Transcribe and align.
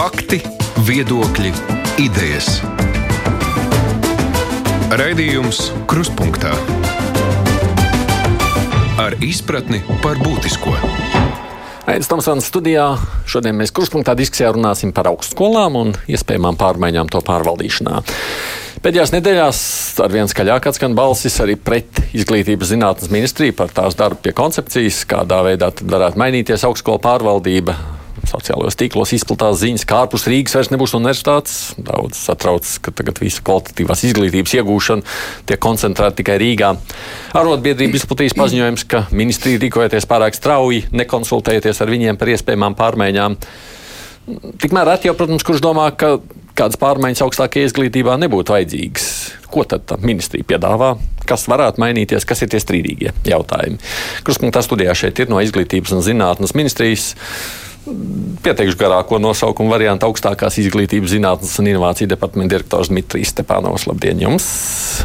Fakti, 0.00 0.38
viedokļi, 0.88 1.50
idejas. 2.00 2.46
Raidījums 4.96 5.58
Kruspunkta 5.90 6.54
ar 8.96 9.18
izpratni 9.20 9.82
par 10.00 10.16
būtisko. 10.24 10.72
Aizsmeļamies 11.84 12.10
Tamsānas 12.14 12.48
studijā. 12.48 12.86
Šodien 13.28 13.60
mēs 13.60 13.76
Kruspunkta 13.76 14.16
diskusijā 14.16 14.54
runāsim 14.56 14.96
par 14.96 15.12
augstskolām 15.12 15.76
un 15.82 15.92
iespējamām 16.08 16.56
pārmaiņām 16.56 17.12
to 17.12 17.20
pārvaldīšanā. 17.28 18.00
Pēdējās 18.80 19.16
nedēļās 19.18 19.62
ar 20.00 20.16
vien 20.16 20.32
skaļāk 20.32 20.72
atskan 20.72 20.96
balsis 20.96 21.36
arī 21.44 21.60
pret 21.60 22.06
izglītības 22.16 22.72
zinātnes 22.72 23.12
ministriju 23.12 23.60
par 23.60 23.76
tās 23.76 24.00
darbu 24.00 24.24
pie 24.24 24.32
koncepcijas, 24.32 25.04
kādā 25.12 25.44
veidā 25.44 25.74
varētu 25.84 26.24
mainīties 26.24 26.70
augstskola 26.72 27.04
pārvaldība. 27.04 27.99
Sociālajos 28.28 28.76
tīklos 28.78 29.14
izplatās 29.16 29.60
ziņas, 29.62 29.86
ka 29.88 30.02
ārpus 30.04 30.26
Rīgas 30.28 30.56
vairs 30.58 30.70
nebūs 30.72 30.94
universitātes. 30.98 31.56
Daudz 31.80 32.20
satrauc, 32.20 32.68
ka 32.84 32.92
tagad 32.94 33.20
visa 33.22 33.42
kvalitatīvās 33.46 34.04
izglītības 34.10 34.56
iegūšana 34.60 35.16
tiek 35.48 35.62
koncentrēta 35.62 36.20
tikai 36.20 36.36
Rīgā. 36.42 36.74
Arotbiedrība 37.40 37.98
izplatīs 37.98 38.36
paziņojums, 38.38 38.86
ka 38.90 39.06
ministrija 39.16 39.62
rīkojoties 39.64 40.08
pārāk 40.10 40.36
strauji, 40.36 40.84
nekonsultējoties 40.92 41.80
ar 41.80 41.94
viņiem 41.94 42.20
par 42.20 42.34
iespējamām 42.34 42.76
pārmaiņām. 42.78 43.38
Tikmēr 44.60 44.92
reti 44.92 45.08
jau, 45.08 45.16
protams, 45.18 45.44
kurš 45.46 45.62
domā, 45.64 45.88
ka 45.96 46.18
kādas 46.60 46.78
pārmaiņas 46.80 47.22
augstākajā 47.24 47.70
izglītībā 47.70 48.18
nebūtu 48.20 48.54
vajadzīgas. 48.54 49.06
Ko 49.50 49.64
tad 49.66 49.90
ministrija 50.04 50.46
piedāvā? 50.46 50.92
Kas 51.26 51.46
varētu 51.50 51.82
mainīties, 51.82 52.26
kas 52.28 52.42
ir 52.44 52.50
tie 52.52 52.60
strīdīgie 52.62 53.14
jautājumi? 53.28 53.80
Kruspunktā 54.26 54.62
studijā 54.66 54.94
šeit 54.98 55.18
ir 55.22 55.30
no 55.30 55.40
Izglītības 55.42 55.94
un 55.96 56.04
zinātnes 56.04 56.54
ministrijas. 56.58 57.12
Pieteikšu 58.44 58.76
garāko 58.80 59.16
nosaukumu 59.22 59.72
variantu 59.72 60.08
augstākās 60.08 60.58
izglītības, 60.60 61.14
zinātnes 61.14 61.54
un 61.62 61.70
inovāciju 61.70 62.10
departamenta 62.10 62.54
direktors 62.54 62.90
Dmitrijs 62.92 63.32
Stepanovs. 63.32 63.86
Labdien 63.88 64.20
jums! 64.20 64.48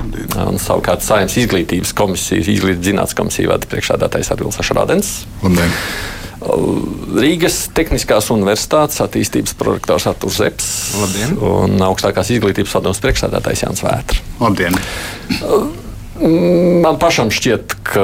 Labdien. 0.01 0.35
Un 0.43 0.59
savukārt 0.61 1.05
Saimnes 1.05 1.37
izglītības 1.39 1.95
komisijas, 1.95 2.49
izglītības 2.51 2.89
zinātnes 2.89 3.17
komisija 3.17 3.53
vada 3.53 3.71
priekšādātais 3.71 4.31
Arvils 4.35 4.59
Ašrādens. 4.63 5.15
Labdien! 5.43 5.71
Rīgas 7.15 7.61
Tehniskās 7.73 8.27
Universitātes 8.33 8.99
attīstības 9.01 9.55
prorektors 9.57 10.05
Artūrs 10.11 10.41
Zepes 10.43 10.67
Labdien. 10.99 11.39
un 11.39 11.79
augstākās 11.87 12.29
izglītības 12.35 12.75
padomus 12.75 13.01
priekšsēdētājs 13.05 13.65
Jānis 13.65 13.87
Vētra. 13.87 14.21
Labdien! 14.43 15.83
Man 16.15 16.95
pašam 16.95 17.27
šķiet, 17.33 17.73
ka 17.83 18.03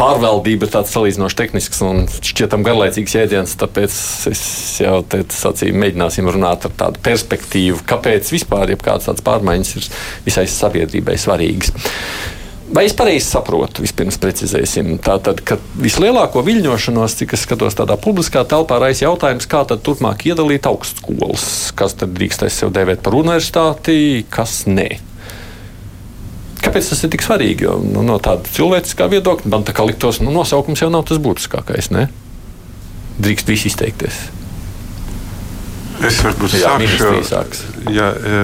pārvaldība 0.00 0.66
ir 0.66 0.72
tāds 0.72 0.90
salīdzinoši 0.90 1.38
tehnisks 1.38 1.82
un 1.86 2.02
šķietam 2.10 2.64
garlaicīgs 2.66 3.14
jēdziens, 3.14 3.54
tāpēc 3.60 3.94
es 4.32 4.42
jau 4.82 4.96
te 5.06 5.20
sacīju, 5.30 5.76
mēģināsim 5.84 6.26
runāt 6.34 6.66
ar 6.66 6.74
tādu 6.80 7.02
perspektīvu, 7.06 7.84
kāpēc 7.86 8.32
vispār 8.34 8.74
kādas 8.74 9.06
tādas 9.06 9.26
pārmaiņas 9.28 9.74
ir 9.78 9.86
visai 10.26 10.48
sabiedrībai 10.50 11.14
svarīgas. 11.20 11.70
Vai 12.72 12.86
es 12.88 12.94
pareizi 12.96 13.26
saprotu, 13.28 13.84
vispirms 13.84 14.16
precizēsim, 14.18 14.94
tātad, 15.04 15.44
ka 15.46 15.58
vislielāko 15.76 16.42
viļņošanos, 16.46 17.18
cik 17.20 17.36
es 17.36 17.44
skatos 17.44 17.76
tādā 17.78 17.98
publiskā 18.00 18.46
telpā, 18.48 18.80
raisa 18.80 19.04
jautājums, 19.04 19.46
kā 19.46 19.60
tad 19.68 19.84
turpmāk 19.84 20.24
iedalīt 20.32 20.66
augstskolas, 20.70 21.46
kas 21.76 21.94
tad 22.00 22.16
drīkstēs 22.16 22.62
sev 22.64 22.72
dēvēt 22.74 23.04
par 23.04 23.20
universitāti, 23.20 24.24
kas 24.32 24.62
nē. 24.66 25.11
Kāpēc 26.62 26.92
tas 26.92 27.00
ir 27.02 27.10
tik 27.12 27.24
svarīgi? 27.24 27.66
Jo, 27.66 27.78
nu, 27.82 28.04
no 28.06 28.18
tāda 28.22 28.46
cilvēciskā 28.54 29.08
viedokļa 29.10 29.50
man 29.50 29.64
tā 29.66 29.74
kā 29.74 29.86
liktos, 29.86 30.20
nu, 30.22 30.30
nosaukums 30.34 30.84
jau 30.84 30.90
nav 30.92 31.06
tas 31.08 31.18
būtiskākais. 31.22 31.90
Ne? 31.94 32.06
Drīkst 33.22 33.50
visi 33.50 33.70
izteikties. 33.72 34.20
Es 36.02 36.18
varbūt 36.22 36.54
Jā, 36.58 36.76
sākšu. 37.26 37.90
Jā, 37.94 38.08
e, 38.14 38.38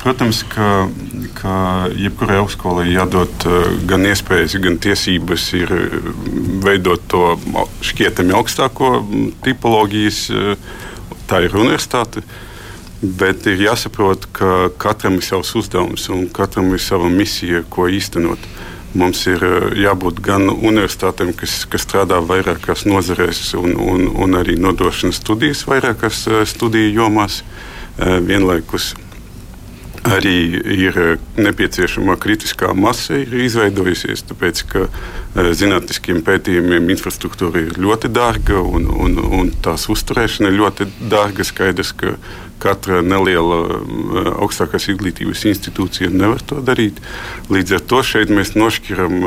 protams, 0.00 0.42
ka, 0.48 0.86
ka 1.36 1.56
jebkurai 1.96 2.38
augstskolai 2.40 2.86
jādod 2.92 3.48
e, 3.48 3.60
gan 3.88 4.06
iespējas, 4.08 4.56
gan 4.64 4.78
tiesības 4.80 5.48
ir 5.58 5.72
e, 5.76 5.82
veidot 6.64 7.04
to 7.12 7.34
šķietami 7.84 8.36
augstāko 8.36 8.98
tipoloģijas. 9.44 10.26
Tā 11.26 11.40
ir 11.42 11.56
universitāte. 11.58 12.22
Bet 13.06 13.46
ir 13.46 13.60
jāsaprot, 13.60 14.26
ka 14.34 14.68
katram 14.82 15.20
ir 15.20 15.26
savs 15.26 15.52
uzdevums 15.58 16.08
un 16.10 16.26
katram 16.34 16.72
ir 16.74 16.82
sava 16.82 17.10
misija, 17.12 17.62
ko 17.70 17.86
īstenot. 17.92 18.42
Mums 18.96 19.26
ir 19.28 19.42
jābūt 19.76 20.22
gan 20.24 20.48
universitātēm, 20.48 21.34
kas, 21.36 21.58
kas 21.70 21.84
strādā 21.84 22.18
vairākās 22.24 22.86
nozarēs 22.88 23.52
un, 23.60 23.76
un, 23.76 24.06
un 24.08 24.38
arī 24.40 24.56
nodrošina 24.58 25.14
studijas 25.14 25.66
vairākās 25.68 26.24
studiju 26.48 26.94
jomās 27.02 27.42
vienlaikus 27.98 28.94
arī 30.06 30.38
ir 30.86 30.98
nepieciešama 31.40 32.16
kritiskā 32.22 32.72
masa, 32.76 33.18
ir 33.22 33.34
izveidojusies. 33.46 34.24
Tāpēc, 34.30 34.62
ka 34.70 34.86
zinātniskiem 35.58 36.22
pētījumiem 36.26 36.90
infrastruktūra 36.94 37.66
ir 37.66 37.78
ļoti 37.82 38.10
dārga 38.14 38.62
un, 38.62 38.88
un, 38.90 39.18
un 39.40 39.52
tās 39.64 39.88
uzturēšana 39.92 40.52
ir 40.52 40.60
ļoti 40.60 40.88
dārga. 41.10 41.46
Skaidrs, 41.46 41.92
ka 41.98 42.16
katra 42.62 43.02
neliela 43.04 43.80
augstākās 44.40 44.88
izglītības 44.92 45.44
institūcija 45.50 46.12
nevar 46.14 46.42
to 46.46 46.62
darīt. 46.64 47.02
Līdz 47.52 47.76
ar 47.78 47.84
to 47.90 48.02
šeit 48.06 48.32
mēs 48.32 48.54
nošķiram 48.56 49.18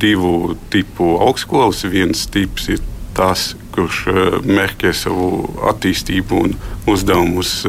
divu 0.00 0.56
tipu 0.74 1.14
augstskolas. 1.24 1.84
Viens 1.88 2.26
tips 2.32 2.68
ir 2.74 2.82
tas, 3.14 3.52
kurš 3.74 4.04
mērķē 4.44 4.90
savu 4.94 5.28
attīstību 5.70 6.40
un 6.46 6.56
uzdevumus 6.90 7.62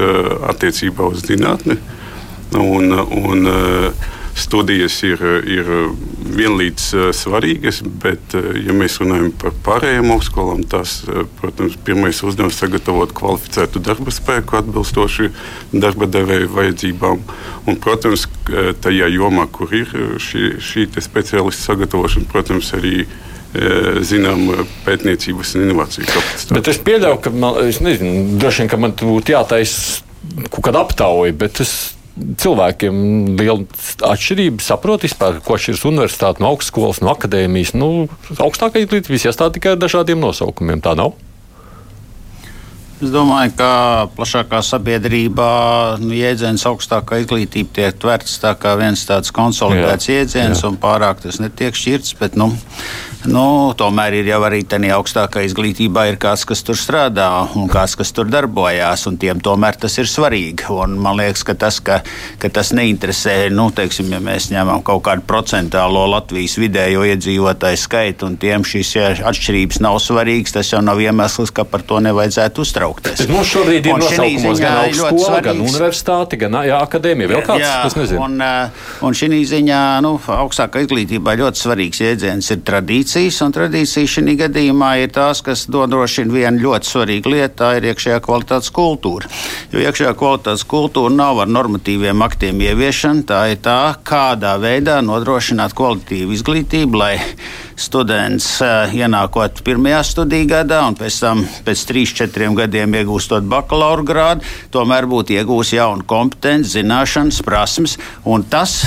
attiecībā 0.51 1.07
uz 1.13 1.23
zinātni. 1.29 1.77
Un, 2.53 2.91
un, 2.93 3.49
studijas 4.35 4.97
ir, 5.07 5.21
ir 5.47 5.69
vienlīdz 6.35 7.13
svarīgas, 7.15 7.79
bet, 8.03 8.35
ja 8.35 8.75
mēs 8.75 8.97
runājam 8.99 9.29
par 9.39 9.55
pārējām 9.65 10.11
augstskolām, 10.11 10.65
tas, 10.69 10.97
protams, 11.39 11.77
pirmais 11.87 12.19
uzdevums 12.19 12.57
ir 12.57 12.65
sagatavot 12.65 13.13
kvalificētu 13.15 13.79
darba 13.85 14.11
spēku 14.11 14.59
atbilstoši 14.59 15.29
darba 15.71 16.09
devēju 16.11 16.51
vajadzībām. 16.51 17.23
Un, 17.65 17.79
protams, 17.81 18.27
tajā 18.83 19.07
jomā, 19.15 19.47
kur 19.51 19.71
ir 19.75 19.95
šī, 20.21 20.57
šī 20.59 20.89
speciālistu 20.99 21.69
sagatavošana, 21.71 22.29
protams, 22.31 22.73
arī 22.75 23.05
zinām, 24.03 24.49
pētniecības 24.83 25.55
un 25.55 25.69
inovāciju 25.69 26.09
kapacitāti. 26.09 26.57
Bet 26.57 26.69
es 26.73 26.81
pieļauju, 26.83 27.21
ka 27.23 27.31
man, 27.31 27.61
es 27.63 27.79
nezinu, 27.83 28.35
droši 28.41 28.65
vien, 28.65 28.71
ka 28.73 28.79
man 28.83 28.95
būtu 28.99 29.31
jātaisa 29.31 30.03
kaut 30.49 30.65
kāda 30.65 30.81
aptauja, 30.83 31.35
bet 31.39 31.61
es 31.63 31.94
cilvēkiem 32.15 32.95
liela 33.39 33.65
atšķirība 34.07 34.63
saprot 34.63 35.03
vispār, 35.05 35.41
ko 35.43 35.57
šis 35.59 35.83
universitāte 35.87 36.43
no 36.43 36.53
augstskolas, 36.53 37.01
no 37.03 37.11
akadēmijas. 37.13 37.75
Nu, 37.75 38.07
augstākā 38.39 38.83
izglītības 38.83 39.27
iestāde 39.29 39.57
tikai 39.57 39.75
ar 39.75 39.81
dažādiem 39.83 40.21
nosaukumiem. 40.23 40.83
Tā 40.85 40.95
nav. 40.97 41.15
Es 43.03 43.09
domāju, 43.11 43.51
ka 43.59 43.69
plašākā 44.15 44.61
sabiedrībā 44.63 45.47
nu, 45.99 46.13
jēdziens 46.15 46.63
augstākā 46.69 47.19
izglītība 47.19 47.73
tiek 47.75 47.97
tverts 47.99 48.37
tā 48.39 48.53
kā 48.55 48.77
viens 48.79 49.03
tāds 49.09 49.33
konsolidēts 49.35 50.07
jā, 50.07 50.21
jēdziens, 50.21 50.61
jā. 50.63 50.69
un 50.69 50.79
pārāk 50.79 51.19
tas 51.25 51.41
netiek 51.43 51.75
šķirts. 51.75 52.15
Bet, 52.21 52.39
nu, 52.39 52.53
Nu, 53.25 53.73
tomēr 53.73 54.19
ir 54.19 54.27
jau 54.29 54.37
arī 54.45 54.59
tādā 54.69 54.91
augstākā 54.99 55.41
izglītībā 55.47 56.03
ir 56.11 56.17
kāds, 56.21 56.43
kas 56.45 56.61
tur 56.65 56.77
strādā 56.77 57.25
un 57.57 57.65
kāds, 57.71 57.95
kas 57.97 58.11
tur 58.13 58.29
darbojās. 58.29 59.07
Tiem 59.21 59.39
tomēr 59.41 59.79
tas 59.81 59.97
ir 59.97 60.09
svarīgi. 60.09 60.67
Un 60.69 60.93
man 61.01 61.17
liekas, 61.17 61.41
ka 61.47 61.55
tas, 61.57 61.79
ka, 61.81 62.01
ka 62.41 62.51
tas 62.53 62.69
neinteresē, 62.77 63.49
nu, 63.53 63.71
teiksim, 63.73 64.11
ja 64.13 64.21
mēs 64.21 64.51
ņemam 64.53 64.83
kaut 64.85 65.01
kādu 65.07 65.25
procentālo 65.25 66.05
Latvijas 66.11 66.57
vidējo 66.61 67.05
iedzīvotāju 67.09 67.81
skaitu, 67.81 68.29
un 68.29 68.37
tiem 68.41 68.65
šīs 68.67 68.93
atšķirības 69.25 69.81
nav 69.81 69.97
svarīgas, 70.03 70.53
tas 70.59 70.73
jau 70.75 70.83
nav 70.85 71.01
iemesls, 71.01 71.53
ka 71.55 71.65
par 71.65 71.85
to 71.87 72.01
nevajadzētu 72.05 72.61
uztraukties. 72.61 72.94
Bet 73.03 73.25
mums 73.31 73.51
šobrīd 73.51 73.89
ir 73.89 73.99
nosaukumos 74.01 74.61
gan 74.63 74.79
augstskola, 74.85 75.41
gan 75.45 75.61
universitāte, 75.65 76.39
gan 76.41 76.59
jā, 76.65 76.79
akadēmija. 76.85 77.31
Vēl 77.33 77.45
kāds, 77.45 77.63
jā, 77.63 77.73
kas 77.85 77.99
nezinu. 77.99 78.23
Un, 78.25 78.41
un 79.05 79.17
šī 79.17 79.41
ziņā 79.51 79.81
nu, 80.05 80.15
augstākā 80.35 80.85
izglītībā 80.85 81.35
ļoti 81.41 81.65
svarīgs 81.65 82.01
jēdziens 82.05 82.53
ir 82.55 82.63
tradīcija 82.65 83.15
tradīcijas, 83.15 83.41
un 83.45 83.53
tradīcija 83.55 84.09
šī 84.09 84.35
gadījumā 84.39 84.89
ir 85.03 85.11
tās, 85.13 85.41
kas 85.45 85.67
nodrošina 85.71 86.33
vienu 86.33 86.63
ļoti 86.65 86.89
svarīgu 86.89 87.31
lietu, 87.33 87.55
tā 87.61 87.75
ir 87.77 87.87
iekšējā 87.91 88.19
kvalitātes 88.25 88.71
kultūra. 88.75 89.29
Jo 89.71 89.83
iekšējā 89.83 90.13
kvalitātes 90.17 90.65
kultūra 90.69 91.13
nav 91.13 91.41
ar 91.43 91.51
normatīviem 91.51 92.21
aktiem 92.25 92.61
ieviešana, 92.61 93.25
tā 93.27 93.41
ir 93.53 93.61
tā, 93.63 93.95
kādā 94.03 94.55
veidā 94.61 95.01
nodrošināt 95.05 95.75
kvalitīvu 95.77 96.35
izglītību, 96.35 96.99
lai 96.99 97.15
students 97.75 98.47
ienākot 98.95 99.59
pirmajā 99.65 100.01
studiju 100.07 100.47
gadā 100.49 100.81
un 100.87 100.95
pēc 100.97 101.17
tam 101.23 101.43
pēc 101.65 101.83
3-4 101.89 102.49
gadiem 102.59 102.95
iegūstot 103.01 103.47
bakalaura 103.51 104.05
grādu, 104.07 104.45
tomēr 104.73 105.07
būtu 105.11 105.35
iegūs 105.35 105.73
jaunu 105.75 106.05
kompetenci, 106.07 106.77
zināšanas, 106.77 107.41
prasmes. 107.45 107.97
Tas 108.51 108.77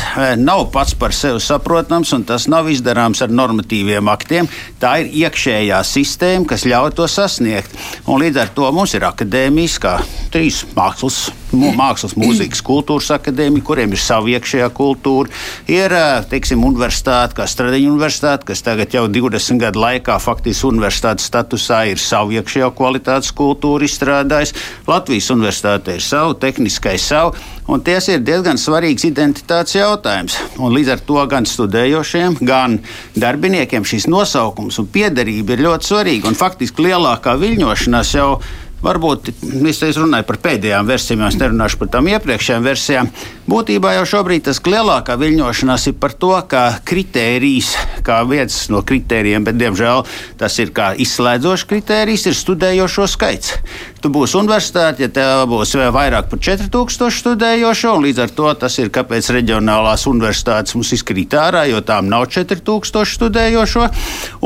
nav 0.40 0.69
pats 0.73 0.94
par 0.99 1.14
sevi 1.17 1.43
saprotams 1.43 2.12
un 2.17 2.25
tas 2.29 2.49
nav 2.50 2.70
izdarāms 2.73 3.23
ar 3.25 3.32
normatīviem 3.35 4.08
aktiem. 4.12 4.49
Tā 4.81 4.99
ir 5.02 5.12
iekšējā 5.25 5.82
sistēma, 5.85 6.49
kas 6.49 6.67
ļauj 6.69 6.94
to 6.99 7.08
sasniegt. 7.11 7.75
Un 8.08 8.23
līdz 8.23 8.43
ar 8.44 8.55
to 8.56 8.70
mums 8.73 8.96
ir 8.96 9.06
akadēmijas, 9.08 9.79
kā 9.82 9.99
trīs 10.32 10.64
mākslas, 10.76 11.29
mākslas 11.53 12.15
mūzikas 12.19 12.61
kultūras 12.65 13.11
akadēmija, 13.17 13.65
kuriem 13.65 13.95
ir 13.95 14.00
sava 14.03 14.29
iekšējā 14.35 14.69
kultūra. 14.77 15.33
Ir, 15.71 15.95
teiksim, 16.31 16.65
universitāte, 16.67 17.37
kā 17.39 17.47
Stradiņa 17.49 17.93
universitāte, 17.93 18.47
kas 18.49 18.62
tagad 18.67 18.95
jau 18.95 19.06
20 19.09 19.61
gadu 19.62 19.83
laikā 19.83 20.19
faktiski 20.23 20.69
universitātes 20.69 21.29
statusā 21.29 21.85
ir 21.93 22.03
savu 22.03 22.37
iekšējo 22.37 22.71
kvalitātes 22.77 23.33
kultūru 23.37 23.89
izstrādājis. 23.89 24.55
Latvijas 24.89 25.31
universitāte 25.35 25.97
ir 25.97 26.05
savu, 26.05 26.37
tehniskais 26.39 27.09
savu, 27.09 27.35
un 27.69 27.83
ties 27.85 28.11
ir 28.12 28.23
diezgan 28.25 28.61
svarīgs 28.61 29.06
identitātes 29.09 29.79
jautājums. 29.79 30.39
Un 30.59 30.75
līdz 30.77 30.95
ar 30.97 31.05
to 31.09 31.25
gan 31.31 31.49
studējošiem, 31.49 32.39
gan 32.45 32.79
darbiniekiem 33.17 33.87
šis 33.89 34.09
nosaukums 34.11 34.81
un 34.81 34.89
piederība 34.93 35.56
ir 35.56 35.67
ļoti 35.69 35.93
svarīga. 35.93 36.29
Un 36.31 36.39
faktiski 36.39 36.89
lielākā 36.89 37.37
viļņošanās 37.41 38.17
jau 38.19 38.33
Varbūt 38.78 39.32
es 39.32 39.98
runāju 39.98 40.26
par 40.28 40.38
pēdējām 40.44 40.86
versijām, 40.86 41.25
es 41.26 41.38
nerunāšu 41.40 41.80
par 41.80 41.90
tām 41.96 42.10
iepriekšējām 42.12 42.62
versijām. 42.62 43.10
Būtībā 43.48 43.94
jau 43.96 44.04
šobrīd 44.12 44.44
tas 44.46 44.60
lielākā 44.62 45.16
viļņošanās 45.19 45.88
ir 45.90 45.96
par 45.98 46.12
to, 46.14 46.30
ka 46.46 46.62
kritērijs, 46.86 47.72
kā 48.06 48.20
viens 48.28 48.60
no 48.70 48.84
kritērijiem, 48.86 49.46
bet 49.48 49.58
diemžēl 49.58 50.04
tas 50.38 50.58
ir 50.62 50.70
kā 50.76 50.92
izslēdzošs 51.00 51.64
kritērijs, 51.70 52.28
ir 52.28 52.36
studējošo 52.38 53.08
skaits. 53.10 53.56
Tu 53.98 54.12
būsi 54.14 54.36
universitāte, 54.38 55.02
ja 55.02 55.10
tev 55.10 55.48
būs 55.50 55.72
vairāk 55.75 56.28
par 56.30 56.38
4000 56.38 57.16
studējošo, 57.16 57.96
un 57.98 58.04
līdz 58.06 58.22
ar 58.26 58.34
to 58.36 58.52
tas 58.62 58.76
ir 58.78 58.92
kāpēc 58.94 59.32
reģionālās 59.34 60.06
universitātes 60.06 60.76
mums 60.76 60.92
izkrīt 60.94 61.34
ārā, 61.34 61.64
jo 61.66 61.80
tām 61.82 62.06
nav 62.12 62.28
4000 62.30 63.16
studējošo. 63.16 63.88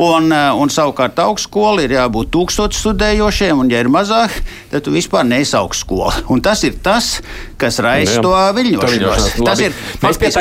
Un, 0.00 0.32
un 0.32 0.73
savukārt 0.73 1.20
augstskola 1.20 1.84
ir 1.84 1.99
jābūt 1.99 2.32
1000 2.32 2.79
studējošiem, 2.79 3.61
un 3.61 3.75
ja 3.75 3.82
ir 3.82 3.93
mazāk, 3.93 4.22
tad 4.73 4.85
tu 4.87 4.95
vispār 4.95 5.27
neesi 5.29 5.57
augstskola. 5.59 6.25
Un 6.33 6.43
tas 6.45 6.63
ir 6.67 6.77
tas, 6.85 7.15
kas 7.61 7.81
raisa 7.85 8.23
to 8.25 8.33
viļņošanos. 8.59 9.29
Tas 9.43 9.63
ir 9.65 9.77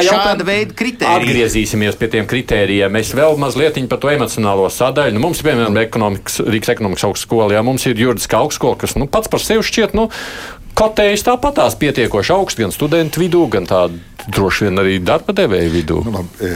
šāda 0.07 0.48
veida 0.48 0.75
kritērija. 0.78 1.22
Atgriezīsimies 1.22 2.00
pie 2.00 2.12
tiem 2.16 2.30
kritērijiem. 2.30 2.94
Mēs 2.94 3.13
vēl 3.18 3.38
mazliet 3.42 3.80
par 3.92 4.01
to 4.01 4.12
emocionālo 4.13 4.68
sadaļu. 4.72 5.16
Nu, 5.16 5.25
mums, 5.25 5.44
piemēram, 5.45 5.78
ekonomikas, 5.83 6.42
Rīgas 6.45 6.74
ekonomikas 6.75 7.07
augstskola, 7.10 7.54
jā, 7.56 7.66
mums 7.66 7.86
ir 7.89 8.00
juridiska 8.00 8.42
augstskola, 8.42 8.80
kas 8.81 8.98
nu, 9.00 9.07
pats 9.12 9.31
par 9.31 9.44
sevi 9.44 9.66
šķiet, 9.66 9.95
nu, 9.98 10.10
kotējas 10.77 11.25
tāpatās 11.27 11.77
pietiekoši 11.81 12.34
augsts 12.36 12.60
gan 12.62 12.74
studentu 12.75 13.24
vidū, 13.24 13.45
gan 13.51 13.68
tādu 13.69 14.00
droši 14.27 14.68
vien 14.68 14.83
arī 14.83 15.00
darba 15.06 15.35
devēju 15.38 15.73
vidū. 15.73 16.00
Nu, 16.06 16.13
labi, 16.19 16.53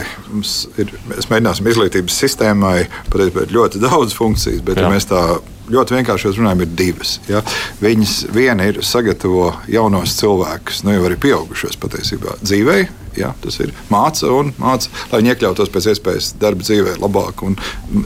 ir, 0.82 0.94
mēs 1.10 1.28
mēģināsim 1.32 1.68
izglītības 1.72 2.22
sistēmai 2.22 2.78
pateikt 3.10 3.54
ļoti 3.54 3.82
daudz 3.82 4.16
funkcijas, 4.16 4.64
bet 4.66 4.80
ja 4.80 4.90
mēs 4.92 5.08
tā 5.10 5.22
ļoti 5.72 5.96
vienkārši 5.96 6.34
runājam, 6.36 6.62
ir 6.62 6.74
divas. 6.78 7.16
Ja? 7.30 7.42
Viņas 7.82 8.14
viena 8.34 8.68
ir 8.70 8.82
sagatavo 8.86 9.50
jaunos 9.70 10.14
cilvēkus, 10.20 10.84
nu 10.86 10.94
jau 10.94 11.08
arī 11.08 11.18
pieaugušos 11.26 11.78
patiesībā 11.82 12.38
dzīvē. 12.42 12.78
Ja, 13.16 13.30
tas 13.40 13.56
ir 13.64 13.70
māca 13.88 14.28
un 14.28 14.50
māca, 14.60 14.90
lai 15.08 15.22
viņi 15.22 15.30
iekļautos 15.32 15.70
pēc 15.72 15.86
iespējas 15.94 16.34
darba 16.40 16.66
dzīvē, 16.66 16.98
labāk 17.00 17.40
un 17.46 17.56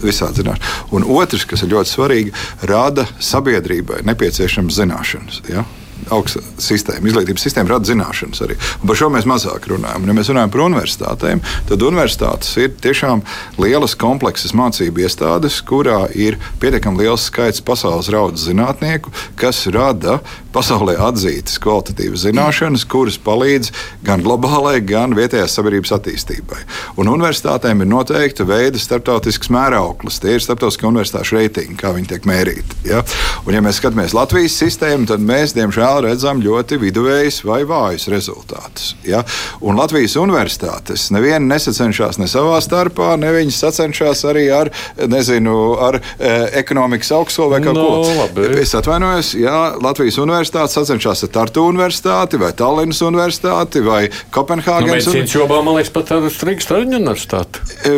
visādi 0.05 0.45
zināšanas. 0.45 0.85
Un 0.95 1.07
otrs, 1.19 1.49
kas 1.51 1.65
ir 1.67 1.73
ļoti 1.75 1.91
svarīgi, 1.91 2.35
rada 2.71 3.09
sabiedrībai 3.19 4.05
nepieciešamas 4.07 4.79
zināšanas. 4.79 5.43
Ja? 5.51 5.67
Augsta 6.15 6.43
sistēma, 6.61 7.11
izglītības 7.11 7.45
sistēma 7.47 7.75
rada 7.75 7.89
zināšanas 7.91 8.43
arī. 8.47 8.57
Un 8.81 8.91
par 8.91 8.99
šo 9.01 9.11
mēs 9.13 9.29
mazāk 9.29 9.69
runājam. 9.71 10.05
Un, 10.05 10.13
ja 10.13 10.17
mēs 10.17 10.31
runājam 10.33 10.55
par 10.55 10.65
universitātēm, 10.67 11.43
tad 11.71 11.87
universitātes 11.87 12.53
ir 12.61 12.75
tiešām 12.83 13.25
lielas, 13.61 13.97
kompleksas 14.01 14.55
mācību 14.57 15.05
iestādes, 15.05 15.61
kurā 15.67 16.03
ir 16.17 16.39
pietiekami 16.63 17.05
liels 17.05 17.29
skaits 17.31 17.65
pasaules 17.65 18.11
raudas 18.13 18.47
zinātnieku, 18.49 19.13
kas 19.41 19.67
rada 19.75 20.21
pasaulē 20.55 20.97
atzītas 20.99 21.59
kvalitatīvas 21.63 22.25
zināšanas, 22.27 22.87
kuras 22.91 23.19
palīdz 23.23 23.71
gan 24.07 24.23
globālajai, 24.25 24.83
gan 24.87 25.15
vietējās 25.19 25.55
sabiedrības 25.57 25.95
attīstībai. 25.97 26.61
Un 27.01 27.11
universitātēm 27.13 27.85
ir 27.85 27.91
noteikta 27.91 28.47
veida 28.49 28.81
starptautisks 28.81 29.51
mērauklis. 29.53 30.19
Tie 30.23 30.35
ir 30.37 30.45
starptautiskie 30.45 30.89
universitāšu 30.91 31.39
reitingi, 31.39 31.79
kā 31.81 31.93
viņi 31.95 32.11
tiek 32.11 32.27
mērīti. 32.29 32.81
Ja? 32.91 33.03
Un, 33.45 33.55
ja 33.55 33.63
mēs 33.65 33.79
skatāmies 33.81 34.17
Latvijas 34.17 34.59
sistēmu, 34.61 35.09
tad 35.11 35.23
mēs, 35.25 35.55
diemžēl, 35.57 35.90
diemžēl 35.91 36.05
redzam 36.05 36.41
ļoti 36.43 36.79
viduvējus 36.81 37.43
vai 37.45 37.65
vājus 37.65 38.09
rezultātus. 38.11 38.95
Ja? 39.05 39.23
Un 39.61 39.77
Latvijas 39.77 40.17
universitātes 40.17 41.11
neviena 41.11 41.55
nesacenšas 41.55 42.19
ne 42.19 42.29
savā 42.31 42.61
starpā, 42.63 43.17
ne 43.19 43.31
viņas 43.33 43.61
sacenšas 43.65 44.25
arī 44.29 44.51
ar, 44.51 44.71
nezinu, 45.09 45.77
ar 45.81 46.01
e, 46.01 46.31
ekonomikas 46.61 47.11
augstskolu 47.13 47.55
vai 47.55 47.61
kaut 47.65 47.77
no, 47.77 47.87
ko 47.87 48.29
tādu. 48.35 48.47
Es 48.61 48.75
atvainojos, 48.75 49.35
ja 49.41 49.77
Latvijas 49.81 50.19
universitāte 50.21 50.73
sacenšas 50.75 51.25
ar 51.27 51.33
Tartu 51.35 51.67
universitāti 51.71 52.41
vai 52.41 52.53
Tallinas 52.53 53.01
universitāti 53.03 53.83
vai 53.85 54.09
Kopenhāgenes 54.31 55.07
nu, 55.07 55.15
universitāti. 55.15 55.39
Jobā, 55.41 55.61
man 55.65 55.79
liekas, 55.79 55.93
pat 55.95 56.15
ar 56.17 56.29
Strīgas 56.31 56.69
Traģiņu 56.71 57.01
universitāti. 57.01 57.65
E, 57.87 57.97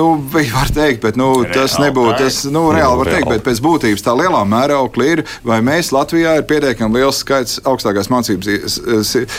nu, 0.00 0.08
var 0.30 0.72
teikt, 0.74 1.02
bet 1.04 1.20
nu, 1.20 1.30
tas 1.52 1.78
nebūtu, 1.80 2.16
tas 2.20 2.42
nu, 2.50 2.66
reāli 2.74 3.02
var 3.02 3.12
teikt, 3.14 3.30
bet 3.30 3.46
pēc 3.46 3.62
būtības 3.64 4.06
tā 4.06 4.16
lielā 4.18 4.42
mēraukla 4.48 5.10
ir, 5.14 5.24
vai 5.46 5.60
mēs 5.64 5.92
Latvijā 5.94 6.38
ir 6.40 6.46
pietiekami 6.48 7.00
liels 7.00 7.19
skaits 7.20 7.60
augstākās 7.68 8.10
mācības 8.12 8.76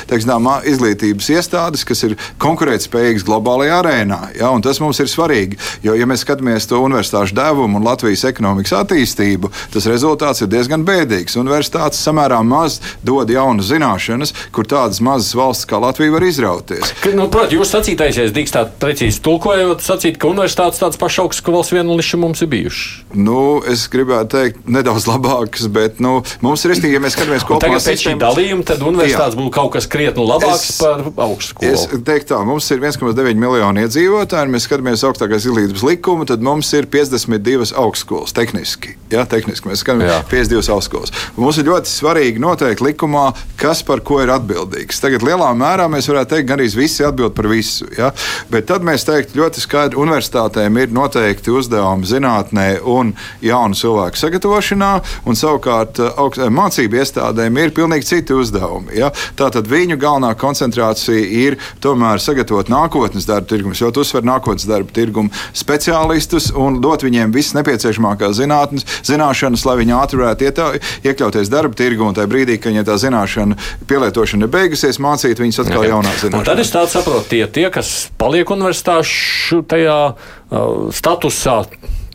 teiksim, 0.09 0.49
izglītības 0.71 1.29
iestādes, 1.35 1.85
kas 1.87 2.03
ir 2.07 2.17
konkurētspējīgas 2.41 3.25
globālajā 3.27 3.81
arēnā. 3.81 4.19
Ja? 4.39 4.51
Tas 4.63 4.81
mums 4.83 4.99
ir 5.01 5.09
svarīgi, 5.11 5.57
jo, 5.85 5.95
ja 5.97 6.07
mēs 6.09 6.25
skatāmies 6.25 6.67
to 6.69 6.79
universitāšu 6.83 7.35
devumu 7.37 7.79
un 7.79 7.87
Latvijas 7.87 8.25
ekonomikas 8.29 8.75
attīstību, 8.81 9.51
tas 9.73 9.87
rezultāts 9.89 10.43
ir 10.43 10.51
diezgan 10.51 10.85
bēdīgs. 10.87 11.37
Universitātes 11.41 12.01
samērā 12.05 12.41
maz 12.45 12.79
dod 13.05 13.31
jaunas 13.31 13.71
zināšanas, 13.71 14.35
kur 14.55 14.69
tādas 14.69 15.01
mazas 15.03 15.33
valsts 15.37 15.67
kā 15.69 15.79
Latvija 15.81 16.13
var 16.15 16.25
izrauties. 16.27 16.93
Nu, 17.15 17.27
Protams, 17.31 17.55
jūs 17.55 17.73
sacītais, 17.73 18.19
ja 18.19 18.27
drīkst 18.31 18.57
tā 18.57 18.65
precīzi 18.81 19.21
tulkojot, 19.25 19.83
sacīt, 19.85 20.19
ka 20.21 20.29
universitātes 20.31 20.81
tādas 20.81 20.99
pašas 21.01 21.25
augstas, 21.25 21.45
kā 21.45 21.55
valsts 21.55 21.75
viena 21.75 21.95
līdz 21.95 22.09
šim 22.11 22.23
mums 22.25 22.43
ir 22.43 22.51
bijušas. 22.51 22.89
Nu, 23.17 23.39
es 23.67 23.87
gribētu 23.91 24.35
teikt, 24.35 24.61
nedaudz 24.71 25.07
labākas, 25.09 25.67
bet 25.71 26.01
nu, 26.03 26.19
mums 26.43 26.65
ir 26.65 26.73
rīzīgi, 26.73 26.95
ja 26.97 27.03
mēs 27.03 27.15
skatāmies 27.15 27.45
kopumā 27.71 27.91
pēc 27.91 28.03
šī 28.05 28.15
dalījuma, 28.21 28.65
tad 28.67 28.83
universitātes 28.85 29.37
būtu 29.39 29.53
kaut 29.55 29.71
kas 29.75 29.87
krietni 29.91 30.25
labāks 30.25 30.67
es, 30.69 30.79
par 30.81 31.03
augstskolu. 31.27 31.71
Es 31.71 31.85
teiktu 31.91 32.33
tā, 32.33 32.41
mums 32.47 32.67
ir 32.73 32.81
1,9 32.83 33.41
miljoni 33.41 33.85
iedzīvotāji, 33.85 34.49
un 34.49 34.55
mēs 34.55 34.67
skatāmies 34.67 35.05
augstākās 35.07 35.47
izglītības 35.47 35.85
likumu, 35.87 36.27
tad 36.29 36.43
mums 36.45 36.71
ir 36.77 36.87
52 36.91 37.71
augstskolas 37.81 38.35
tehniski. 38.37 38.95
Jā, 39.11 39.25
tehniski 39.29 39.71
mēs 39.71 39.83
skatāmies 39.83 40.11
jā. 40.11 40.19
52 40.31 40.73
augstskolas. 40.75 41.15
Mums 41.39 41.59
ir 41.61 41.69
ļoti 41.71 41.91
svarīgi 41.91 42.41
noteikt 42.41 42.83
likumā, 42.85 43.29
kas 43.59 43.83
par 43.87 44.03
ko 44.05 44.21
ir 44.23 44.31
atbildīgs. 44.33 45.01
Tagad 45.03 45.25
lielā 45.25 45.51
mērā 45.57 45.87
mēs 45.91 46.09
varētu 46.11 46.35
teikt, 46.35 46.49
gan 46.51 46.59
arī 46.59 46.69
visi 46.75 47.05
atbild 47.05 47.35
par 47.37 47.49
visu. 47.51 47.87
Ja? 47.97 48.11
Bet 48.51 48.69
tad 48.71 48.85
mēs 48.87 49.05
teiktu 49.07 49.41
ļoti 49.41 49.63
skaidri, 49.63 49.99
universitātēm 50.01 50.79
ir 50.81 50.95
noteikti 50.95 51.53
uzdevumi 51.53 52.07
zinātnē 52.07 52.67
un 52.87 53.13
jaunu 53.43 53.77
cilvēku 53.77 54.19
sagatavošanā, 54.19 54.91
un 55.27 55.37
savukārt 55.37 56.01
augst, 56.11 56.41
mācību 56.51 56.99
iestādēm 57.01 57.57
ir 57.60 57.60
pilnīgi 57.69 57.91
pilnīgi 57.91 58.07
citi 58.07 58.33
uzdevumi. 58.33 58.95
Ja? 58.97 59.11
Tātad 59.37 59.67
viņu 59.69 59.97
galvenā 59.99 60.33
koncentrācija 60.39 61.21
ir 61.21 61.57
tomēr 61.81 62.21
sagatavot 62.21 62.69
nākotnes 62.71 63.27
darba 63.27 63.47
tirgumus, 63.47 63.81
jo 63.81 63.91
uzsver 63.91 64.23
nākotnes 64.23 64.67
darba 64.67 64.91
tirgumu 64.91 65.29
speciālistus 65.53 66.51
un 66.55 66.81
dot 66.81 67.03
viņiem 67.03 67.33
visas 67.33 67.55
nepieciešamākās 67.59 68.37
zinātnes, 68.39 68.85
zināšanas, 69.07 69.65
lai 69.65 69.77
viņi 69.81 69.95
ātri 69.97 70.21
varētu 70.21 70.69
iekļauties 71.03 71.51
darba 71.51 71.75
tirgu 71.77 72.07
un 72.07 72.17
tajā 72.17 72.29
brīdī, 72.31 72.57
kad 72.57 72.71
viņiem 72.71 72.87
tā 72.87 72.97
zināšana 73.01 73.57
pielietošana 73.89 74.47
ir 74.47 74.53
beigusies, 74.53 75.01
mācīt 75.01 75.41
viņus 75.41 75.63
atkal 75.65 75.87
jaunā 75.87 76.13
zināšanā. 76.21 76.45
Tad 76.47 76.63
es 76.63 76.73
tādu 76.73 76.93
saprotu, 76.95 77.27
tie, 77.35 77.45
tie, 77.51 77.67
kas 77.73 78.09
paliek 78.21 78.49
universitāšu 78.49 79.63
tajā 79.69 79.97
uh, 80.13 80.87
statusā, 80.95 81.63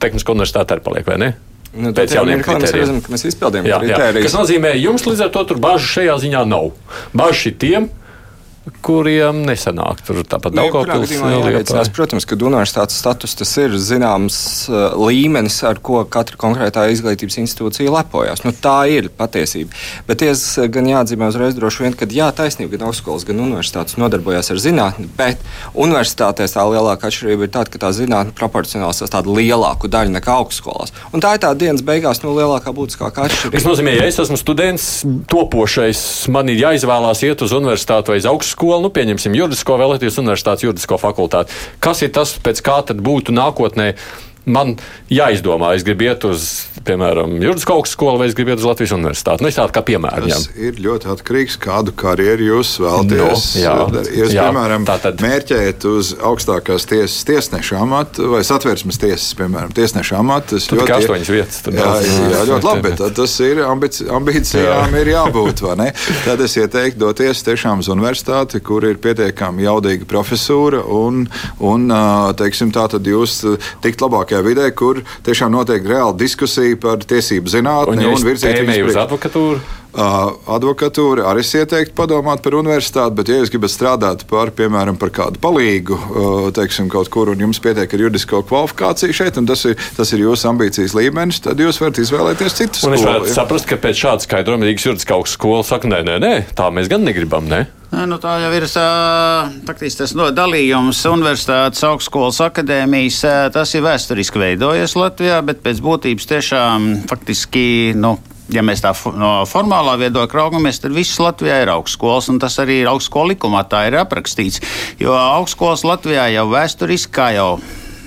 tehniskā 0.03 0.35
universitāte 0.35 0.77
arī 0.77 0.87
paliek, 0.87 1.09
vai 1.09 1.21
ne? 1.23 1.35
Nu, 1.77 1.93
pēc 1.97 2.15
jauniem 2.17 2.41
kritērijiem. 2.41 2.65
Mēs 2.65 2.75
redzam, 2.77 3.01
ka 3.05 3.13
mēs 3.13 3.25
izpildījām 3.29 3.67
kritērijus. 3.85 4.27
Tas 4.31 4.37
nozīmē, 4.39 4.73
jums 4.81 5.05
līdz 5.07 5.27
ar 5.27 5.33
to 5.35 5.59
bažu 5.61 5.91
šajā 5.97 6.17
ziņā 6.25 6.43
nav. 6.49 6.71
Bažas 7.17 7.51
ir 7.51 7.57
tiem, 7.61 7.89
kuriem 8.83 9.43
nesanāk. 9.47 10.01
Tur 10.07 10.23
tāpat 10.27 10.55
nu, 10.57 10.67
jāveicinās. 10.67 11.91
Protams, 11.95 12.27
ka 12.27 12.39
universitātes 12.39 12.99
status 12.99 13.37
tas 13.39 13.53
ir 13.63 13.77
zināms 13.79 14.39
uh, 14.71 14.97
līmenis, 14.99 15.61
ar 15.67 15.79
ko 15.83 16.03
katra 16.11 16.39
konkrētā 16.41 16.87
izglītības 16.95 17.39
institūcija 17.45 17.93
lepojas. 17.95 18.43
Nu, 18.47 18.53
tā 18.55 18.79
ir 18.91 19.09
patiesība. 19.15 19.75
Bet 20.09 20.25
es 20.27 20.43
gan 20.73 20.89
jāatzīmē 20.91 21.31
uzreiz 21.31 21.55
droši 21.59 21.85
vien, 21.87 21.97
ka 21.99 22.09
jā, 22.11 22.31
taisnība 22.35 22.77
gan 22.77 22.89
augstskolas, 22.89 23.27
gan 23.29 23.43
universitātes 23.45 23.99
nodarbojas 24.01 24.51
ar 24.55 24.63
zinātni, 24.63 25.09
bet 25.19 25.43
universitātēs 25.75 26.57
tā 26.57 26.67
lielākā 26.67 27.11
atšķirība 27.11 27.47
ir 27.47 27.55
tāda, 27.55 27.73
ka 27.73 27.83
tā 27.87 27.93
zinātne 27.95 28.35
proporcionāli 28.37 28.99
sastāv 28.99 29.31
lielāku 29.31 29.91
daļu 29.93 30.15
nekā 30.17 30.39
augstskolās. 30.43 30.95
Un 31.15 31.23
tā 31.23 31.37
ir 31.37 31.45
tā 31.45 31.53
dienas 31.59 31.87
beigās 31.87 32.23
nu, 32.25 32.35
lielākā 32.39 32.75
būtiskākā 32.75 33.29
atšķirība. 33.29 33.59
Tas 33.59 33.69
nozīmē, 33.69 33.97
ja 34.01 34.11
es 34.11 34.21
esmu 34.23 34.39
students, 34.41 34.91
topošais, 35.31 36.01
man 36.35 36.51
ir 36.51 36.63
jāizvēlās 36.65 37.23
iet 37.27 37.47
uz 37.47 37.55
universitāti 37.57 38.13
vai 38.13 38.21
uz 38.23 38.31
augstskolu 38.31 38.56
skolu, 38.57 38.87
nu, 38.87 38.93
pieņemsim 38.93 39.37
juridisko 39.37 39.77
Latvijas 39.77 40.17
universitātes 40.23 40.65
juridisko 40.65 40.97
fakultāti. 41.01 41.53
Kas 41.85 42.01
ir 42.07 42.15
tas, 42.17 42.33
pēc 42.41 42.65
kā 42.65 42.81
tad 42.89 43.03
būtu 43.05 43.35
nākotnē? 43.37 43.93
Man 44.47 44.77
jāizdomā, 45.11 45.73
es 45.77 45.85
gribu 45.87 46.07
iet 46.07 46.25
uz, 46.29 46.47
piemēram, 46.87 47.35
juridisko 47.43 47.81
augstskolu 47.81 48.21
vai 48.21 48.29
es 48.31 48.37
gribu 48.39 48.53
iet 48.53 48.63
uz 48.63 48.67
Latvijas 48.69 48.95
universitāti. 48.95 49.43
Nu, 49.43 49.51
es 49.51 49.59
tādu 49.59 49.75
kā 49.75 49.83
piemēru. 49.87 50.31
Tas 50.31 50.47
jā. 50.47 50.69
ir 50.69 50.79
ļoti 50.85 51.11
atkarīgs, 51.17 51.59
kādu 51.63 51.95
karjeru 51.99 52.47
jūs 52.53 52.77
vēlaties. 52.83 53.47
No, 53.57 53.63
jā, 53.65 53.75
jūs, 54.21 54.35
jā, 54.37 54.47
piemēram, 54.47 54.87
tātad. 54.89 55.23
mērķējat 55.25 55.87
uz 55.91 56.13
augstākās 56.31 56.87
tiesas 56.87 57.27
tiesneša 57.27 57.81
amatu 57.83 58.31
vai 58.33 58.43
satversmes 58.47 59.01
tiesas, 59.03 59.35
piemēram, 59.39 59.75
tiesneša 59.77 60.21
amatu. 60.23 60.57
Tas 60.57 60.71
ļoti 60.71 60.95
astoņas 61.01 61.33
vietas. 61.35 61.61
Tad 61.67 61.77
Jā, 61.77 61.89
daudz. 61.91 62.13
jā, 62.33 62.45
ļoti 62.53 62.71
labi, 62.71 62.85
bet 62.87 63.03
tas 63.19 63.37
ir 63.43 63.63
ambici, 63.67 64.07
ambīcijām 64.19 64.95
ir 65.01 65.11
jābūt, 65.11 65.65
vai 65.67 65.77
ne? 65.83 65.89
Tad 66.23 66.43
es 66.47 66.55
ieteiktu 66.61 67.03
doties 67.03 67.43
tiešām 67.47 67.83
uz 67.83 67.91
universitāti, 67.93 68.63
kur 68.65 68.87
ir 68.87 69.01
pietiekami 69.03 69.67
jaudīga 69.67 70.07
profesūra 70.09 70.85
un, 70.87 71.25
un 71.67 71.91
teiksim, 72.39 72.71
tā 72.75 72.87
tad 72.95 73.11
jūs 73.11 73.41
tikt 73.85 74.07
labākajā 74.37 74.45
vidē, 74.45 74.71
kur 74.75 75.03
tiešām 75.25 75.53
notiek 75.53 75.87
reāla 75.87 76.17
diskusija 76.17 76.77
par 76.81 77.05
tiesību 77.05 77.49
zinātni 77.49 77.97
un, 77.97 78.15
un 78.15 78.29
virzīt 78.29 78.63
tēmēju 78.63 78.93
uz 78.93 79.03
advokatūru, 79.07 79.61
Uh, 79.97 80.35
advokatūra 80.53 81.23
arī 81.31 81.41
es 81.41 81.55
ieteiktu 81.57 81.95
padomāt 81.97 82.43
par 82.45 82.53
universitāti, 82.59 83.15
bet, 83.17 83.31
ja 83.33 83.39
jūs 83.39 83.49
gribat 83.49 83.73
strādāt 83.73 84.27
par, 84.29 84.51
piemēram, 84.53 84.99
par 85.01 85.09
kādu 85.09 85.41
palīgu, 85.41 85.97
uh, 85.97 86.35
teiksim, 86.53 86.91
kaut 86.93 87.09
kur, 87.09 87.31
un 87.33 87.41
jums 87.41 87.63
pietiek 87.65 87.89
ar 87.89 88.03
juridisko 88.05 88.43
kvalifikāciju 88.45 89.17
šeit, 89.17 89.39
un 89.41 89.49
tas 89.49 89.65
ir, 89.65 89.81
tas 89.97 90.13
ir 90.13 90.27
jūsu 90.27 90.51
ambīcijas 90.51 90.93
līmenis, 90.99 91.41
tad 91.47 91.65
jūs 91.65 91.81
varat 91.81 92.03
izvēlēties 92.03 92.59
citu 92.59 92.85
un 92.85 92.93
es 92.99 93.01
skolu. 93.01 93.09
varētu 93.09 93.33
ja. 93.33 93.39
saprast, 93.39 93.71
ka 93.73 93.81
pēc 93.81 94.03
šāda 94.03 94.27
skaidrojuma 94.29 94.69
Rīgas 94.69 94.85
juridiskā 94.91 95.17
augstskola 95.17 95.65
saka, 95.65 95.89
nē, 95.89 96.05
nē, 96.11 96.21
nē, 96.21 96.35
tā 96.61 96.69
mēs 96.77 96.93
gan 96.93 97.09
negribam. 97.09 97.49
Ne? 97.49 97.65
Nu, 97.95 98.17
tā 98.19 98.33
jau 98.43 98.51
ir 98.51 98.65
ā, 98.67 98.87
faktiski 99.67 100.01
tas 100.01 100.13
no 100.19 100.27
dalījums 100.35 101.05
universitātes, 101.07 101.85
augstskolas, 101.87 102.41
akadēmijas. 102.43 103.21
ā, 103.23 103.35
Tas 103.55 103.75
ir 103.79 103.85
vēsturiski 103.87 104.43
veidojies 104.43 104.97
Latvijā, 104.99 105.39
bet 105.47 105.63
pēc 105.63 105.83
būtības 105.85 106.27
tiešām 106.33 106.89
faktiski. 107.11 107.95
Nu, 107.95 108.19
Ja 108.47 108.63
mēs 108.63 108.79
tā 108.79 108.93
no 109.19 109.41
formālā 109.51 109.97
viedokļa 109.99 110.39
raugamies, 110.39 110.79
tad 110.79 110.93
viss 110.95 111.19
Latvijā 111.19 111.65
ir 111.65 111.73
augstskolas, 111.73 112.29
un 112.31 112.39
tas 112.39 112.55
arī 112.63 112.77
ir 112.85 112.91
augstskola 112.93 113.33
likumā 113.33 113.65
tā 113.67 113.81
ir 113.89 113.97
aprakstīts. 113.99 114.61
Jo 115.03 115.17
augstskolas 115.19 115.83
Latvijā 115.83 116.29
jau 116.31 116.45
vēsturiski, 116.53 117.11
kā 117.11 117.33
jau 117.35 117.49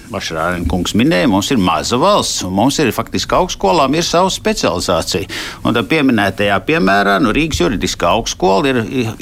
Bašrāna 0.09 0.65
kungs 0.69 0.95
minēja, 0.97 1.27
mums 1.29 1.51
ir 1.53 1.59
maza 1.61 1.97
valsts, 2.01 2.41
un 2.47 2.55
mums 2.57 2.79
ir 2.81 2.89
faktiski 2.95 3.35
augstskolām 3.37 3.93
ir 3.93 4.05
sava 4.05 4.31
specializācija. 4.33 5.27
Un 5.61 5.75
tā 5.77 5.83
pieminētajā 5.85 6.55
piemērā, 6.65 7.19
nu, 7.21 7.33
Rīgas 7.35 7.61
juridiskā 7.61 8.09
augstskola 8.17 8.71
ir 8.71 8.79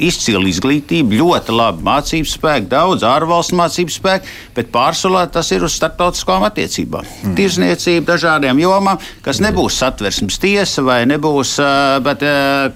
izcila 0.07 0.47
izglītība, 0.47 1.17
ļoti 1.19 1.55
labi 1.55 1.83
mācību 1.87 2.31
spēki, 2.31 2.69
daudz 2.71 3.03
ārvalstu 3.07 3.57
mācību 3.59 3.95
spēku, 3.97 4.31
bet 4.55 4.71
pārsvarā 4.71 5.25
tas 5.33 5.51
ir 5.51 5.65
uz 5.67 5.75
starptautiskām 5.75 6.45
attiecībām. 6.47 7.03
Mm. 7.03 7.35
Tirzniecība 7.41 8.13
dažādiem 8.13 8.63
jomām, 8.63 9.03
kas 9.25 9.43
nebūs 9.43 9.81
satversmes 9.81 10.39
tiesa 10.39 10.85
vai 10.87 11.01
nebūs 11.09 11.57
bet, 12.07 12.23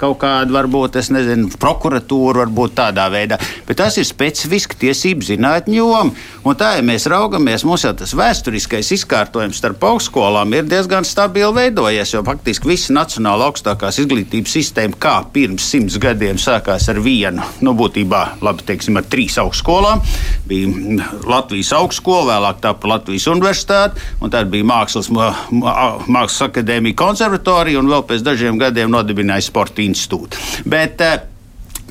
kaut 0.03 0.20
kāda, 0.25 0.51
varbūt, 0.58 1.00
es 1.00 1.13
nezinu, 1.15 1.48
prokuratūra, 1.62 2.44
varbūt 2.44 2.75
tādā 2.82 3.08
veidā. 3.13 3.39
Bet 3.70 3.80
tas 3.80 3.96
ir 4.01 4.10
specifiski 4.10 4.80
tiesību 4.84 5.32
zinātņu 5.32 5.80
joma. 5.80 6.12
Un 6.44 6.60
tā, 6.60 6.75
ja 6.75 6.86
mēs 6.86 7.08
raugamies, 7.12 7.63
mums 7.68 7.88
jau 7.88 7.96
tas 8.01 8.15
vēsturiskais 8.17 8.89
izkārtojums 8.96 9.60
starp 9.62 9.84
augstskolām 9.86 10.55
ir 10.58 10.65
diezgan 10.70 11.05
stabili 11.05 11.53
veidojies. 11.53 12.15
Jo 12.15 12.24
faktiski 12.25 12.72
visa 12.72 12.96
nacionāla 12.96 13.50
augstākās 13.51 14.00
izglītības 14.01 14.55
sistēma, 14.58 14.98
kā 15.01 15.13
pirms 15.34 15.67
simts 15.74 16.00
gadiem, 16.01 16.39
sākās 16.41 16.88
ar 16.91 17.01
vienu, 17.03 17.46
nu, 17.62 17.75
būtībā, 17.77 18.24
labi, 18.41 18.65
teiksim, 18.72 18.98
ar 18.98 19.05
trīs 19.12 19.38
augstskolām. 19.41 20.01
Bija 20.50 21.08
Latvijas 21.29 21.74
augstskola, 21.77 22.34
vēlāk 22.34 22.62
tā 22.63 22.74
par 22.74 22.96
Latvijas 22.96 23.29
universitāti, 23.31 24.01
un 24.22 24.34
tad 24.34 24.50
bija 24.53 24.67
Mākslas, 24.72 25.12
mā- 25.13 25.36
mā- 25.53 26.01
mākslas 26.08 26.50
akadēmija 26.50 26.98
konservatorija, 26.98 27.79
un 27.79 27.91
vēl 27.91 28.08
pēc 28.10 28.25
dažiem 28.25 28.58
gadiem 28.62 28.89
nodibināja 28.91 29.46
Sporta 29.46 29.86
institūtu. 29.86 30.41
Bet, 30.65 31.01
eh, 31.01 31.31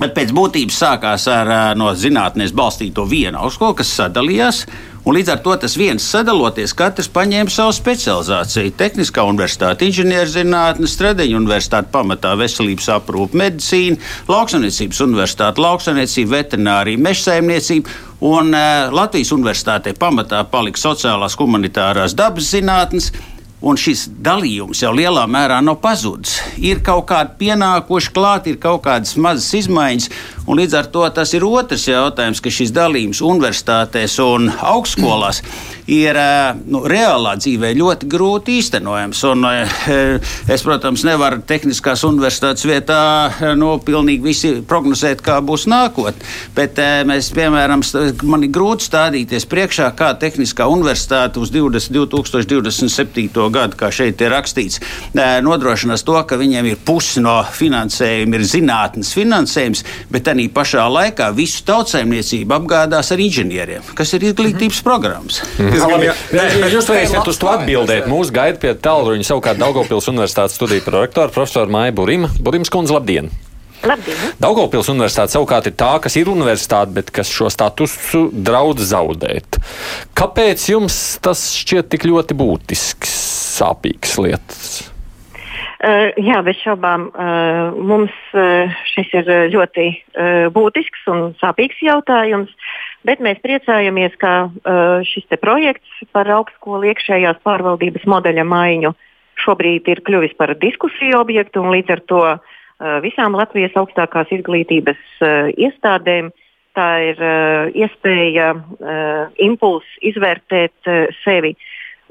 Bet 0.01 0.15
pēc 0.17 0.31
būtības 0.33 0.79
sākās 0.81 1.27
ar 1.29 1.51
no 1.77 1.91
zinātnēs 1.93 2.55
balstīto 2.57 3.05
vienu 3.09 3.37
augstskolu, 3.43 3.77
kas 3.83 3.91
sadalījās. 3.99 4.63
Un 5.05 5.17
līdz 5.17 5.31
ar 5.33 5.39
to 5.45 5.55
tas 5.61 5.75
viens 5.81 6.05
sadaloties, 6.13 6.73
katrs 6.77 7.09
paņēma 7.13 7.53
savu 7.53 7.73
specializāciju. 7.77 8.73
Tehniskā 8.81 9.25
universitāte, 9.29 9.85
inženierzinātne, 9.89 10.89
Stradiņa 10.89 11.37
universitāte, 11.37 11.89
pamatā 11.93 12.35
veselības 12.41 12.89
aprūpe, 12.97 13.37
medicīna, 13.41 13.97
lauksaimniecības 14.29 15.01
universitāte, 15.05 15.65
lauksaimniecība, 15.65 16.35
veterinārija, 16.39 17.01
mežsaimniecība. 17.09 17.97
Un 18.29 18.53
Latvijas 18.93 19.33
universitātē 19.33 19.95
pamatā 19.97 20.43
palika 20.53 20.81
sociālās, 20.81 21.37
humanitārās 21.41 22.17
dabas 22.17 22.53
zinātnes. 22.53 23.09
Un 23.61 23.77
šis 23.77 24.07
dalījums 24.25 24.81
jau 24.81 24.91
lielā 24.97 25.27
mērā 25.29 25.59
nav 25.61 25.77
pazudis. 25.83 26.39
Ir 26.65 26.81
kaut 26.85 27.05
kādi 27.11 27.37
pienākuši 27.43 28.13
klāt, 28.17 28.49
ir 28.49 28.57
kaut 28.61 28.87
kādas 28.87 29.19
mazas 29.21 29.51
izmaiņas, 29.59 30.09
un 30.51 30.59
līdz 30.59 30.79
ar 30.81 30.89
to 30.91 31.05
tas 31.15 31.35
ir 31.37 31.47
otrs 31.47 31.87
jautājums, 31.89 32.43
ka 32.43 32.51
šis 32.53 32.75
dalījums 32.75 33.23
universitātēs 33.25 34.19
un 34.25 34.51
augstskolās 34.51 35.43
ir 35.91 36.19
nu, 36.71 36.83
reālā 36.89 37.35
dzīvē 37.41 37.73
ļoti 37.79 38.09
grūti 38.11 38.59
īstenojams. 38.61 39.23
Un, 39.31 39.47
es, 40.55 40.65
protams, 40.67 41.05
nevaru 41.07 41.43
tehniskās 41.47 42.05
universitātes 42.07 42.67
vietā 42.69 43.01
nu, 43.59 43.73
pilnīgi 43.85 44.25
visi 44.25 44.53
prognozēt, 44.67 45.23
kā 45.25 45.41
būs 45.45 45.67
nākotnē. 45.71 46.29
Bet 46.57 46.79
mēs, 47.09 47.31
piemēram, 47.37 47.83
man 48.29 48.47
ir 48.47 48.53
grūti 48.55 48.87
stādīties 48.87 49.47
priekšā, 49.51 49.91
kā 49.99 50.13
tehniskā 50.21 50.69
universitāte 50.71 51.43
uz 51.43 51.53
20, 51.55 51.95
2027. 51.97 53.29
gadu, 53.55 53.79
kā 53.81 53.91
šeit 53.95 54.23
ir 54.23 54.33
rakstīts, 54.35 54.81
nodrošinās 55.17 56.07
to, 56.07 56.19
ka 56.27 56.39
viņiem 56.41 56.71
ir 56.71 56.81
pusi 56.87 57.23
no 57.25 57.41
finansējuma, 57.57 58.39
ir 58.39 58.47
zinātnes 58.47 59.13
finansējums, 59.17 59.85
bet 60.13 60.31
arī 60.31 60.40
pašā 60.55 60.87
laikā 60.91 61.29
visu 61.37 61.63
tautsēmniecību 61.69 62.57
apgādās 62.57 63.13
ar 63.13 63.23
inženieriem, 63.23 63.93
kas 63.99 64.15
ir 64.17 64.25
izglītības 64.31 64.81
programmas. 64.87 65.43
Labi, 65.59 66.09
ja 66.09 66.71
jūs 66.73 66.89
varēsiet 66.91 67.29
uz 67.31 67.41
to 67.41 67.51
atbildēt. 67.53 68.09
Mūsu 68.11 68.35
gaida 68.35 68.61
pie 68.63 68.75
tālruņa 68.75 69.29
savukārt 69.29 69.61
Daugopils 69.61 70.09
Universitātes 70.13 70.57
studiju 70.59 70.87
prorektora 70.87 71.33
profesora 71.35 71.71
Māja 71.71 71.95
Burima. 71.97 72.33
Burims 72.41 72.73
kundze, 72.73 72.97
labdien! 72.97 73.31
Labdien! 73.87 74.19
Daugopils 74.41 74.91
Universitāte 74.93 75.33
savukārt 75.33 75.71
ir 75.71 75.77
tā, 75.81 75.95
kas 76.05 76.17
ir 76.21 76.29
universitāte, 76.29 76.93
bet 76.99 77.13
kas 77.15 77.31
šo 77.33 77.49
statusu 77.53 78.27
draudz 78.33 78.91
zaudēt. 78.93 79.61
Kāpēc 80.19 80.69
jums 80.75 81.01
tas 81.25 81.47
šķiet 81.57 81.89
tik 81.95 82.09
ļoti 82.11 82.37
būtisks, 82.37 83.15
sāpīgs 83.61 84.19
lietas? 84.21 84.90
Uh, 85.81 86.11
jā, 86.21 86.43
bez 86.45 86.59
šaubām 86.61 87.07
uh, 87.09 87.71
mums 87.73 88.13
uh, 88.37 88.69
šis 88.91 89.15
ir 89.17 89.29
uh, 89.33 89.47
ļoti 89.49 89.87
uh, 89.89 90.49
būtisks 90.53 91.07
un 91.09 91.31
sāpīgs 91.41 91.79
jautājums, 91.81 92.53
bet 93.09 93.23
mēs 93.25 93.41
priecājamies, 93.41 94.13
ka 94.21 94.35
uh, 94.51 95.01
šis 95.09 95.25
projekts 95.41 96.03
par 96.13 96.29
augstskolu 96.37 96.91
iekšējās 96.91 97.41
pārvaldības 97.49 98.05
modeļa 98.13 98.45
maiņu 98.45 98.93
šobrīd 99.41 99.89
ir 99.89 100.03
kļuvis 100.05 100.37
par 100.37 100.53
diskusiju 100.61 101.23
objektu 101.23 101.65
un 101.65 101.73
līdz 101.73 101.97
ar 101.97 102.05
to 102.13 102.21
uh, 102.29 103.01
visām 103.01 103.39
Latvijas 103.39 103.77
augstākās 103.81 104.37
izglītības 104.37 105.01
uh, 105.25 105.49
iestādēm 105.57 106.29
tā 106.77 106.89
ir 107.09 107.25
uh, 107.25 107.73
iespēja, 107.75 108.53
uh, 108.55 109.23
impulss 109.43 109.87
izvērtēt 110.07 110.91
uh, 110.93 111.09
sevi. 111.25 111.57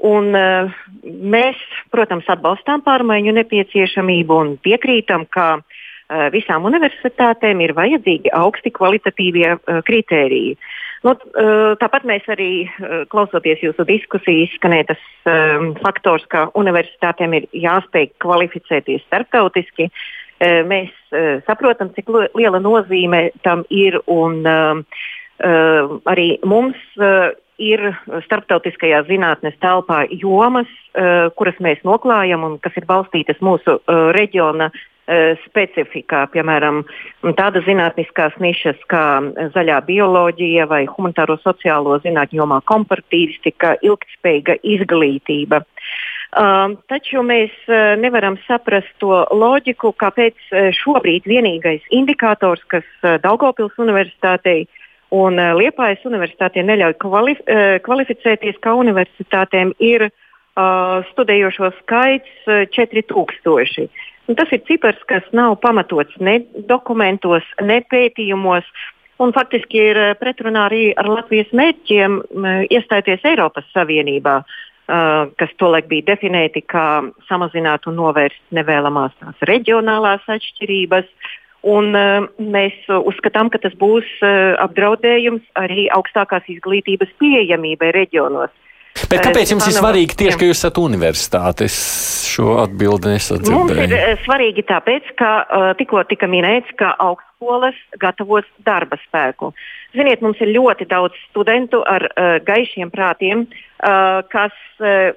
Un, 0.00 0.32
uh, 0.32 0.70
mēs, 1.04 1.58
protams, 1.92 2.28
atbalstām 2.32 2.80
pārmaiņu 2.86 3.34
nepieciešamību 3.36 4.36
un 4.42 4.54
piekrītam, 4.64 5.26
ka 5.28 5.48
uh, 5.60 6.28
visām 6.32 6.64
universitātēm 6.70 7.60
ir 7.60 7.74
vajadzīgi 7.76 8.32
augsti 8.32 8.72
kvalitatīvie 8.78 9.50
uh, 9.58 9.82
kritēriji. 9.84 10.56
Nu, 11.00 11.14
tāpat 11.80 12.02
mēs 12.04 12.26
arī, 12.28 12.66
klausoties 13.08 13.62
jūsu 13.64 13.86
diskusiju, 13.88 14.42
izskanēja 14.44 14.90
tas 14.90 15.04
um, 15.24 15.70
faktors, 15.80 16.26
ka 16.28 16.42
universitātēm 16.60 17.38
ir 17.38 17.46
jāspēj 17.56 18.10
kvalificēties 18.20 19.06
starptautiski. 19.06 19.86
Mēs 20.68 20.92
saprotam, 21.46 21.88
cik 21.96 22.12
liela 22.36 22.60
nozīme 22.60 23.30
tam 23.40 23.64
ir. 23.72 23.96
Un, 24.12 24.44
arī 26.12 26.28
mums 26.44 26.76
ir 27.60 27.82
starptautiskajā 28.26 29.04
zinātnes 29.08 29.56
telpā 29.62 30.04
jomas, 30.10 30.70
uh, 30.94 31.28
kuras 31.36 31.58
mēs 31.60 31.82
noklājam 31.86 32.46
un 32.46 32.56
kas 32.62 32.76
ir 32.80 32.88
balstītas 32.88 33.40
mūsu 33.44 33.76
uh, 33.78 34.08
reģiona 34.16 34.70
uh, 34.72 35.36
specifikā, 35.44 36.24
piemēram, 36.32 36.82
tādas 37.38 37.66
zinātniskās 37.68 38.36
nišas 38.42 38.80
kā 38.90 39.04
zaļā 39.54 39.80
bioloģija 39.88 40.68
vai 40.70 40.84
humanitāro 40.88 41.36
sociālo 41.44 41.98
zinātņu 42.04 42.42
jomā 42.42 42.60
komparatīvistika, 42.70 43.76
ilgtspējīga 43.86 44.60
izglītība. 44.76 45.64
Um, 46.30 46.76
taču 46.86 47.24
mēs 47.26 47.50
uh, 47.66 47.96
nevaram 47.98 48.36
saprast 48.46 48.90
to 49.02 49.24
loģiku, 49.34 49.90
kāpēc 49.98 50.36
uh, 50.52 50.68
šobrīd 50.78 51.26
vienīgais 51.26 51.82
indikators, 51.90 52.62
kas 52.70 52.86
uh, 53.02 53.16
Daugopils 53.22 53.74
universitātei 53.82 54.68
un 55.14 55.38
uh, 55.38 55.52
Liepājas 55.58 56.04
universitātei 56.08 56.64
neļauj 56.66 56.96
kvali 57.02 57.34
uh, 57.38 57.78
kvalificēties 57.84 58.60
kā 58.62 58.74
universitātēm, 58.78 59.74
ir 59.82 60.06
uh, 60.08 61.02
studējošo 61.10 61.72
skaits 61.80 62.48
uh, 62.48 62.64
4000. 62.76 63.90
Un 64.30 64.38
tas 64.38 64.52
ir 64.54 64.62
cipars, 64.68 65.00
kas 65.10 65.26
nav 65.34 65.56
pamatots 65.62 66.14
ne 66.22 66.38
dokumentos, 66.68 67.46
ne 67.66 67.80
pētījumos, 67.90 68.66
un 69.20 69.34
faktiski 69.34 69.80
ir 69.90 69.98
pretrunā 70.20 70.68
arī 70.68 70.84
ar 70.94 71.08
Latvijas 71.10 71.50
mērķiem 71.50 72.20
iestāties 72.70 73.26
Eiropas 73.26 73.66
Savienībā, 73.74 74.36
uh, 74.44 75.26
kas 75.40 75.50
tolaik 75.58 75.90
bija 75.90 76.12
definēti 76.12 76.62
kā 76.62 77.02
samazināt 77.28 77.90
un 77.90 77.98
novērst 77.98 78.54
nevēlamās 78.54 79.18
tās 79.18 79.46
reģionālās 79.50 80.30
atšķirības. 80.30 81.10
Un, 81.60 81.92
uh, 81.92 82.24
mēs 82.40 82.76
uzskatām, 82.88 83.50
ka 83.52 83.60
tas 83.60 83.74
būs 83.76 84.08
uh, 84.24 84.56
apdraudējums 84.64 85.44
arī 85.60 85.90
augstākās 85.92 86.48
izglītības 86.48 87.12
pieejamībai 87.20 87.92
reģionos. 87.96 88.54
Bet 89.10 89.22
kāpēc 89.24 89.52
jums 89.54 89.66
ir 89.68 89.74
svarīgi 89.76 90.16
tieši, 90.18 90.38
ka 90.38 90.46
jūs 90.48 90.58
esat 90.60 90.78
universitāte? 90.80 91.66
Es 91.70 91.76
šo 92.30 92.56
atbildi 92.62 93.14
nesadzirdēju. 93.14 93.76
Mums 93.78 93.94
ir 93.96 94.22
svarīgi 94.24 94.64
tāpēc, 94.68 95.12
ka 95.18 95.30
tikko 95.78 96.02
tika 96.10 96.28
minēts, 96.30 96.70
ka 96.78 96.92
augstskolas 97.00 97.78
gatavos 98.02 98.48
darba 98.66 98.98
spēku. 99.06 99.52
Ziniet, 99.96 100.22
mums 100.22 100.38
ir 100.42 100.52
ļoti 100.54 100.86
daudz 100.90 101.18
studentu 101.30 101.80
ar 101.88 102.06
uh, 102.10 102.36
gaišiem 102.46 102.92
prātiem, 102.94 103.46
uh, 103.46 104.20
kas, 104.30 104.54
uh, 104.82 105.10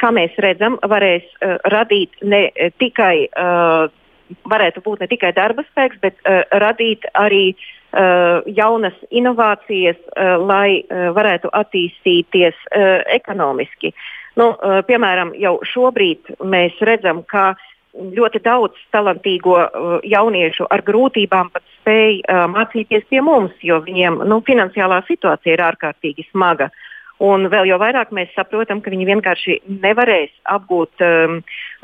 kā 0.00 0.12
mēs 0.12 0.36
redzam, 0.44 0.76
varēs 0.84 1.24
uh, 1.40 1.56
radīt 1.72 2.20
ne 2.20 2.44
tikai, 2.82 3.28
uh, 3.32 3.88
varētu 4.48 4.82
būt 4.84 5.04
ne 5.04 5.08
tikai 5.10 5.32
darba 5.36 5.64
spēks, 5.70 6.00
bet 6.02 6.18
uh, 6.24 6.42
radīt 6.62 7.06
arī 7.18 7.44
uh, 7.52 7.70
Uh, 7.92 8.40
jaunas 8.48 8.94
inovācijas, 9.12 9.98
uh, 10.16 10.40
lai 10.40 10.80
uh, 10.80 11.10
varētu 11.12 11.50
attīstīties 11.52 12.56
ekonomiski. 13.12 13.90
Nu, 14.40 14.46
piemēram, 14.88 15.34
jau 15.36 15.58
šobrīd 15.68 16.30
mēs 16.40 16.78
redzam, 16.80 17.20
ka 17.28 17.50
ļoti 17.92 18.40
daudz 18.40 18.78
talantīgo 18.96 19.58
jauniešu 20.08 20.64
ar 20.72 20.80
grūtībām 20.86 21.50
pat 21.52 21.66
spēj 21.74 22.22
mācīties 22.48 23.04
pie 23.10 23.20
mums, 23.20 23.52
jo 23.60 23.82
viņiem 23.84 24.22
nu, 24.24 24.40
finansiālā 24.46 25.02
situācija 25.10 25.58
ir 25.58 25.64
ārkārtīgi 25.66 26.24
smaga. 26.30 26.70
Uh, 26.72 26.91
Un 27.22 27.46
vēl 27.52 27.68
jau 27.70 27.78
vairāk 27.78 28.10
mēs 28.10 28.32
saprotam, 28.34 28.80
ka 28.82 28.90
viņi 28.90 29.06
vienkārši 29.06 29.58
nevarēs 29.84 30.32
apgūt 30.50 31.04
um, 31.06 31.36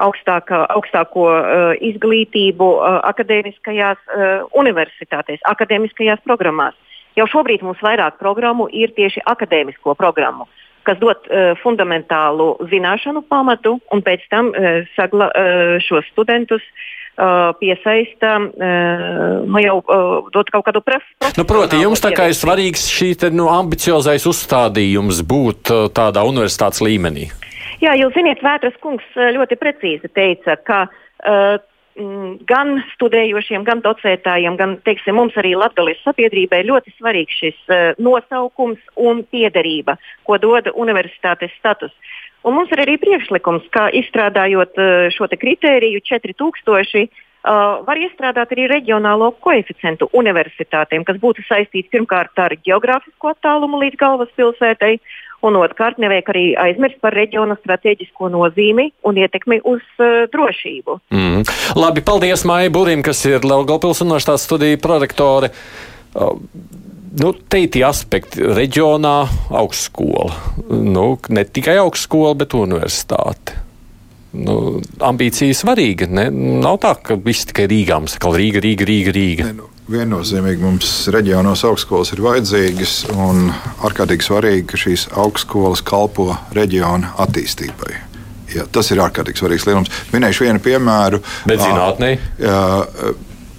augstāka, 0.02 0.64
augstāko 0.74 1.28
uh, 1.30 1.74
izglītību 1.90 2.68
uh, 2.74 2.98
akadēmiskajās 3.06 4.00
uh, 4.08 4.48
universitātēs, 4.58 5.44
akadēmiskajās 5.46 6.24
programmās. 6.26 6.74
Jau 7.18 7.28
šobrīd 7.30 7.62
mums 7.66 7.78
vairāk 7.82 8.18
programmu 8.18 8.66
ir 8.74 8.90
tieši 8.98 9.22
akadēmisko 9.30 9.94
programmu, 10.00 10.48
kas 10.88 10.98
dod 10.98 11.30
uh, 11.30 11.52
fundamentālu 11.62 12.56
zināšanu 12.72 13.22
pamatu 13.30 13.76
un 13.94 14.02
pēc 14.02 14.26
tam 14.34 14.50
uh, 14.50 14.82
sagla, 14.96 15.30
uh, 15.30 15.76
šos 15.86 16.10
studentus 16.10 16.66
uh, 16.66 16.98
piesaista, 17.58 18.36
uh, 18.38 19.46
nu 19.48 19.62
jau 19.64 19.78
uh, 19.82 20.28
dot 20.34 20.50
kaut 20.54 20.66
kādu 20.68 20.82
preferenci. 20.84 21.34
Nu, 21.38 21.46
proti, 21.48 21.80
jums 21.82 22.02
tā 22.04 22.12
kā 22.14 22.28
ir 22.30 22.36
svarīgs 22.38 22.86
šī 22.92 23.12
te, 23.18 23.32
nu, 23.34 23.48
ambiciozais 23.52 24.26
uzstādījums 24.30 25.24
būt 25.26 25.72
tādā 25.96 26.24
universitātes 26.28 26.82
līmenī. 26.84 27.28
Jā, 27.82 27.94
jūs 27.98 28.14
ziniet, 28.16 28.42
Vētras 28.42 28.74
kungs 28.82 29.06
ļoti 29.14 29.58
precīzi 29.58 30.10
teica, 30.14 30.56
ka 30.66 30.84
uh, 30.88 31.58
gan 32.48 32.78
studējošiem, 32.94 33.64
gan 33.66 33.82
docētājiem, 33.82 34.56
gan 34.58 34.76
teiksim, 34.86 35.16
mums 35.18 35.36
arī 35.40 35.54
Latvijas 35.58 36.00
sabiedrībai 36.06 36.62
ļoti 36.68 36.94
svarīgs 36.96 37.38
šis 37.42 37.58
uh, 37.70 37.98
nosaukums 38.02 38.80
un 38.94 39.24
piederība, 39.30 39.98
ko 40.26 40.38
dod 40.42 40.70
universitātes 40.74 41.54
status. 41.58 41.94
Un 42.46 42.54
mums 42.54 42.70
ir 42.74 42.82
arī 42.84 42.98
priekšlikums, 43.02 43.66
ka 43.74 43.88
izstrādājot 43.98 44.78
uh, 44.78 45.08
šo 45.14 45.28
kritēriju 45.30 46.02
4000. 46.06 47.08
Uh, 47.38 47.80
var 47.86 47.96
iestrādāt 47.96 48.50
arī 48.52 48.66
reģionālo 48.68 49.30
koeficientu 49.44 50.08
universitātēm, 50.12 51.04
kas 51.06 51.20
būtu 51.22 51.44
saistīts 51.46 51.88
pirmkārt 51.92 52.36
ar 52.42 52.52
geogrāfisko 52.66 53.30
attālumu 53.30 53.78
līdz 53.80 53.96
galvaspilsētai, 54.00 54.96
un 55.46 55.56
otrkārt 55.60 56.00
nevajag 56.02 56.32
arī 56.34 56.44
aizmirst 56.58 56.98
par 57.00 57.14
reģiona 57.14 57.54
strateģisko 57.60 58.30
nozīmi 58.34 58.88
un 59.06 59.22
ietekmi 59.22 59.60
uz 59.62 59.84
uh, 60.02 60.26
drošību. 60.34 60.98
Mm. 61.14 61.46
Labi, 61.78 62.02
paldies 62.04 62.44
Maija 62.48 62.74
Burim, 62.74 63.06
kas 63.06 63.22
ir 63.30 63.46
Laugopils 63.46 64.02
universitātes 64.04 64.48
studiju 64.50 64.82
prorektore. 64.82 65.52
Uh, 66.18 66.34
nu, 67.20 67.32
te 67.32 67.62
ir 67.64 67.72
tie 67.74 67.84
aspekti. 67.88 68.42
Reģionā 68.42 69.16
augstskola. 69.60 70.28
Nu, 70.68 71.08
ne 71.34 71.44
tikai 71.44 71.78
augstskola, 71.82 72.34
bet 72.38 72.56
universitāte. 72.58 73.64
Nu, 74.38 74.78
ambīcija 75.02 75.56
svarīga. 75.56 76.08
Ne? 76.12 76.28
Nav 76.62 76.80
tā, 76.84 76.92
ka 77.00 77.16
viss 77.24 77.48
tikai 77.48 77.68
Rīgā 77.70 77.96
mums 78.00 78.18
ir 78.18 78.38
Rīga, 78.42 78.62
Rīga, 78.64 78.88
Rīga. 78.88 79.14
Rīga. 79.16 79.48
Ne, 79.48 79.60
nu. 79.62 79.74
Viennozīmīgi 79.88 80.60
mums 80.60 80.90
reģionos 81.08 81.62
augstskolas 81.64 82.10
ir 82.12 82.20
vajadzīgas 82.20 82.96
un 83.14 83.46
ārkārtīgi 83.88 84.26
svarīgi, 84.26 84.66
ka 84.68 84.80
šīs 84.82 85.06
augstskolas 85.16 85.80
kalpo 85.80 86.34
reģiona 86.52 87.14
attīstībai. 87.24 87.94
Jā, 88.52 88.66
tas 88.72 88.92
ir 88.92 89.00
ārkārtīgi 89.04 89.40
svarīgs 89.40 89.64
lielums. 89.68 89.92
Minēšu 90.12 90.44
vienu 90.44 90.60
piemēru. 90.64 91.22
Bet 91.48 91.64
zinātnē? 91.64 92.10
Jā, 92.40 92.60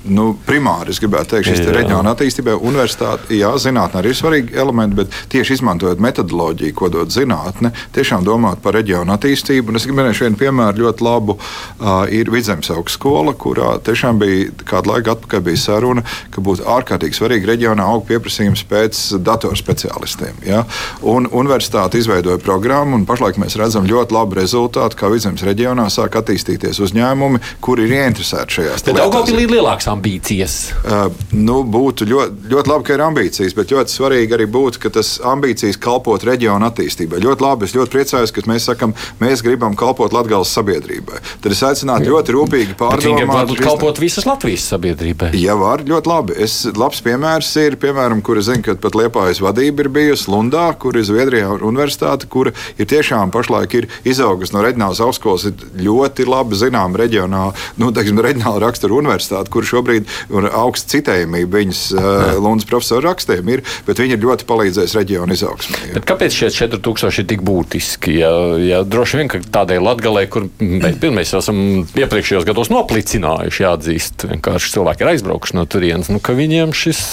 nu, 0.08 0.32
primāri 0.48 0.94
es 0.94 1.00
gribētu 1.02 1.36
teikt, 1.36 1.50
šis 1.50 1.62
te 1.66 1.74
reģiona 1.76 2.14
attīstībai, 2.14 2.56
universitāte, 2.56 3.34
jā, 3.36 3.52
zinātnē 3.60 4.02
arī 4.02 4.14
ir 4.14 4.18
svarīgi 4.20 4.56
elementi, 4.60 4.98
bet 5.02 5.18
tieši 5.34 5.58
izmantojot 5.58 6.02
metodoloģiju, 6.04 6.76
ko 6.78 6.90
dod 6.94 7.12
zinātne, 7.14 7.74
tiešām 7.96 8.24
domāt 8.28 8.62
par 8.64 8.78
reģionu 8.78 9.14
attīstību. 9.16 9.72
Un 9.72 9.80
es 9.80 9.88
minēšu 9.90 10.26
vienu 10.28 10.40
piemēru 10.40 10.86
ļoti 10.86 11.06
labu. 11.06 11.36
Uh, 11.80 12.06
ir 12.16 12.32
Vidzemes 12.32 12.72
augstskola, 12.74 13.34
kurā 13.40 13.76
tiešām 13.86 14.22
bija 14.22 14.50
kādu 14.70 14.94
laiku 14.94 15.14
atpakaļ 15.16 15.44
bija 15.50 15.62
saruna, 15.62 16.06
ka 16.34 16.44
būtu 16.46 16.68
ārkārtīgi 16.70 17.20
svarīgi 17.20 17.50
reģionā 17.50 17.88
aug 17.92 18.06
pieprasījums 18.08 18.64
pēc 18.70 19.02
datorspeciālistiem. 19.26 20.44
Ja? 20.48 20.64
Un 21.04 21.28
universitāte 21.28 22.00
izveidoja 22.00 22.40
programmu, 22.44 22.98
un 23.00 23.08
pašlaik 23.10 23.40
mēs 23.42 23.58
redzam 23.60 23.88
ļoti 23.90 24.16
labu 24.16 24.40
rezultātu, 24.40 25.00
kā 25.00 25.12
Vidzemes 25.12 25.44
reģionā 25.46 25.90
sāk 25.94 26.20
attīstīties 26.22 26.80
uzņēmumi, 26.88 27.44
kuri 27.64 27.88
ir 27.90 27.98
ieinteresēti 28.00 28.60
šajās 28.60 28.88
lietās 28.90 29.90
ambīcijas? 30.00 30.58
Uh, 30.80 31.12
nu, 31.36 31.62
būtu 31.68 32.08
ļoti, 32.10 32.50
ļoti 32.50 32.72
labi, 32.72 32.88
ka 32.88 32.96
ir 32.96 33.04
ambīcijas, 33.06 33.56
bet 33.58 33.74
ļoti 33.74 33.94
svarīgi 33.94 34.36
arī 34.38 34.48
būtu, 34.50 34.82
ka 34.84 34.92
tas 35.00 35.18
ambīcijas 35.28 35.80
kalpot 35.82 36.24
reģionu 36.26 36.68
attīstībai. 36.70 37.22
Ļoti 37.24 37.46
labi, 37.46 37.68
es 37.68 37.76
ļoti 37.76 37.94
priecājos, 37.94 38.34
ka 38.34 38.44
mēs 38.50 38.70
sakam, 38.70 38.96
mēs 39.22 39.44
gribam 39.46 39.76
kalpot 39.80 40.16
Latvijas 40.16 40.54
sabiedrībai. 40.56 41.20
Tad 41.44 41.56
es 41.56 41.64
aicinātu 41.66 42.14
ļoti 42.14 42.36
rūpīgi 42.36 42.78
pārdomāt. 42.80 43.52
Viņam 43.52 43.64
kalpot 43.64 44.00
visas 44.02 44.28
Latvijas 44.30 44.68
sabiedrībai. 44.72 45.32
Jā, 45.40 45.56
var, 45.60 45.84
ļoti 45.88 46.12
labi. 46.12 46.38
Es, 46.40 46.62
labs 46.78 47.04
piemērs 47.06 47.52
ir, 47.62 47.78
piemēram, 47.82 48.24
kur 48.26 48.40
es 48.40 48.50
zinu, 48.50 48.64
ka 48.66 48.78
pat 48.80 48.98
Liepājas 49.00 49.42
vadība 49.44 49.86
ir 49.86 49.92
bijusi 49.94 50.30
Lundā, 50.32 50.70
kur 50.80 50.98
ir 51.00 51.08
Zviedrijā 51.08 51.52
universitāte, 51.58 52.30
kur 52.32 52.52
ir 52.52 52.90
tiešām 52.90 53.34
pašlaik 53.36 53.76
ir 53.80 53.90
izaugusi 54.08 54.56
no 54.56 54.64
reģionālas 54.66 55.02
augstskolas, 55.04 55.50
ir 55.50 55.84
ļoti 55.90 56.28
labi 56.30 56.60
zinām 56.60 56.98
reģionāla, 57.00 57.56
nu, 57.82 57.92
teiksim, 57.96 58.22
reģionāla 58.24 58.64
rakstura 58.66 58.98
universitāte, 59.00 59.52
kur 59.54 59.68
šobrīd 59.80 60.10
ir 60.36 60.50
augsta 60.52 60.96
citējumība 60.96 61.62
viņas 61.64 61.82
uh, 61.96 62.38
Lundas 62.40 62.68
profesora 62.70 63.10
rakstiem, 63.10 63.50
ir, 63.56 63.64
bet 63.88 64.02
viņi 64.02 64.18
ir 64.18 64.24
ļoti 64.24 64.48
palīdzējuši 64.50 65.00
reģionu 65.00 65.36
izaugsmē. 65.36 66.04
Kāpēc 66.08 66.36
šie 66.36 66.52
4000 66.56 67.24
ir 67.24 67.30
tik 67.30 67.44
būtiski? 67.48 68.20
Ja, 68.20 68.32
ja 68.62 68.82
droši 68.88 69.22
vien 69.22 69.32
tādai 69.50 69.80
latgalē, 69.82 70.26
kur 70.32 70.50
mēs, 70.60 71.00
mēs 71.02 71.36
esam 71.40 71.62
iepriekšējos 71.88 72.48
gados 72.50 72.72
noplicinājuši, 72.74 73.66
jāatzīst, 73.66 74.28
vienkārši 74.34 74.74
cilvēki 74.76 75.06
ir 75.06 75.14
aizbraukuši 75.16 75.60
no 75.60 75.68
turienes, 75.70 76.12
nu, 76.14 76.22
ka 76.24 76.36
viņiem 76.38 76.76
šis 76.76 77.04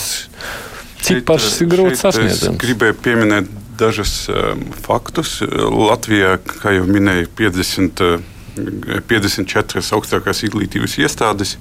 cipars 1.07 1.61
ir 1.63 1.71
grūti 1.71 2.01
sasniedzams. 2.01 2.61
Gribēju 2.63 2.99
pieminēt 3.05 3.53
dažus 3.77 4.25
um, 4.33 4.63
faktus. 4.87 5.39
Latvijā, 5.45 6.39
kā 6.41 6.73
jau 6.79 6.87
minēju, 6.89 7.29
50. 7.37 8.03
Uh, 8.03 8.33
54 8.57 9.83
augstākās 9.97 10.43
izglītības 10.47 10.97
iestādes, 11.03 11.57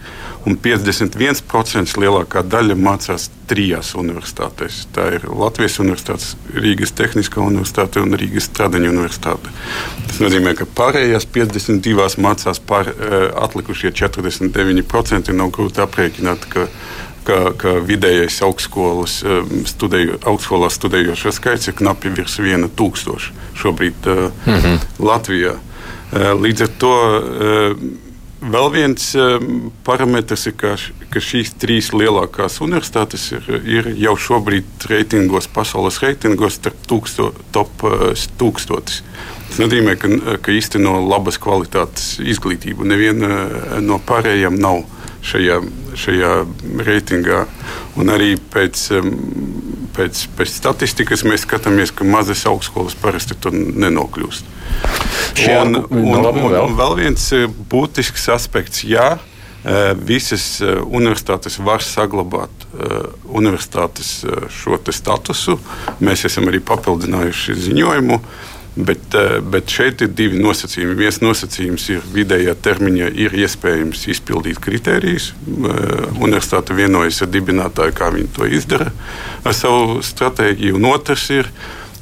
un 0.48 0.58
51% 0.62 2.00
lielākā 2.02 2.44
daļa 2.48 2.78
mācās 2.80 3.30
trijās 3.50 3.94
universitātēs. 4.00 4.86
Tā 4.96 5.10
ir 5.18 5.28
Latvijas 5.30 5.78
Universitātes, 5.84 6.34
Rīgas 6.56 6.96
Tehniskā 6.98 7.44
Universitāte 7.44 8.02
un 8.02 8.16
Rīgas 8.18 8.50
Stradiņa 8.50 8.92
Universitāte. 8.94 9.54
Tas 10.08 10.22
nozīmē, 10.24 10.56
ka 10.58 10.68
pārējās 10.78 11.28
52 11.36 12.20
mācās 12.24 12.62
pār, 12.64 12.90
eh, 12.90 13.30
atlikušie 13.46 13.92
49%. 13.92 15.34
Nav 15.36 15.52
grūti 15.52 15.84
aprēķināt, 15.84 16.50
ka 16.50 16.68
ka, 17.26 17.54
ka 17.58 17.72
vidējais 17.82 18.38
augstskolas, 18.46 19.24
eh, 19.26 19.54
studēju, 19.66 20.20
augstskolā 20.30 20.70
studējošo 20.70 21.34
skaits 21.34 21.72
ir 21.72 21.74
knapi 21.74 22.12
virs 22.14 22.38
viena 22.38 22.70
tūkstoša 22.70 23.32
šobrīd 23.58 24.06
mm 24.06 24.54
-hmm. 24.54 24.80
Latvijā. 25.00 25.56
Eh, 26.14 26.34
līdz 26.38 26.62
ar 26.62 26.74
to 26.80 26.92
eh, 27.18 27.86
vēl 28.46 28.68
viens 28.74 29.08
eh, 29.18 29.46
parametrs 29.88 30.46
ir, 30.52 30.56
ka, 30.60 30.76
ka 31.10 31.22
šīs 31.24 31.56
trīs 31.62 31.90
lielākās 31.98 32.60
universitātes 32.62 33.32
ir, 33.34 33.48
ir 33.66 33.90
jau 33.98 34.14
šobrīd 34.28 34.86
reitingos, 34.92 35.50
pasaules 35.50 35.98
reitingos 36.04 36.60
starp 36.60 36.86
tūksto, 36.90 37.32
top 37.56 37.88
tūkstotis. 38.38 39.02
Tas 39.50 39.62
nozīmē, 39.62 39.96
ka, 39.98 40.12
ka 40.46 40.54
īsteno 40.54 41.00
labas 41.08 41.40
kvalitātes 41.42 42.20
izglītību. 42.22 42.86
Neviena 42.86 43.80
no 43.82 43.98
pārējiem 44.06 44.58
nav 44.62 44.84
šajā, 45.26 45.60
šajā 45.98 46.32
reitingā. 46.86 47.46
Un 47.98 48.14
arī 48.14 48.36
pēc, 48.38 48.88
pēc, 49.96 50.26
pēc 50.38 50.52
statistikas 50.60 51.26
mēs 51.28 51.46
skatāmies, 51.48 51.94
ka 51.96 52.08
mazas 52.08 52.46
augstskolas 52.50 52.98
parasti 53.00 53.38
tur 53.40 53.56
nenokļūst. 53.56 54.52
Un, 55.52 55.80
un, 55.90 56.28
un, 56.28 56.58
un 56.62 56.76
vēl 56.78 57.00
viens 57.00 57.30
būtisks 57.72 58.30
aspekts, 58.36 58.84
jā, 58.88 59.16
visas 60.06 60.60
universitātes 60.86 61.58
var 61.58 61.82
saglabāt 61.84 62.68
universitātes 63.26 64.20
šo 64.54 64.78
statusu. 64.92 65.58
Mēs 66.06 66.26
esam 66.30 66.52
arī 66.52 66.62
papildinājuši 66.62 67.58
ziņojumu. 67.70 68.20
Bet, 68.76 69.16
bet 69.48 69.72
šeit 69.72 70.02
ir 70.04 70.10
divi 70.12 70.42
nosacījumi. 70.44 70.98
Viens 71.00 71.22
nosacījums 71.24 71.86
ir 71.94 72.02
vidējā 72.12 72.58
termiņā, 72.60 73.08
ir 73.24 73.38
iespējams 73.40 74.02
izpildīt 74.12 74.60
kritērijus. 74.60 75.30
Universitāte 76.20 76.76
vienojas 76.76 77.22
ar 77.24 77.32
dibinātāju, 77.32 77.96
kā 77.96 78.10
viņi 78.12 78.34
to 78.36 78.50
izdara 78.52 78.90
ar 79.48 79.56
savu 79.56 80.04
stratēģiju. 80.04 80.76
Un 80.76 80.90
otrs 80.92 81.30
ir, 81.32 81.48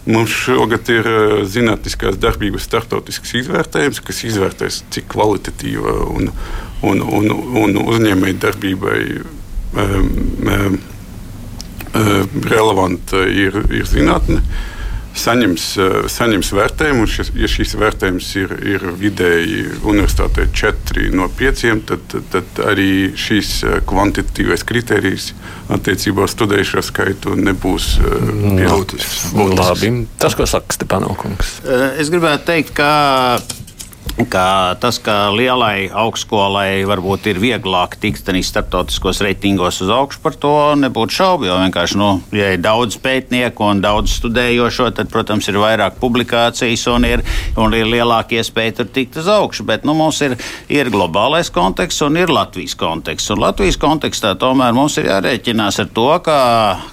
mums 0.10 0.34
šogad 0.34 0.90
ir 0.90 1.12
zinātniskās 1.46 2.18
darbības 2.18 2.66
starptautisks 2.66 3.38
izvērtējums, 3.44 4.02
kas 4.02 4.26
izvērtēs, 4.32 4.82
cik 4.98 5.12
kvalitatīva 5.14 5.94
un, 6.10 6.34
un, 6.82 7.06
un, 7.06 7.34
un 7.68 7.82
uzņēmēji 7.86 8.42
darbībai 8.50 9.00
um, 9.22 10.12
um, 10.58 10.84
relevanta 12.50 13.28
ir, 13.30 13.62
ir 13.70 13.86
zinātne 13.86 14.42
saņems, 15.18 15.66
saņems 16.12 16.52
vērtējumu. 16.58 17.08
Šis, 17.10 17.32
ja 17.38 17.50
šis 17.52 17.76
vērtējums 17.80 18.30
ir, 18.42 18.54
ir 18.76 18.86
vidēji 19.00 19.66
universitātē 19.82 20.48
4 20.54 21.10
no 21.16 21.30
5, 21.40 21.66
tad, 21.90 22.06
tad, 22.12 22.30
tad 22.34 22.64
arī 22.72 23.14
šīs 23.20 23.56
kvantitatīvais 23.90 24.66
kriterijs 24.68 25.32
attiecībā 25.74 26.28
uz 26.28 26.36
studējušo 26.36 26.84
skaitu 26.86 27.38
nebūs 27.40 27.96
būtisks. 28.04 29.34
Labi, 29.34 29.94
tas, 30.22 30.38
ko 30.38 30.48
saka 30.50 30.76
Stepanovkungs. 30.76 31.60
Es 32.02 32.12
gribētu 32.14 32.50
teikt, 32.50 32.74
ka 32.78 32.90
ka 34.30 34.76
tas, 34.80 35.00
ka 35.02 35.34
lielai 35.34 35.90
augstskolai 35.90 36.84
varbūt 36.86 37.32
ir 37.32 37.40
vieglāk 37.42 37.98
tikt 38.02 38.22
starptautiskos 38.24 39.22
reitingos 39.26 39.82
uz 39.82 39.90
augšu, 39.90 40.20
par 40.22 40.36
to 40.38 40.54
nebūtu 40.78 41.18
šaubu. 41.18 41.48
Jo 41.50 41.58
vienkārši, 41.64 41.98
nu, 41.98 42.10
ja 42.36 42.52
ir 42.54 42.62
daudz 42.62 43.00
pētnieku 43.02 43.66
un 43.66 43.82
daudz 43.82 44.14
studējošo, 44.20 44.92
tad, 44.98 45.10
protams, 45.14 45.48
ir 45.50 45.58
vairāk 45.62 45.98
publikācijas 46.02 46.86
un 46.94 47.08
ir, 47.10 47.24
un 47.58 47.74
ir 47.74 47.90
lielāka 47.90 48.38
iespēja 48.38 48.78
tur 48.80 48.92
tikt 48.94 49.18
uz 49.22 49.30
augšu. 49.32 49.66
Bet 49.66 49.88
nu, 49.88 49.96
mums 49.98 50.22
ir, 50.26 50.38
ir 50.70 50.92
globālais 50.94 51.50
konteksts 51.54 52.06
un 52.06 52.20
ir 52.22 52.32
Latvijas 52.34 52.78
konteksts. 52.78 53.34
Un 53.34 53.42
Latvijas 53.42 53.80
kontekstā 53.82 54.36
tomēr 54.40 54.78
mums 54.78 55.00
ir 55.02 55.10
jārēķinās 55.10 55.82
ar 55.82 55.90
to, 55.94 56.08
kā, 56.26 56.40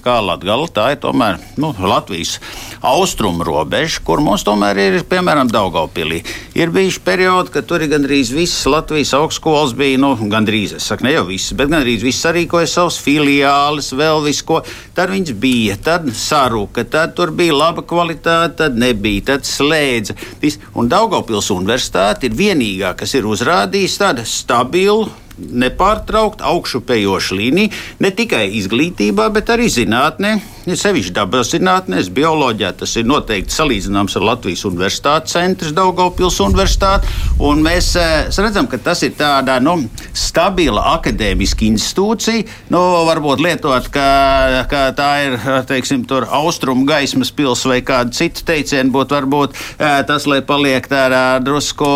kā 0.04 0.16
Latgala 0.24 0.70
tā 0.72 0.90
ir 0.94 1.02
tomēr 1.04 1.40
nu, 1.60 1.74
Latvijas 1.84 2.38
austrumu 2.80 3.44
robeža, 3.44 4.00
kur 4.06 4.24
mums 4.24 4.44
tomēr 4.46 4.80
ir, 4.80 4.98
piemēram, 5.08 5.52
Daugaupilī. 5.52 6.22
Ir 6.56 6.72
bijuši 6.72 7.04
periodu, 7.10 7.50
kad 7.50 7.66
tur 7.66 7.82
ir 7.82 7.90
gandrīz 7.90 8.30
visas 8.30 8.68
Latvijas 8.70 9.10
augstskolas 9.18 9.72
bija, 9.74 9.98
nu, 9.98 10.12
gandrīz, 10.30 10.76
es 10.78 10.84
saku, 10.86 11.08
ne 11.08 11.14
jau 11.16 11.24
visas, 11.26 11.56
bet 11.58 11.70
gandrīz 11.72 12.04
visas 12.06 12.22
sarīkoja 12.28 12.68
savus 12.70 13.00
filiālis, 13.02 13.90
vēl 13.98 14.22
visu 14.28 14.46
ko. 14.46 14.60
Tad 14.94 15.10
viņas 15.10 15.34
bija, 15.42 15.78
tad 15.82 16.06
sarūka, 16.14 16.84
tad 16.92 17.16
tur 17.18 17.32
bija 17.34 17.56
laba 17.56 17.82
kvalitāte, 17.82 18.60
tad 18.62 18.78
nebija, 18.78 19.26
tad 19.32 19.48
slēdza. 19.48 20.14
Un 20.78 20.92
Daugopils 20.92 21.50
universitāte 21.54 22.30
ir 22.30 22.38
vienīgā, 22.38 22.94
kas 23.00 23.16
ir 23.18 23.26
uzrādījusi 23.26 24.00
tādu 24.04 24.26
stabilu 24.28 25.10
nepārtraukti 25.40 26.44
augšupejoša 26.44 27.36
līnija 27.38 27.72
ne 28.04 28.10
tikai 28.14 28.44
izglītībā, 28.60 29.30
bet 29.34 29.50
arī 29.54 29.70
zinātnē. 29.72 30.36
Ir 30.70 30.78
sevišķi 30.78 31.10
dabas 31.16 31.48
zinātnēs, 31.50 32.12
bioloģijā 32.14 32.68
tas 32.78 32.92
ir 33.00 33.06
noteikti 33.08 33.50
salīdzināms 33.50 34.14
ar 34.20 34.22
Latvijas 34.28 34.60
Universitātes 34.68 35.34
centru, 35.34 35.72
Daugaupils 35.74 36.36
Universitāti. 36.44 37.10
Mēs 37.58 37.88
eh, 37.98 38.28
redzam, 38.38 38.68
ka 38.70 38.78
tas 38.78 39.02
ir 39.02 39.16
tādā 39.18 39.56
nu, 39.58 39.74
stabila 40.14 40.84
akadēmiska 40.92 41.66
institūcija. 41.66 42.44
Nu, 42.70 42.82
varbūt 43.08 43.42
lietot, 43.42 43.88
ka, 43.90 44.04
ka 44.70 44.84
tā 44.94 45.08
ir 45.24 45.34
teiksim, 45.66 46.04
austrumu 46.38 46.86
gaismas 46.86 47.32
pils 47.34 47.64
vai 47.66 47.80
kāda 47.82 48.14
cita 48.14 48.46
teiciena, 48.52 48.92
būtu 48.94 49.18
varbūt 49.18 49.58
eh, 49.58 49.98
tas, 50.06 50.28
lai 50.30 50.38
paliek 50.46 50.86
tādā 50.86 51.40
drusku 51.42 51.90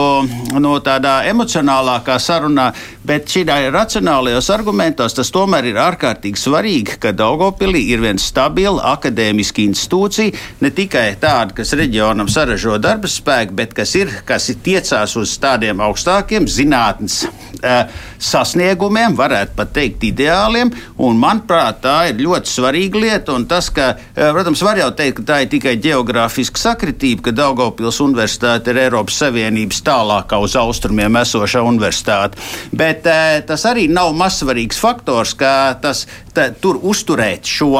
no 0.59 0.75
tādā 0.83 1.21
emocionālākā 1.31 2.19
sarunā. 2.19 2.73
Bet 3.07 3.31
šajā 3.31 3.71
racionālajos 3.71 4.51
argumentos 4.51 5.15
tas 5.15 5.31
tomēr 5.31 5.71
ir 5.71 5.81
ārkārtīgi 5.85 6.43
svarīgi, 6.43 6.99
ka 6.99 7.15
Daugopilī 7.15 7.87
ir 7.95 8.03
viena 8.03 8.19
stabila 8.64 8.94
akadēmiska 8.94 9.61
institūcija, 9.64 10.33
ne 10.64 10.70
tikai 10.72 11.16
tāda, 11.20 11.53
kas 11.57 11.74
reģionam 11.77 12.29
saražo 12.33 12.79
darba 12.81 13.09
spēku, 13.09 13.53
bet 13.53 13.74
kas 13.77 13.94
ir, 13.98 14.09
kas 14.24 14.48
ir 14.48 14.57
tiecās 14.64 15.16
uz 15.20 15.35
tādiem 15.38 15.81
augstākiem 15.85 16.46
zinātnes 16.48 17.27
uh, 17.27 17.90
sasniegumiem, 18.18 19.16
varētu 19.16 19.57
pat 19.57 19.74
teikt, 19.77 20.07
ideāliem. 20.09 20.72
Un, 20.96 21.18
manuprāt, 21.20 21.83
tā 21.85 22.09
ir 22.09 22.22
ļoti 22.24 22.48
svarīga 22.48 23.03
lieta. 23.03 23.37
Tas, 23.48 23.68
ka, 23.74 23.90
uh, 23.98 24.31
protams, 24.33 24.64
var 24.64 24.81
jau 24.81 24.88
teikt, 24.96 25.20
ka 25.20 25.27
tā 25.29 25.40
ir 25.44 25.53
tikai 25.53 25.77
geogrāfiska 25.85 26.61
sakritība, 26.61 27.29
ka 27.29 27.37
Daugopils 27.37 28.00
Universitāte 28.05 28.72
ir 28.72 28.81
Eiropas 28.87 29.20
Savienības 29.20 29.85
tālākā 29.85 30.40
uz 30.40 30.57
austrumiem 30.57 31.20
esoša 31.20 31.64
universitāte. 31.68 32.40
Bet 32.72 33.05
uh, 33.05 33.42
tas 33.44 33.68
arī 33.68 33.90
nav 33.92 34.16
mazsvarīgs 34.16 34.81
faktors, 34.81 35.37
ka 35.37 35.74
tas 35.85 36.07
tā, 36.33 36.48
tur 36.57 36.81
uzturēt 36.81 37.44
šo 37.44 37.77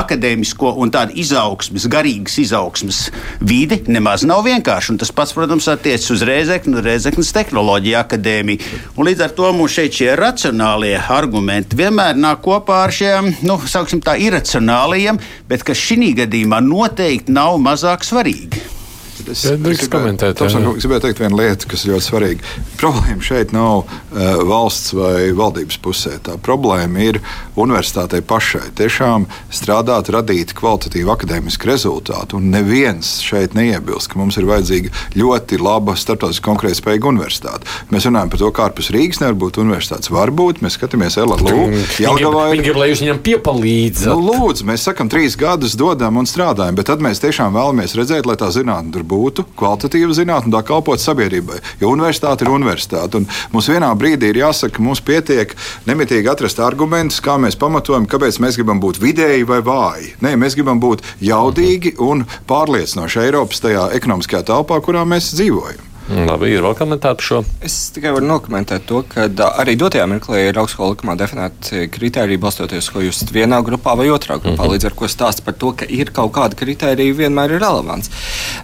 akadēmisko 0.00 0.74
un 0.80 0.92
tādu 0.94 1.16
izaugsmes, 1.20 1.86
garīgas 1.90 2.36
izaugsmes 2.42 3.00
vidi 3.40 3.80
nemaz 3.88 4.26
nav 4.28 4.44
vienkārši. 4.46 4.94
Un 4.94 5.00
tas 5.02 5.12
pats, 5.14 5.34
protams, 5.36 5.68
attiecas 5.70 6.10
uz 6.14 6.24
Rēzeknu, 6.26 6.82
Rēzeknas 6.84 7.32
tehnoloģiju 7.36 7.98
akadēmiju. 8.00 8.82
Un 8.98 9.08
līdz 9.10 9.26
ar 9.28 9.34
to 9.38 9.50
mums 9.56 9.76
šeit 9.76 9.96
šie 9.96 10.12
racionālie 10.20 10.96
argumenti 10.98 11.78
vienmēr 11.78 12.18
nāk 12.20 12.44
kopā 12.44 12.84
ar 12.84 12.94
šiem, 12.94 13.32
nu, 13.46 13.58
sauksim 13.70 14.02
tā, 14.04 14.18
iracionālajiem, 14.20 15.20
bet 15.50 15.66
kas 15.66 15.80
šī 15.80 16.14
gadījumā 16.24 16.60
noteikti 16.64 17.34
nav 17.34 17.60
mazāk 17.62 18.04
svarīgi. 18.06 18.83
Es, 19.14 19.44
ja, 19.46 19.54
es, 19.54 19.82
gribēju, 19.86 20.16
tas, 20.36 20.54
es 20.54 20.84
gribēju 20.84 21.02
teikt 21.06 21.20
vienu 21.22 21.38
lietu, 21.38 21.68
kas 21.70 21.84
ir 21.84 21.94
ļoti 21.94 22.06
svarīga. 22.08 22.54
Problēma 22.80 23.24
šeit 23.24 23.54
nav 23.54 23.84
uh, 23.84 24.40
valsts 24.48 24.94
vai 24.96 25.30
valdības 25.36 25.78
pusē. 25.84 26.16
Tā 26.24 26.34
problēma 26.42 27.04
ir 27.06 27.20
universitātei 27.60 28.20
pašai. 28.26 28.72
Tiešām 28.78 29.28
strādāt, 29.54 30.10
radīt 30.12 30.54
kvalitatīvu 30.58 31.12
akadēmisku 31.14 31.70
rezultātu. 31.70 32.40
Un 32.40 32.50
neviens 32.52 33.16
šeit 33.24 33.54
neiebilst, 33.56 34.10
ka 34.10 34.18
mums 34.20 34.38
ir 34.40 34.48
vajadzīga 34.50 34.92
ļoti 35.14 35.60
laba 35.62 35.94
starptautiski 35.98 36.44
konkurētspējīga 36.48 37.10
universitāte. 37.14 37.70
Mēs 37.94 38.08
runājam 38.10 38.34
par 38.34 38.42
to, 38.42 38.50
kā 38.54 38.68
ārpus 38.68 38.90
Rīgas 38.94 39.22
nevar 39.22 39.38
būt 39.46 39.62
universitātes. 39.62 40.10
Varbūt 40.12 40.60
mēs 40.64 40.78
skatāmies 40.78 41.18
LLU. 41.22 41.70
Viņi 41.70 42.66
grib, 42.66 42.80
lai 42.80 42.90
jūs 42.90 43.04
viņam 43.04 43.22
piepalīdzat. 43.24 44.10
Nu, 44.10 44.34
lūdzu, 44.34 44.66
mēs 44.68 44.88
sakam, 44.90 45.10
trīs 45.12 45.38
gadus 45.38 45.78
dodam 45.78 46.18
un 46.20 46.28
strādājam, 46.28 46.76
bet 46.78 46.90
tad 46.90 47.04
mēs 47.04 47.22
tiešām 47.22 47.54
vēlamies 47.54 47.96
redzēt, 47.98 48.28
lai 48.28 48.36
tā 48.40 48.50
zinātne 48.54 48.92
tur 48.94 49.03
būtu 49.04 49.24
būtu 49.24 49.44
kvalitatīva 49.58 50.14
zinātnē 50.16 50.50
un 50.50 50.54
tā 50.54 50.62
kalpot 50.66 51.00
sabiedrībai. 51.00 51.60
Jo 51.80 51.92
universitāte 51.94 52.44
ir 52.44 52.52
universitāte. 52.54 53.22
Mums 53.52 53.70
vienā 53.70 53.90
brīdī 53.98 54.32
ir 54.32 54.42
jāsaka, 54.42 54.76
ka 54.76 54.84
mums 54.84 55.02
pietiek 55.04 55.54
nemitīgi 55.88 56.30
atrast 56.30 56.60
argumentus, 56.62 57.22
kā 57.24 57.38
mēs 57.40 57.58
pamatojam, 57.60 58.08
kāpēc 58.10 58.40
mēs 58.42 58.58
gribam 58.60 58.82
būt 58.82 59.00
vidēji 59.02 59.48
vai 59.48 59.60
vāji. 59.64 60.14
Nē, 60.24 60.36
mēs 60.40 60.58
gribam 60.58 60.82
būt 60.82 61.04
jaudīgi 61.24 61.96
un 62.04 62.26
pārliecinoši 62.50 63.24
Eiropas 63.26 63.64
tajā 63.64 63.90
ekonomiskajā 63.98 64.46
telpā, 64.52 64.80
kurā 64.84 65.06
mēs 65.08 65.34
dzīvojam. 65.34 65.93
Labi, 66.04 66.50
ir 66.52 66.60
vēl 66.60 66.74
komentāri 66.76 67.16
par 67.16 67.24
šo? 67.24 67.38
Es 67.64 67.74
tikai 67.94 68.10
varu 68.12 68.26
nokomentēt 68.28 68.82
to, 68.84 69.00
ka 69.08 69.24
arī 69.62 69.72
dotajā 69.80 70.04
mirklī 70.10 70.42
ir 70.50 70.58
augstskola 70.60 70.92
likumā 70.92 71.14
definēti 71.16 71.86
kriteriji, 71.92 72.40
balstoties, 72.42 72.90
ko 72.92 73.00
jūs 73.00 73.22
vienā 73.32 73.62
grupā 73.64 73.94
vai 73.96 74.10
otrā 74.12 74.36
grupā. 74.36 74.52
Mm 74.52 74.60
-hmm. 74.60 74.72
Līdz 74.74 74.86
ar 74.86 74.92
to 74.98 75.08
stāsta 75.08 75.44
par 75.44 75.54
to, 75.54 75.72
ka 75.72 75.86
ir 75.88 76.10
kaut 76.12 76.32
kāda 76.32 76.54
kriterija, 76.54 77.14
vienmēr 77.14 77.54
ir 77.54 77.60
relevants. 77.60 78.10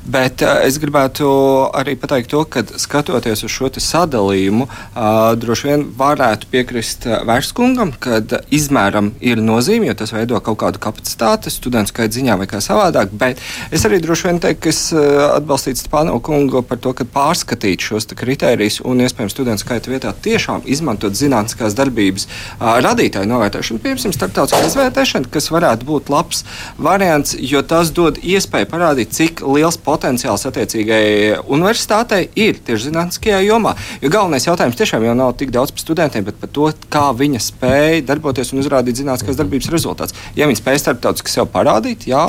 Bet 0.05 0.43
uh, 0.43 0.61
es 0.67 0.79
gribētu 0.79 1.25
arī 1.73 1.97
pateikt 1.97 2.31
to, 2.31 2.45
ka 2.45 2.63
skatoties 2.77 3.45
uz 3.45 3.51
šo 3.51 3.71
sadalījumu, 3.71 4.69
uh, 4.69 5.35
droši 5.37 5.69
vien 5.69 5.87
varētu 5.97 6.47
piekrist 6.51 7.07
Vērskungam, 7.07 7.93
ka 7.99 8.21
izmēram 8.51 9.13
ir 9.21 9.37
nozīme, 9.37 9.87
jo 9.87 9.95
tas 9.95 10.13
veido 10.13 10.41
kaut 10.41 10.59
kādu 10.59 10.79
kapacitāti 10.79 11.51
studentu 11.51 11.89
skaitu 11.89 12.19
ziņā 12.19 12.39
vai 12.39 12.47
kā 12.47 12.61
savādāk. 12.61 13.09
Bet 13.13 13.39
es 13.71 13.85
arī 13.85 14.01
droši 14.01 14.29
vien 14.29 14.41
teiktu, 14.41 14.63
ka 14.63 14.69
es 14.69 14.93
uh, 14.93 15.37
atbalstītu 15.37 15.81
Spānu 15.81 16.21
kungu 16.21 16.63
par 16.63 16.79
to, 16.79 16.93
ka 16.93 17.05
pār 17.05 17.30
pārskatīt 17.31 17.85
šos 17.85 18.09
kritērijus 18.19 18.81
un, 18.87 19.01
iespējams, 19.05 19.35
studentu 19.35 19.63
skaita 19.63 19.91
vietā 19.93 20.11
tiešām 20.25 20.65
izmantot 20.71 21.15
zinātniskās 21.15 21.77
darbības 21.79 22.27
radītāju 22.59 23.29
novērtēšanu, 23.31 23.83
piemēram, 23.85 24.15
starptautiskā 24.17 24.67
izvērtēšana, 24.67 25.31
kas 25.31 25.51
varētu 25.55 25.87
būt 25.87 26.11
labs 26.11 26.43
variants, 26.81 27.37
jo 27.39 27.63
tas 27.63 27.93
dod 27.95 28.19
iespēju 28.19 28.71
parādīt, 28.73 29.15
cik 29.15 29.45
liels 29.47 29.79
potenciāls 29.85 30.47
attiecīgai 30.51 31.05
universitātei 31.47 32.25
ir 32.35 32.59
tieši 32.59 32.91
zinātniskajā 32.91 33.41
jomā. 33.47 33.77
Jo 34.03 34.11
galvenais 34.13 34.49
jautājums 34.49 34.79
tiešām 34.81 35.07
jau 35.07 35.17
nav 35.19 35.37
tik 35.39 35.55
daudz 35.55 35.75
par 35.75 35.85
studentiem, 35.85 36.27
bet 36.27 36.41
par 36.41 36.51
to, 36.51 36.71
kā 36.91 37.11
viņa 37.17 37.43
spēja 37.47 38.05
darboties 38.11 38.55
un 38.55 38.65
uzrādīt 38.65 38.99
zinātniskās 39.03 39.39
darbības 39.39 39.71
rezultāts. 39.71 40.17
Ja 40.39 40.51
viņi 40.51 40.63
spēj 40.63 40.83
starptautiski 40.83 41.39
sev 41.39 41.51
parādīt, 41.55 42.09
jā, 42.11 42.27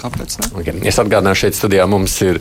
Kāpēc? 0.00 0.36
Okay. 0.56 0.80
Es 0.88 0.98
atgādināju, 1.02 1.42
šeit 1.42 1.58
studijā 1.58 1.84
mums 1.90 2.14
ir 2.24 2.40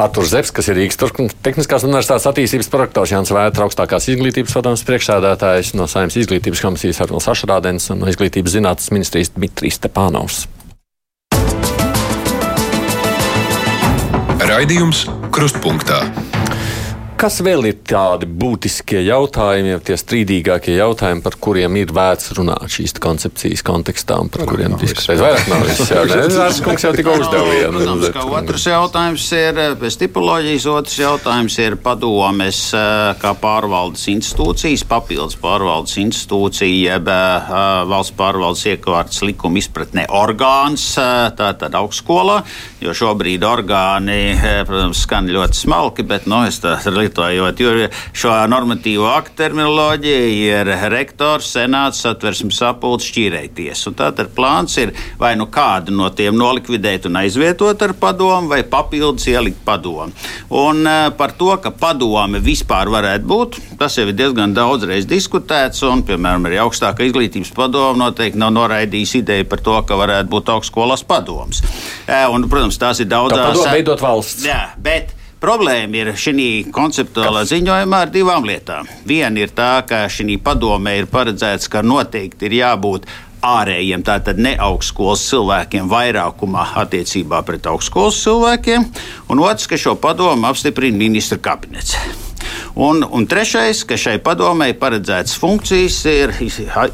Arthurs 0.00 0.32
Zepsi, 0.34 0.54
kas 0.56 0.70
ir 0.72 0.80
Rīgas 0.80 0.98
Tehniskās 1.46 1.86
Universitātes 1.86 2.26
attīstības 2.30 2.70
projektors, 2.72 3.14
Jānis 3.14 3.32
Vētra, 3.34 3.68
augstākās 3.68 4.08
izglītības 4.10 4.56
padomus 4.58 4.84
priekšsēdētājs 4.88 5.74
no 5.78 5.86
Saimnes 5.90 6.18
izglītības 6.22 6.64
komisijas 6.66 7.02
Arnols 7.06 7.30
Ašrādens 7.30 7.90
un 7.94 8.02
no 8.02 8.10
Izglītības 8.10 8.58
zinātnes 8.58 8.92
ministrijas 8.94 9.34
Dmitrijs 9.36 9.78
Stepānovs. 9.80 10.46
Raidījums 14.46 15.06
Krustpunktā. 15.34 16.04
Kas 17.16 17.38
vēl 17.40 17.64
ir 17.70 17.76
tādi 17.88 18.26
būtiskie 18.28 18.98
jautājumi, 19.06 19.70
jau 19.72 19.78
tie 19.88 19.94
strīdīgākie 19.96 20.74
jautājumi, 20.76 21.22
par 21.24 21.38
kuriem 21.40 21.78
ir 21.80 21.92
vērts 21.96 22.34
runāt 22.36 22.68
šīs 22.74 22.92
koncepcijas 23.00 23.62
kontekstā 23.64 24.18
un 24.20 24.28
par 24.28 24.42
vairāk 24.42 24.52
kuriem 24.52 24.74
diskutēt? 24.82 25.22
Vairāk 25.22 25.46
nav 25.48 25.64
viss. 25.64 26.60
Kungs 26.66 26.84
jau 26.84 26.90
tikko 26.92 27.14
uzdeva 27.22 27.46
vienu. 27.48 27.94
Otrs 28.36 28.66
jautājums 28.68 29.28
ir 29.32 29.60
pēc 29.80 29.96
tipoloģijas, 30.02 30.66
otrs 30.74 30.98
jautājums 31.00 31.56
ir 31.64 31.78
padomes 31.80 32.60
kā 33.22 33.32
pārvaldes 33.40 34.04
institūcijas, 34.12 34.84
papildus 34.90 35.40
pārvaldes 35.40 35.96
institūcija, 36.04 36.98
jeb 36.98 37.08
valsts 37.08 38.16
pārvaldes 38.20 38.66
iekārtas 38.74 39.24
likuma 39.24 39.62
izpratnē 39.62 40.04
orgāns, 40.12 40.90
tātad 41.40 41.80
augstskolā, 41.80 42.42
jo 42.84 42.92
šobrīd 43.00 43.48
orgāni, 43.48 44.20
protams, 44.68 45.06
skan 45.08 45.32
ļoti 45.32 45.64
smalki, 45.64 46.04
bet, 46.12 46.28
nu, 46.28 46.44
es 46.44 46.60
tā 46.60 46.76
lietojot 47.06 47.94
šo 48.16 48.32
normatīvo 48.50 49.08
aktu 49.10 49.36
terminoloģiju, 49.40 50.28
ir 50.46 50.70
rektors, 50.92 51.48
senāts, 51.56 52.02
satversmes 52.04 52.58
sapulcs, 52.60 53.06
šķīrēties. 53.10 53.84
Tātad 53.96 54.32
plāns 54.36 54.76
ir 54.80 54.92
vai 55.20 55.34
nu 55.38 55.48
kādu 55.52 55.94
no 55.94 56.08
tiem 56.14 56.36
nolikvidēt 56.38 57.08
un 57.08 57.20
aizvietot 57.22 57.82
ar 57.82 57.94
padomu, 57.98 58.50
vai 58.52 58.62
papildus 58.66 59.26
ielikt 59.30 59.62
padomu. 59.66 60.12
Un 60.50 60.82
uh, 60.86 61.08
par 61.16 61.34
to, 61.38 61.52
ka 61.62 61.72
padome 61.74 62.40
vispār 62.44 62.90
varētu 62.92 63.28
būt, 63.30 63.60
tas 63.80 63.96
jau 63.98 64.06
ir 64.08 64.16
diezgan 64.16 64.54
daudzreiz 64.56 65.08
diskutēts, 65.08 65.82
un, 65.86 66.04
piemēram, 66.06 66.48
arī 66.48 66.60
augstākā 66.64 67.08
izglītības 67.08 67.52
padome 67.56 68.00
noteikti 68.02 68.40
nav 68.40 68.54
noraidījis 68.56 69.18
ideju 69.22 69.48
par 69.50 69.64
to, 69.64 69.76
ka 69.88 69.98
varētu 69.98 70.32
būt 70.32 70.54
augstskolas 70.56 71.04
padoms. 71.06 71.62
Uh, 72.06 72.26
un, 72.34 72.48
protams, 72.50 72.80
tās 72.80 73.02
ir 73.02 73.10
daudzās. 73.10 73.62
Tā 73.64 73.76
veidot 73.78 74.02
valsts. 74.02 74.46
Jā, 74.46 74.60
bet 74.82 75.15
Problēma 75.36 75.98
ir 76.00 76.08
šī 76.16 76.48
konceptuālā 76.72 77.42
ziņojumā 77.44 77.98
ar 78.06 78.12
divām 78.12 78.46
lietām. 78.48 78.88
Viena 79.04 79.42
ir 79.42 79.52
tā, 79.52 79.82
ka 79.84 80.06
šī 80.08 80.38
padomē 80.40 80.94
ir 81.02 81.08
paredzēts, 81.12 81.68
ka 81.68 81.82
noteikti 81.84 82.48
ir 82.48 82.56
jābūt 82.62 83.04
ārējiem, 83.44 84.00
tātad 84.06 84.40
ne 84.40 84.54
augstskolas 84.56 85.26
cilvēkiem, 85.28 85.90
vairākumā 85.92 86.70
attiecībā 86.82 87.42
pret 87.46 87.68
augstskolas 87.68 88.22
cilvēkiem, 88.24 88.88
un 89.28 89.44
otrs, 89.44 89.68
ka 89.68 89.76
šo 89.76 89.92
padomu 90.00 90.48
apstiprina 90.48 90.96
ministra 91.04 91.36
kabinets. 91.36 91.98
Un, 92.76 93.00
un 93.00 93.24
trešais, 93.24 93.82
ka 93.88 93.96
šai 93.96 94.18
padomei 94.24 94.74
paredzētas 94.76 95.36
funkcijas 95.40 95.96
ir 96.10 96.32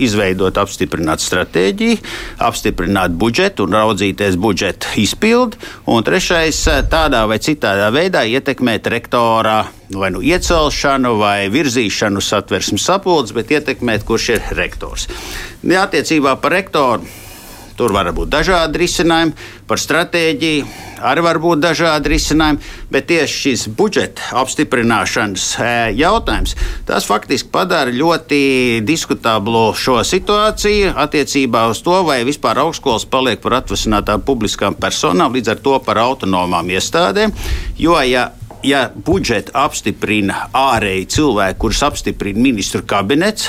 izveidot, 0.02 0.58
apstiprināt 0.62 1.22
stratēģiju, 1.24 1.98
apstiprināt 2.46 3.16
budžetu 3.18 3.66
un 3.66 3.74
raudzīties 3.78 4.38
budžeta 4.40 4.94
izpildi. 5.02 5.58
Un 5.90 6.06
trešais, 6.06 6.60
tādā 6.92 7.24
vai 7.30 7.40
citādā 7.42 7.90
veidā 7.94 8.22
ietekmēt 8.30 8.86
rektora 8.92 9.64
vai 9.92 10.12
nu 10.14 10.22
iecelšanu, 10.24 11.16
vai 11.20 11.50
virzīšanu 11.52 12.22
satversmes 12.24 12.86
sapulces, 12.86 13.34
bet 13.36 13.50
ietekmēt, 13.52 14.06
kurš 14.08 14.30
ir 14.36 14.46
rektors. 14.56 15.08
Attiecībā 15.82 16.38
par 16.40 16.56
rektoru 16.56 17.21
Tur 17.82 17.90
var 17.90 18.06
būt 18.14 18.30
dažādi 18.30 18.78
risinājumi, 18.78 19.32
par 19.66 19.80
stratēģiju 19.82 20.66
arī 21.02 21.22
var 21.26 21.40
būt 21.42 21.64
dažādi 21.64 22.12
risinājumi, 22.12 22.60
bet 22.94 23.08
tieši 23.08 23.40
šis 23.40 23.64
budžeta 23.74 24.28
apstiprināšanas 24.38 25.46
e, 25.58 25.70
jautājums, 25.98 26.54
faktiski 27.08 27.50
padara 27.50 27.90
ļoti 27.90 28.38
diskutablu 28.86 29.64
šo 29.74 29.96
situāciju 30.06 30.92
attiecībā 30.94 31.64
uz 31.72 31.82
to, 31.82 31.96
vai 32.06 32.20
vispār 32.28 32.62
augstskolas 32.62 33.08
paliek 33.10 33.42
par 33.42 33.58
atvasinātām 33.58 34.22
publiskām 34.22 34.78
personām, 34.78 35.34
līdz 35.34 35.56
ar 35.56 35.64
to 35.66 35.74
par 35.82 35.98
autonomām 36.04 36.70
iestādēm. 36.70 37.34
Jo, 37.82 37.98
ja 38.06 38.28
ja 38.62 38.84
budžetu 38.94 39.50
apstiprina 39.58 40.44
ārēji 40.54 41.08
cilvēki, 41.16 41.58
kurus 41.58 41.82
apstiprina 41.82 42.46
ministru 42.46 42.84
kabinets, 42.86 43.48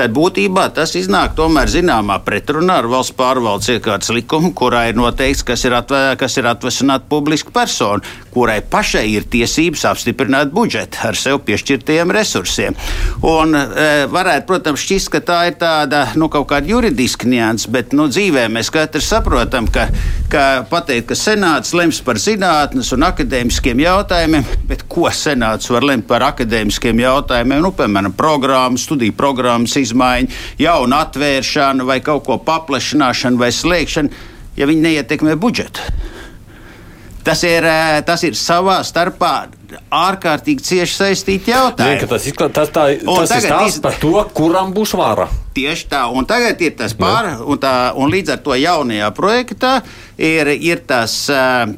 tad 0.00 0.14
būtībā 0.16 0.70
tas 0.72 0.94
iznāk 0.96 1.34
tomēr 1.36 1.68
zināmā 1.68 2.16
pretrunā 2.24 2.78
ar 2.80 2.86
valsts 2.88 3.12
pārvaldes 3.18 3.68
iekārtas 3.74 4.12
likumu, 4.16 4.54
kurā 4.56 4.86
ir 4.88 4.96
noteikts, 4.96 5.42
kas 5.44 5.66
ir, 5.68 5.74
atve, 5.76 5.98
kas 6.20 6.38
ir 6.40 6.48
atvesināta 6.48 7.04
publiska 7.10 7.52
persona, 7.52 8.00
kurai 8.32 8.60
pašai 8.64 9.04
ir 9.12 9.26
tiesības 9.28 9.84
apstiprināt 9.90 10.54
budžetu 10.56 11.02
ar 11.04 11.18
sev 11.18 11.42
piešķirtajiem 11.44 12.14
resursiem. 12.16 12.78
Un, 13.28 13.52
e, 13.52 13.88
varētu, 14.08 14.46
protams, 14.48 14.80
šķist, 14.86 15.10
ka 15.12 15.20
tā 15.32 15.40
ir 15.50 15.58
tāda 15.60 16.06
nu, 16.16 16.30
kaut 16.32 16.48
kāda 16.48 16.70
juridiska 16.70 17.28
nianses, 17.28 17.68
bet 17.68 17.92
nu, 17.96 18.08
dzīvē 18.08 18.46
mēs 18.48 18.72
katrs 18.72 19.10
saprotam, 19.12 19.68
ka, 19.68 19.88
ka 20.32 20.46
pateikt, 20.70 21.10
ka 21.10 21.18
senāts 21.18 21.74
lems 21.76 22.00
par 22.06 22.20
zinātnes 22.22 22.94
un 22.96 23.04
akadēmiskiem 23.10 23.84
jautājumiem, 23.84 24.48
bet 24.70 24.86
ko 24.88 25.10
senāts 25.12 25.68
var 25.74 25.84
lemt 25.90 26.08
par 26.08 26.24
akadēmiskiem 26.30 27.04
jautājumiem, 27.04 27.60
nu, 27.66 27.74
piemēram, 27.76 28.16
programmas, 28.16 28.88
studiju 28.88 29.18
programmas 29.18 29.76
izmaiņu, 29.90 30.40
jaunu 30.62 30.96
atvēršanu 30.96 31.86
vai 31.88 32.00
kaut 32.04 32.24
ko 32.28 32.38
paplašināšanu 32.46 33.40
vai 33.40 33.50
slēgšanu, 33.54 34.10
ja 34.56 34.68
viņi 34.70 34.86
neietekmē 34.86 35.36
budžetu. 35.40 35.84
Tas 37.24 37.42
ir, 37.44 37.64
eh, 37.64 38.00
tas 38.06 38.22
ir 38.24 38.32
savā 38.32 38.80
starpā 38.80 39.50
ārkārtīgi 39.94 40.64
cieši 40.66 40.96
saistīti 40.96 41.54
jautājumi. 41.54 42.02
Nē, 42.02 42.08
tas 42.10 42.26
izklāt, 42.30 42.54
tas, 42.56 42.72
tā, 42.74 42.88
tas 42.98 43.36
ir 43.36 43.46
stāsts 43.46 43.78
iz... 43.78 43.84
par 43.84 43.98
to, 44.00 44.16
kuram 44.34 44.74
būs 44.76 44.94
vara. 44.98 45.28
Tieši 45.50 45.88
tā, 45.90 46.04
un 46.14 46.26
tagad 46.30 46.60
ir 46.62 46.76
tas 46.78 46.92
pār, 46.94 47.32
un, 47.42 47.58
tā, 47.58 47.90
un 47.98 48.10
līdz 48.12 48.36
ar 48.36 48.42
to 48.44 48.54
jaunajā 48.54 49.08
projektā 49.16 49.72
ir, 50.14 50.46
ir 50.54 50.82
tas, 50.86 51.14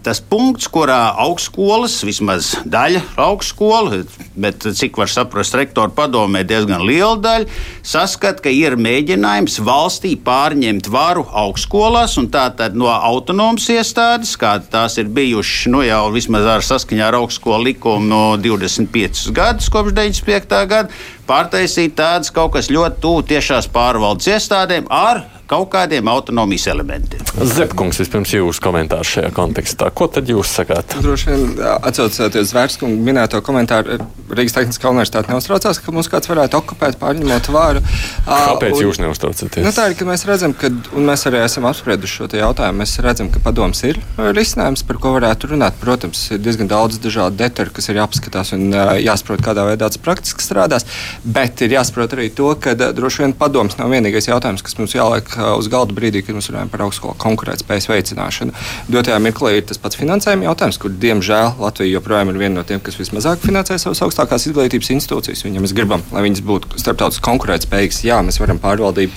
tas 0.05 0.21
punkts, 0.29 0.69
kurā 0.73 1.15
augstskolas, 1.25 1.95
vismaz 2.05 2.51
daļa 2.69 3.01
augstskola, 3.25 4.03
bet 4.37 4.67
cik 4.77 5.01
var 5.01 5.09
saprast, 5.09 5.57
rektora 5.57 5.89
padomē 5.97 6.45
diezgan 6.45 6.85
liela 6.85 7.17
daļa, 7.25 7.49
saskat, 7.95 8.43
ka 8.45 8.53
ir 8.53 8.77
mēģinājums 8.77 9.57
valstī 9.65 10.13
pārņemt 10.21 10.93
varu 10.93 11.25
augstskolās, 11.45 12.19
un 12.21 12.29
tā 12.35 12.51
tad 12.59 12.77
no 12.77 12.93
autonomas 12.93 13.71
iestādes, 13.73 14.37
kā 14.37 14.59
tās 14.61 15.01
ir 15.01 15.09
bijušas 15.09 15.73
nu, 15.73 15.81
jau 15.87 16.05
vismaz 16.13 16.51
ar 16.59 16.67
saskaņā 16.67 17.09
ar 17.09 17.23
augstskolu 17.23 17.71
likumu 17.71 17.82
no 17.85 18.37
25 18.37 19.31
gadus 19.31 19.69
kopš 19.69 19.93
95. 19.93 20.67
gada, 20.67 20.89
pārtaisīt 21.33 21.95
tādas 21.97 22.33
kaut 22.35 22.53
kas 22.57 22.69
ļoti 22.73 23.01
tuvu 23.05 23.23
tiešās 23.33 23.71
pārvaldes 23.73 24.29
iestādēm 24.35 24.91
ar 24.93 25.25
kaut 25.53 25.69
kādiem 25.73 26.09
autonomijas 26.09 26.65
elementiem. 26.73 27.21
Zepkungs, 27.37 27.99
vispirms 28.01 28.31
jūsu 28.33 28.63
komentārs 28.65 29.11
šajā 29.17 29.33
kontekstā. 29.37 29.91
Ko 29.93 30.07
tad 30.09 30.31
jūs 30.31 30.49
sakāt? 30.57 30.95
Droši 31.05 31.29
vien 31.29 31.59
atcaucoties 31.75 32.55
Vērskungu 32.57 33.05
minēto 33.05 33.43
komentāru, 33.45 33.99
Rīgas 34.33 34.57
Tehniskā 34.57 34.89
universitāte 34.89 35.33
neuztraucās, 35.33 35.81
ka 35.83 35.93
mums 35.93 36.09
kāds 36.13 36.31
varētu 36.31 36.57
okupēt, 36.57 36.97
pārņemot 37.03 37.51
vāru. 37.53 37.83
Kāpēc 38.25 38.79
un, 38.79 38.85
jūs 38.87 39.01
neuztraucaties? 39.03 39.67
Nu, 39.67 39.75
tā 39.77 39.91
ir, 39.91 39.97
ka 39.99 40.07
mēs 40.09 40.25
redzam, 40.29 40.55
ka, 40.57 40.71
un 40.97 41.11
mēs 41.11 41.27
arī 41.29 41.43
esam 41.45 41.69
apsprieduši 41.69 42.23
šo 42.23 42.31
jautājumu, 42.39 42.81
mēs 42.81 42.97
redzam, 43.05 43.29
ka 43.35 43.43
padoms 43.45 43.85
ir 43.91 44.01
risinājums, 44.33 44.87
par 44.89 45.01
ko 45.05 45.13
varētu 45.19 45.53
runāt. 45.53 45.77
Protams, 45.83 46.25
ir 46.33 46.41
diezgan 46.41 46.71
daudz 46.73 46.97
dažādu 47.03 47.43
detaļu, 47.43 47.75
kas 47.77 47.91
ir 47.93 48.01
jāpaskatās 48.01 48.55
un 48.57 48.73
jāsaprot, 49.03 49.45
kādā 49.45 49.69
veidā 49.69 49.91
tas 49.93 50.01
praktiski 50.01 50.49
strādās. 50.49 50.89
Bet 51.23 51.61
ir 51.63 51.71
jāsaprot 51.77 52.17
arī 52.17 52.29
to, 52.35 52.49
ka 52.59 52.75
droši 52.75 53.23
vien 53.23 53.33
padoms 53.39 53.77
nav 53.79 53.93
vienīgais 53.95 54.27
jautājums, 54.27 54.63
kas 54.67 54.75
mums 54.79 54.95
jāliek 54.97 55.29
uz 55.55 55.69
galda 55.71 55.95
brīdī, 55.95 56.25
kad 56.27 56.35
mēs 56.35 56.51
runājam 56.51 56.71
par 56.73 56.83
augstskolu 56.89 57.15
konkurētspējas 57.23 57.87
veicināšanu. 57.93 58.55
Dotajā 58.91 59.19
mirklī 59.23 59.53
ir 59.61 59.67
tas 59.69 59.79
pats 59.79 60.01
finansējuma 60.01 60.49
jautājums, 60.49 60.81
kur 60.83 60.91
diemžēl 61.05 61.61
Latvija 61.63 61.95
joprojām 61.95 62.33
ir 62.33 62.41
viena 62.43 62.59
no 62.59 62.65
tiem, 62.67 62.83
kas 62.83 62.99
vismazāk 62.99 63.39
finansē 63.45 63.79
savas 63.79 64.03
augstākās 64.03 64.49
izglītības 64.51 64.91
institūcijas. 64.97 65.45
Viņam 65.47 65.63
mēs 65.63 65.77
gribam, 65.79 66.03
lai 66.11 66.25
viņas 66.27 66.43
būtu 66.49 66.83
starptautiski 66.83 67.27
konkurētspējīgas. 67.29 68.03
Jā, 68.09 68.19
mēs 68.27 68.41
varam 68.43 68.59
pārvaldību 68.63 69.15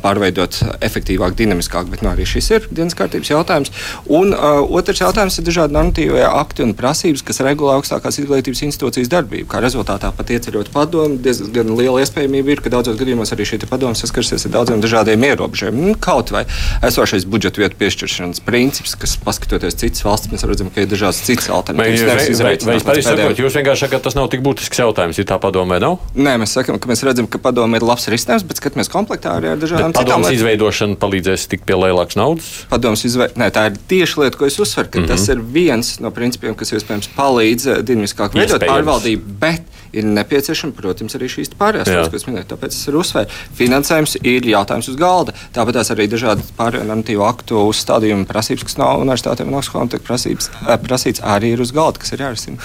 pārveidot 0.00 0.62
efektīvāk, 0.88 1.36
dinamiskāk, 1.36 1.92
bet 1.92 2.00
nu, 2.00 2.14
arī 2.14 2.24
šis 2.24 2.50
ir 2.56 2.70
dienas 2.70 2.96
kārtības 2.96 3.34
jautājums. 3.34 3.74
Un 4.08 4.32
uh, 4.32 4.62
otrs 4.64 5.04
jautājums 5.04 5.36
ir 5.36 5.48
dažādi 5.50 5.76
normatīvie 5.76 6.24
akti 6.24 6.64
un 6.64 6.72
prasības, 6.78 7.24
kas 7.26 7.44
regulē 7.44 7.76
augstākās 7.76 8.22
izglītības 8.22 8.64
institūcijas 8.70 9.12
darbību. 9.12 9.50
Kā 9.52 9.60
rezultātā 9.64 10.12
pat 10.16 10.32
ieceļot 10.32 10.72
padomu, 10.74 11.15
diezgan 11.22 11.72
liela 11.78 12.02
iespējamība 12.04 12.54
ir, 12.54 12.62
ka 12.64 12.72
daudzos 12.72 12.98
gadījumos 13.00 13.32
arī 13.34 13.46
šī 13.48 13.60
padoma 13.66 13.96
saskarsies 13.98 14.46
ar 14.48 14.54
daudziem 14.58 14.82
dažādiem 14.84 15.26
ierobežojumiem. 15.30 15.90
Nu, 15.90 15.94
kaut 15.98 16.32
vai 16.34 16.44
esošais 16.86 17.26
budžeta 17.28 17.62
vietu 17.62 17.78
piešķiršanas 17.80 18.42
princips, 18.46 18.94
kas, 18.98 19.16
paskatoties 19.22 19.78
citas 19.78 20.04
valsts, 20.06 20.30
mēs 20.32 20.46
redzam, 20.48 20.70
ka 20.72 20.84
ir 20.84 20.90
dažādas 20.90 21.22
citas 21.26 21.50
alternatīvas. 21.52 22.30
Vai, 22.40 22.56
vai, 22.56 22.78
vai 22.80 23.02
sakot, 23.02 23.42
jūs 23.42 23.58
vienkārši 23.58 23.86
sakat, 23.86 23.98
ka 23.98 24.08
tas 24.08 24.18
nav 24.18 24.30
tik 24.32 24.44
būtisks 24.46 24.82
jautājums, 24.82 25.20
ja 25.20 25.26
tā 25.28 25.38
padomē 25.42 25.80
nav? 25.82 25.98
Nē, 26.16 26.36
mēs 26.42 26.56
sakām, 26.56 26.80
ka 26.82 26.90
mēs 26.90 27.04
redzam, 27.06 27.28
ka 27.30 27.40
padome 27.42 27.80
ir 27.80 27.86
labs 27.86 28.08
risinājums, 28.12 28.46
bet 28.48 28.60
skatāmies 28.60 28.92
komplektā 28.92 29.36
arī 29.38 29.52
ar 29.54 29.60
dažādām 29.62 29.94
lietām. 29.96 30.26
izveidošana 30.36 30.98
palīdzēs 31.02 31.48
tikt 31.52 31.66
pie 31.68 31.78
lielākas 31.78 32.18
naudas? 32.18 32.50
Padoms 32.70 33.04
izveidot, 33.08 33.38
tā 33.54 33.66
ir 33.70 33.78
tieši 33.90 34.22
lieta, 34.22 34.40
ko 34.40 34.48
es 34.48 34.58
uzsveru, 34.62 34.90
ka 34.90 35.00
mm 35.00 35.04
-hmm. 35.04 35.08
tas 35.14 35.28
ir 35.28 35.40
viens 35.40 36.00
no 36.00 36.10
principiem, 36.10 36.54
kas 36.54 36.72
iespējams 36.72 37.10
palīdz 37.16 37.66
eh, 37.70 37.82
dinamiskāk 37.82 38.34
veidot 38.34 38.62
pārvaldību. 38.62 39.22
Bet 39.40 39.62
ir 39.92 40.04
nepieciešama, 40.04 40.74
protams, 40.76 41.05
arī 41.14 41.28
šīs 41.30 41.52
pārējās 41.60 41.92
lietas, 41.92 42.10
ko 42.10 42.18
es 42.18 42.26
minēju. 42.26 42.48
Tāpēc 42.50 42.74
es 42.74 42.88
arī 42.90 43.00
uzsveru, 43.02 43.38
finansējums 43.60 44.16
ir 44.22 44.50
jautājums 44.50 44.90
uz 44.90 44.98
galda. 45.00 45.36
Tāpat 45.54 45.80
arī 45.94 46.08
dažādi 46.10 46.44
pārējo 46.58 46.88
normatīvu 46.90 47.24
aktu 47.28 47.62
uzstādījumi 47.70 48.26
prasības, 48.26 48.66
kas 48.66 48.80
nav 48.82 49.04
universitātēm 49.04 49.52
un 49.52 49.60
augstskolām 49.60 49.92
tiek 49.92 50.02
eh, 50.02 50.76
prasīts, 50.82 51.22
arī 51.22 51.54
ir 51.54 51.64
uz 51.64 51.74
galda, 51.76 52.02
kas 52.02 52.16
ir 52.16 52.26
jārisina. 52.26 52.58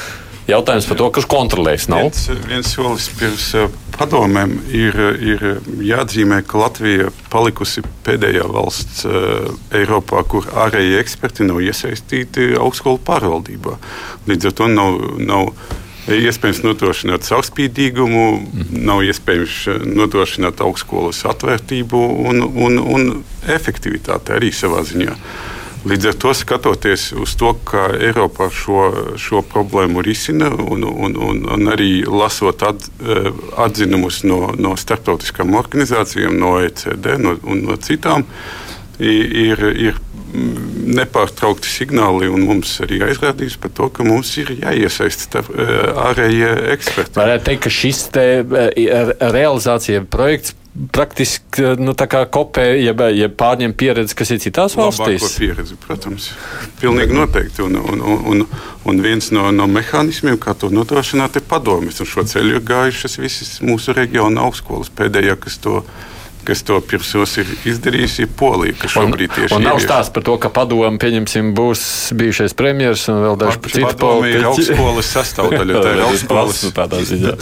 Jautājums 0.50 0.88
par 0.90 0.98
to, 0.98 1.08
kurš 1.14 1.28
kontrolēs. 1.30 1.86
Nav? 1.92 2.08
Viens, 2.08 2.48
viens 2.50 2.72
solis 2.74 3.08
pirms 3.20 3.46
eh, 3.56 3.68
padomēm 3.96 4.56
ir, 4.74 4.98
ir 5.22 5.46
jāatzīmē, 5.86 6.42
ka 6.48 6.64
Latvija 6.64 7.12
palikusi 7.32 7.84
pēdējā 8.06 8.48
valsts 8.50 9.06
uh, 9.06 9.52
Eiropā, 9.78 10.24
kur 10.28 10.48
ārējie 10.64 10.98
eksperti 11.02 11.46
nav 11.48 11.62
iesaistīti 11.64 12.56
augstskolu 12.58 13.00
pārvaldībā. 13.06 13.78
Līdz 14.32 14.50
ar 14.50 14.58
to 14.58 14.72
nav. 14.72 15.00
nav 15.22 15.54
iespējams 16.10 16.64
nodrošināt 16.66 17.28
caurspīdīgumu, 17.30 18.26
mm. 18.40 18.68
nav 18.88 19.04
iespējams 19.06 19.58
eh, 19.70 19.82
nodrošināt 19.86 20.62
augstskolas 20.66 21.24
atvērtību 21.30 22.04
un, 22.28 22.42
un, 22.42 22.80
un 22.82 23.10
efektivitāti 23.50 24.38
arī 24.38 24.54
savā 24.56 24.86
ziņā. 24.88 25.18
Līdz 25.82 26.12
ar 26.12 26.18
to 26.22 26.32
skatoties 26.38 27.08
uz 27.18 27.32
to, 27.42 27.56
kā 27.66 27.88
Eiropā 27.98 28.52
šo, 28.54 28.84
šo 29.18 29.42
problēmu 29.42 30.04
risina, 30.06 30.52
un, 30.54 30.86
un, 30.86 31.16
un, 31.18 31.40
un 31.56 31.72
arī 31.74 32.04
lasot 32.06 32.66
at, 32.66 32.86
eh, 33.02 33.32
atzinumus 33.62 34.24
no, 34.26 34.52
no 34.58 34.76
starptautiskām 34.78 35.58
organizācijām, 35.58 36.38
no 36.38 36.58
OECD 36.60 37.18
no, 37.22 37.38
un 37.50 37.66
no 37.70 37.78
citām, 37.82 38.26
ir, 39.02 39.66
ir 39.74 39.98
nepārtraukti 40.32 41.70
signāli, 41.70 42.30
un 42.32 42.46
mums 42.48 42.78
arī 42.84 43.02
aizrādījis 43.08 43.58
par 43.62 43.74
to, 43.76 43.90
ka 43.94 44.06
mums 44.08 44.32
ir 44.42 44.54
jāiesaista 44.56 45.44
eh, 45.44 45.76
ārējie 46.08 46.52
eksperti. 46.76 47.20
Varētu 47.20 47.48
teikt, 47.50 47.64
ka 47.66 47.74
šis 47.82 48.02
te 48.16 48.26
eh, 48.42 49.14
realizācija 49.20 50.06
projekts 50.12 50.56
praktiski 50.92 51.64
eh, 51.64 51.80
nu, 51.80 51.96
kopē, 52.32 52.66
ja, 52.80 52.94
ja 53.12 53.30
pārņem 53.30 53.74
pieredzi, 53.78 54.16
kas 54.16 54.32
ir 54.32 54.40
citās 54.44 54.76
valstīs? 54.80 55.36
Pieredzi, 55.40 55.76
protams, 55.82 56.30
pilnīgi 56.82 57.16
noteikti. 57.16 57.66
Un, 57.66 57.76
un, 57.82 58.06
un, 58.32 58.46
un 58.88 59.04
viens 59.04 59.32
no, 59.36 59.50
no 59.56 59.68
mehānismiem, 59.68 60.40
kā 60.42 60.56
to 60.56 60.72
nodrošināt, 60.74 61.40
ir 61.40 61.48
padomjas. 61.50 62.00
Un 62.04 62.10
šo 62.10 62.26
ceļu 62.28 62.58
ir 62.58 62.66
gājušas 62.68 63.20
visas 63.22 63.60
mūsu 63.66 63.96
reģiona 63.98 64.48
augstskolas. 64.48 64.94
Pēdējā, 64.96 65.38
kas 65.44 65.60
to 65.64 65.82
izdarīja 65.82 66.10
kas 66.46 66.64
to 66.68 66.80
pirms 66.82 67.14
mums 67.16 67.38
ir 67.42 67.52
izdarījusi, 67.72 68.26
ir 68.26 68.32
Polija, 68.38 68.90
šobrīd 68.92 69.34
tieši 69.36 69.58
ir. 69.58 69.64
Nav 69.64 69.80
stāsts 69.84 70.14
par 70.14 70.26
to, 70.26 70.36
ka 70.42 70.52
padomu, 70.54 70.98
pieņemsim, 71.02 71.52
būs 71.58 71.84
bijušais 72.18 72.56
premjeras 72.58 73.08
un 73.12 73.22
vēl 73.26 73.38
daži 73.40 73.62
citi 73.68 73.94
politiķi. 74.02 74.40
ir 74.40 74.48
augstskolas 74.50 75.12
sastāvdaļa, 75.16 75.84
tā 75.86 75.94
ir 75.96 76.04
augstskolas. 76.08 76.64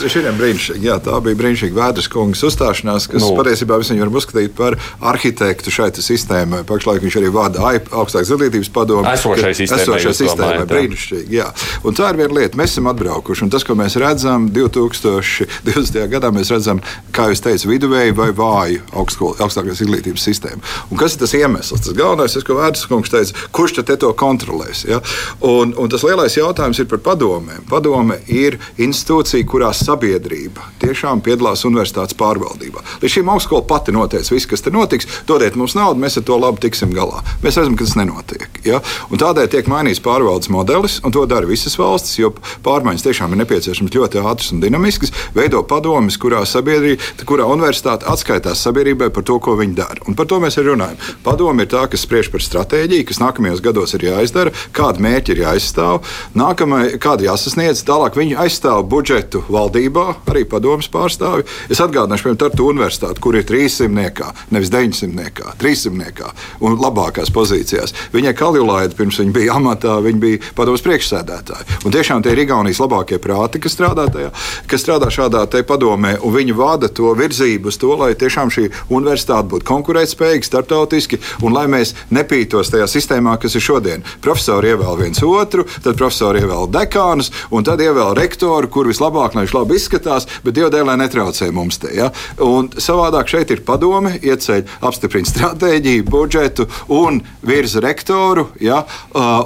Šodien 0.09 0.39
brīnišķīgi, 0.39 0.89
jā, 0.89 0.97
tā 1.05 1.19
bija 1.25 1.39
brīnišķīga 1.39 1.79
vēdras 1.79 2.09
kungas 2.11 2.43
uzstāšanās, 2.49 3.07
kas 3.11 3.23
nu. 3.23 3.31
patiesībā 3.39 3.79
visi 3.81 3.99
varam 3.99 4.19
uzskatīt 4.19 4.55
par 4.57 4.77
arhitektu 5.13 5.73
šai 5.73 5.89
sistēmai. 5.99 6.61
Pašlaik 6.69 7.03
viņš 7.05 7.19
arī 7.21 7.31
vada 7.33 7.71
augstākas 7.71 8.29
izglītības 8.29 8.71
padomu. 8.73 9.07
Esošai 9.09 9.53
sistēmai. 9.57 9.99
Esošai 9.99 10.15
sistēmai, 10.17 10.67
brīnišķīgi, 10.69 11.39
jā. 11.39 11.49
Un 11.87 11.97
tā 11.97 12.11
ir 12.13 12.21
viena 12.21 12.37
lieta, 12.39 12.59
mēs 12.59 12.75
esam 12.75 12.89
atbraukuši, 12.91 13.45
un 13.47 13.53
tas, 13.53 13.65
ko 13.67 13.75
mēs 13.79 13.97
redzam 14.01 14.49
2020. 14.53 15.99
gadā, 16.11 16.31
mēs 16.35 16.51
redzam, 16.53 16.81
kā 17.15 17.29
jūs 17.31 17.43
teicat, 17.45 17.67
viduvēju 17.69 18.17
vai 18.19 18.29
vāju 18.35 18.88
augstākās 18.93 19.81
izglītības 19.83 20.25
sistēmu. 20.25 20.61
Un 20.89 20.99
kas 20.99 21.15
ir 21.15 21.23
tas 21.23 21.33
iemesls? 21.37 21.83
Tas 21.85 21.95
galvenais, 21.97 22.33
tas, 22.35 22.45
ko 22.47 22.57
Vērts 22.57 22.87
kungs 22.89 23.11
teica, 23.13 23.45
kurš 23.55 23.77
tad 23.79 23.91
to 24.01 24.11
kontrolēs? 24.17 24.85
Ja? 24.89 24.99
Un, 25.45 25.73
un 25.77 25.91
tas 25.91 26.03
lielais 26.07 26.35
jautājums 26.37 26.79
ir 26.81 26.89
par 26.89 27.01
padomēm. 27.05 27.65
Padome 27.69 28.19
ir 28.31 28.59
institūcija, 28.81 29.47
kurā 29.49 29.71
sabiedrība 29.75 30.65
tiešām 30.81 31.23
piedalās 31.25 31.65
universitātes 31.67 32.17
pārvaldībā. 32.19 32.83
Līdz 33.03 33.15
šim 33.17 33.31
augstskola 33.33 33.65
pati 33.69 33.93
noteica 33.95 34.35
visu, 34.35 34.49
kas 34.49 34.65
tur 34.65 34.75
notiks. 34.75 35.09
Dodiet 35.29 35.57
mums 35.59 35.75
naudu, 35.77 36.01
mēs 36.01 36.19
ar 36.19 36.25
to 36.27 36.39
labi 36.39 36.63
tiksim 36.65 36.93
galā. 36.95 37.21
Mēs 37.43 37.59
redzam, 37.59 37.77
ka 37.77 37.85
tas 37.85 37.97
nenotiek. 37.99 38.61
Ja? 38.65 38.81
Un 39.09 39.21
tādēļ 39.21 39.51
tiek 39.53 39.69
mainīts 39.71 40.03
pārvaldes 40.03 40.51
modelis, 40.53 40.99
un 41.05 41.15
to 41.15 41.25
dara 41.29 41.49
visas 41.49 41.77
valstis, 41.79 42.17
jo 42.19 42.33
pārmaiņas 42.65 43.05
tiešām 43.05 43.35
ir 43.35 43.43
nepieciešamas 43.43 43.95
ļoti 43.95 44.23
ātras 44.23 44.53
un 44.55 44.63
dinamiskas. 44.63 45.13
Veido 45.35 45.61
padomus, 45.67 46.17
kurā 46.21 46.41
sabiedrība, 46.47 47.03
kurā 47.29 47.47
universitāte 47.49 48.07
atskaitās 48.09 48.63
sabiedrībai 48.65 48.78
sabiedrībai 48.79 49.09
par 49.13 49.23
to, 49.23 49.37
ko 49.39 49.55
viņi 49.59 49.75
dara. 49.75 50.03
Un 50.07 50.15
par 50.15 50.27
to 50.29 50.39
mēs 50.39 50.57
arī 50.59 50.73
runājam. 50.73 50.97
Padoma 51.23 51.63
ir 51.63 51.69
tā, 51.71 51.85
kas 51.89 52.03
spriež 52.05 52.29
par 52.31 52.41
stratēģiju, 52.43 53.07
kas 53.09 53.19
nākamajos 53.19 53.61
gados 53.61 53.93
ir 53.93 54.05
jāizdara, 54.07 54.53
kādi 54.73 55.03
mērķi 55.03 55.33
ir 55.35 55.41
jāizstāv, 55.43 56.03
nākamai, 56.37 56.97
kādi 57.01 57.27
jāsasniedz. 57.27 57.83
Tālāk 57.87 58.17
viņi 58.19 58.37
aizstāv 58.39 58.85
budžetu 58.89 59.43
valdībā, 59.49 60.05
arī 60.31 60.45
padomas 60.47 60.89
pārstāvi. 60.91 61.45
Es 61.69 61.81
atgādināšu, 61.83 62.25
piemēram, 62.25 62.39
Tartu 62.39 62.69
universitāti, 62.69 63.19
kur 63.23 63.35
ir 63.35 63.45
300 63.47 63.89
niekā, 63.91 64.31
nevis 64.55 64.71
900 64.71 65.11
niekā, 65.17 65.55
300 65.59 65.95
niekā 65.99 66.31
un 66.63 66.79
labākās 66.79 67.33
pozīcijās. 67.35 67.95
Viņai 68.13 68.35
Kaljulaida 68.37 68.95
pirms 68.95 69.19
viņa 69.19 69.35
bija 69.35 69.57
amatā, 69.59 69.97
viņa 70.05 70.23
bija 70.23 70.41
padomas 70.55 70.85
priekšsēdētāja. 70.85 71.67
Un 71.83 71.95
tiešām 71.95 72.23
tie 72.23 72.33
ir 72.35 72.43
Igaunijas 72.45 72.79
labākie 72.79 73.19
prāti, 73.21 73.61
kas 73.63 73.75
strādā, 73.75 74.07
tajā, 74.13 74.31
kas 74.69 74.85
strādā 74.85 75.11
šādā 75.11 75.45
padomē, 75.67 76.15
un 76.23 76.33
viņi 76.33 76.55
vada 76.55 76.87
to 76.87 77.11
virzību 77.17 77.69
uz 77.69 77.77
to, 77.81 77.91
lai 77.99 78.13
tiešām 78.17 78.51
šī 78.53 78.68
universitāte 78.89 79.49
būtu 79.53 79.67
konkurētspējīga 79.69 80.47
starptautiski, 80.47 81.19
un 81.45 81.55
lai 81.55 81.67
mēs 81.71 81.95
nepītos 82.13 82.71
tajā 82.73 82.87
sistēmā, 82.89 83.37
kas 83.41 83.55
ir 83.57 83.65
šodien. 83.65 84.05
Profesori 84.23 84.73
ievēl 84.73 84.99
viens 84.99 85.23
otru, 85.25 85.65
tad 85.83 85.97
profesori 85.99 86.43
ievēl 86.43 86.69
dekānus, 86.73 87.31
un 87.51 87.67
tad 87.67 87.81
ievēl 87.83 88.15
rektoru, 88.17 88.69
kur 88.71 88.89
vislabāk, 88.89 89.35
lai 89.35 89.45
viņš 89.45 89.55
labi 89.55 89.77
izskatās, 89.79 90.27
bet 90.43 90.57
dievdēļ 90.57 90.93
netraucē 90.99 91.49
mums 91.55 91.79
te. 91.81 91.91
Ja? 91.95 92.09
Un 92.43 92.69
savādāk 92.77 93.29
šeit 93.31 93.51
ir 93.53 93.63
padome, 93.67 94.15
ieceļ, 94.23 94.65
apstiprina 94.85 95.29
stratēģiju, 95.29 96.05
budžetu 96.09 96.67
un 96.95 97.21
virza 97.45 97.83
rektoru, 97.83 98.49
ja? 98.63 98.83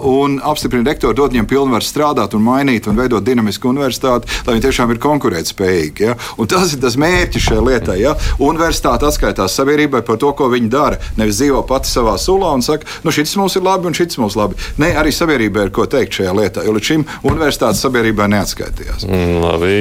un 0.07 0.39
apstiprina 0.43 0.91
rektoru, 0.91 1.17
dod 1.17 1.35
viņam 1.35 1.49
pilnvaru 1.49 1.87
strādāt 1.87 2.35
un 2.37 2.45
mainīt 2.45 2.87
un 2.89 2.99
veidot 2.99 3.25
dinamisku 3.25 3.71
universitāti, 3.71 4.29
lai 4.47 4.57
viņi 4.57 4.65
tiešām 4.67 4.93
ir 4.93 5.01
konkurētspējīgi. 5.03 6.07
Ja? 6.07 6.17
Un 6.37 6.49
tas 6.51 6.75
ir 6.75 6.81
tas 6.83 6.97
mērķis 6.99 7.49
šai 7.49 7.61
lietai. 7.63 7.99
Ja? 8.03 8.15
Universitāte 8.43 9.07
atskaitās 9.13 9.55
sabiedrībai 9.59 10.03
par 10.05 10.19
to, 10.21 10.33
ko 10.37 10.49
viņi 10.51 10.69
dara. 10.73 10.99
Nevis 11.19 11.39
dzīvo 11.39 11.63
pati 11.69 11.91
savā 11.91 12.17
sulā 12.21 12.51
un 12.57 12.65
saka, 12.65 12.89
nu 13.05 13.13
šis 13.13 13.37
mums 13.39 13.57
ir 13.59 13.65
labi 13.65 13.89
un 13.89 13.97
šis 13.97 14.19
mums 14.21 14.37
labi. 14.39 14.59
Nē, 14.81 14.93
arī 14.99 15.13
sabiedrībai 15.15 15.67
ir 15.67 15.73
ko 15.75 15.87
teikt 15.89 16.19
šajā 16.19 16.35
lietā, 16.37 16.65
jo 16.65 16.75
līdz 16.75 16.91
šim 16.91 17.07
universitātes 17.29 17.83
sabiedrībai 17.85 18.29
neatskaitījās. 18.35 19.07
Mm, 19.09 19.43
labi, 19.43 19.75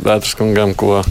Vētras 0.00 0.36
kungam, 0.38 0.74
ko 0.78 1.02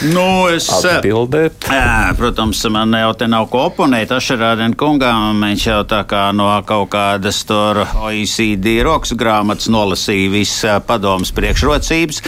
Nu, 0.00 0.48
es, 0.50 0.66
atbildēt? 0.72 1.66
Jā, 1.68 2.12
protams, 2.16 2.58
man 2.72 2.94
jau 2.96 3.12
te 3.18 3.26
nav 3.30 3.46
ko 3.52 3.66
oponēt. 3.68 4.14
Ašarādien 4.16 4.74
kungām 4.78 5.42
viņš 5.44 5.66
jau 5.68 5.80
tā 5.88 6.00
kā 6.08 6.22
no 6.34 6.48
kaut 6.66 6.88
kādas 6.94 7.42
tur 7.46 7.82
OECD 7.84 8.80
rokas 8.86 9.12
grāmatas 9.18 9.68
nolasīja 9.72 10.30
visas 10.32 10.82
padomas 10.88 11.32
priekšrocības. 11.36 12.22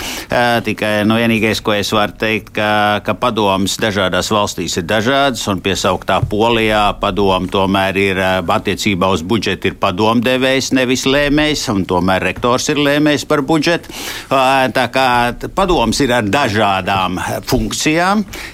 Tikai 0.66 0.92
nu, 1.08 1.16
vienīgais, 1.18 1.62
ko 1.64 1.74
es 1.76 1.90
varu 1.94 2.14
teikt, 2.20 2.52
ka, 2.58 3.00
ka 3.06 3.16
padomas 3.18 3.78
dažādās 3.80 4.30
valstīs 4.34 4.76
ir 4.80 4.86
dažādas, 4.90 5.46
un 5.50 5.62
piesauktā 5.64 6.20
Polijā 6.30 6.84
padoma 7.00 7.50
tomēr 7.50 8.00
ir 8.00 8.22
attiecībā 8.44 9.10
uz 9.14 9.24
budžetu 9.26 9.72
ir 9.72 9.78
padomdevējs, 9.80 10.72
nevis 10.76 11.06
lēmējs, 11.08 11.66
un 11.74 11.84
tomēr 11.88 12.28
rektors 12.30 12.68
ir 12.72 12.82
lēmējs 12.84 13.26
par 13.30 13.44
budžetu. 13.46 13.90
Tā 14.28 14.86
kā 14.94 15.08
padoms 15.56 16.04
ir 16.04 16.14
ar 16.14 16.28
dažādām 16.28 17.18
funkcijām, 17.18 17.53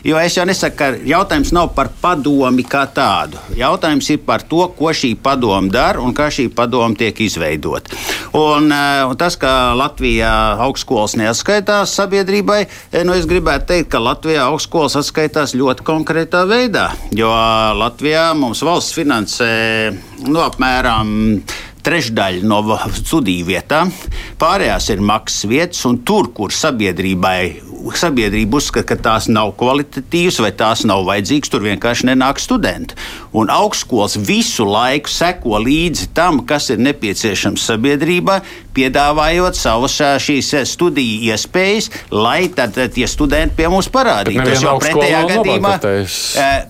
jo 0.05 0.19
es 0.21 0.37
jau 0.37 0.45
nesaku, 0.49 0.77
ka 0.77 0.89
jautājums 1.07 1.53
nav 1.57 1.73
par 1.77 1.91
padomi 2.03 2.65
kā 2.67 2.85
tādu. 2.95 3.41
Jautājums 3.57 4.11
ir 4.13 4.21
par 4.27 4.45
to, 4.49 4.63
ko 4.77 4.93
šī 4.95 5.15
padoma 5.23 5.71
dara 5.73 6.03
un 6.03 6.15
kā 6.17 6.29
šī 6.33 6.49
padoma 6.55 6.97
tiek 6.99 7.21
izveidota. 7.21 7.97
Un, 8.37 8.71
eh, 8.73 9.05
un 9.09 9.17
tas, 9.17 9.37
ka 9.37 9.73
Latvijā 9.79 10.33
augstskolas 10.67 11.17
neatskaitās 11.17 11.95
sabiedrībai, 11.99 12.67
eh, 12.93 13.05
nu 13.05 13.13
es 13.13 13.27
gribētu 13.27 13.67
teikt, 13.67 13.91
ka 13.91 13.99
Latvijā 13.99 14.47
augstskolas 14.51 14.97
atskaitās 14.97 15.55
ļoti 15.55 15.87
konkrētā 15.87 16.45
veidā, 16.47 16.91
jo 17.13 17.31
Latvijā 17.31 18.35
mums 18.37 18.63
valsts 18.63 18.95
finansē 18.95 19.97
nu, 20.27 20.41
apmēram 20.41 21.41
trešdaļa 21.87 22.47
no 22.47 22.61
studiju 22.97 23.49
vietām, 23.51 23.93
pārējās 24.41 24.91
ir 24.95 25.03
maksas 25.05 25.49
vietas, 25.51 25.83
un 25.89 26.01
tur, 26.07 26.33
kur 26.37 26.55
sabiedrībai 26.55 27.71
sabiedrība 27.97 28.59
uzskata, 28.59 28.87
ka 28.91 28.97
tās 29.01 29.29
nav 29.31 29.55
kvalitatīvas 29.59 30.41
vai 30.45 30.51
tās 30.57 30.85
nav 30.89 31.05
vajadzīgas, 31.09 31.53
tur 31.53 31.65
vienkārši 31.65 32.09
nenāk 32.11 32.41
studenti. 32.43 32.97
Un 33.37 33.51
augstskolas 33.53 34.19
visu 34.27 34.67
laiku 34.69 35.11
seko 35.11 35.61
līdzi 35.65 36.11
tam, 36.17 36.43
kas 36.47 36.71
ir 36.75 36.83
nepieciešams 36.83 37.65
sabiedrībā, 37.71 38.41
piedāvājot 38.77 39.59
savas 39.59 39.97
šīs 40.25 40.53
studiju 40.71 41.31
iespējas, 41.31 41.91
lai 42.13 42.49
tad 42.55 42.77
tie 42.95 43.09
studenti 43.11 43.61
pie 43.61 43.71
mums 43.73 43.91
parādītos. 43.93 44.61
Jo 44.65 44.77
pretējā 44.83 45.25
gadījumā, 45.31 45.77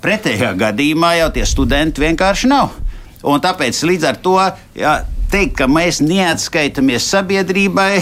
pretējā 0.04 0.54
gadījumā 0.60 1.16
jau 1.20 1.32
tie 1.34 1.48
studenti 1.48 2.06
vienkārši 2.06 2.54
nav. 2.54 2.78
Un 3.28 3.42
tāpēc 3.44 3.82
līdz 3.84 4.06
ar 4.08 4.20
to 4.24 4.36
jā, 4.78 4.94
teikt, 5.32 5.58
ka 5.60 5.68
mēs 5.70 6.00
neatskaitamies 6.04 7.08
sabiedrībai. 7.12 7.92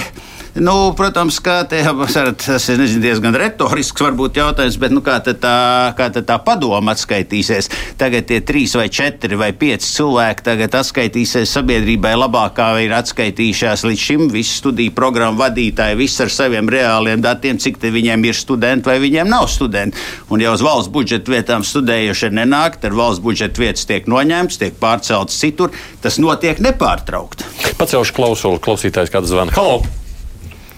Nu, 0.55 0.93
protams, 0.97 1.39
ka 1.45 1.63
tas 2.47 2.69
ir 2.69 2.79
nezinu, 2.81 3.03
diezgan 3.03 3.37
retorisks 3.37 4.03
varbūt 4.03 4.39
jautājums, 4.41 4.79
bet 4.81 4.95
nu, 4.95 5.03
kā, 5.05 5.19
tad 5.25 5.41
tā, 5.43 5.57
kā 5.99 6.09
tad 6.15 6.27
tā 6.29 6.39
padoma 6.45 6.95
atskaitīsies? 6.95 7.69
Tagad 8.01 8.29
tie 8.31 8.41
trīs 8.47 8.75
vai 8.79 8.89
četri 8.89 9.37
vai 9.39 9.51
pieci 9.53 9.91
cilvēki 9.99 10.47
tagad 10.47 10.79
atskaitīsies 10.81 11.53
sabiedrībai 11.53 12.15
labāk, 12.17 12.57
kā 12.59 12.71
ir 12.83 12.95
atskaitījušās 12.97 13.85
līdz 13.89 14.07
šim. 14.09 14.25
Visi 14.33 14.57
studiju 14.63 14.95
programmu 14.97 15.43
vadītāji, 15.43 15.99
viss 16.01 16.25
ar 16.25 16.33
saviem 16.33 16.71
reāliem 16.73 17.23
datiem, 17.25 17.61
cik 17.61 17.81
viņiem 17.83 18.25
ir 18.29 18.39
studenti 18.39 18.91
vai 18.91 18.99
viņiem 19.03 19.31
nav 19.31 19.47
studenti. 19.53 20.01
Un 20.33 20.43
jau 20.43 20.57
uz 20.57 20.65
valsts 20.65 20.93
budžeta 20.93 21.33
vietām 21.33 21.67
studējušie 21.67 22.33
nenāk, 22.35 22.81
tad 22.83 22.97
valsts 22.97 23.23
budžeta 23.25 23.63
vietas 23.63 23.87
tiek 23.89 24.09
noņemtas, 24.11 24.61
tiek 24.65 24.81
pārceltas 24.81 25.39
citur. 25.39 25.75
Tas 26.03 26.19
notiek 26.23 26.61
nepārtraukti. 26.65 27.47
Pacelšu 27.79 28.17
klausuli, 28.17 28.63
klausītājs 28.65 29.13
kāds 29.15 29.33
zvana. 29.33 29.55
Halo! 29.57 30.08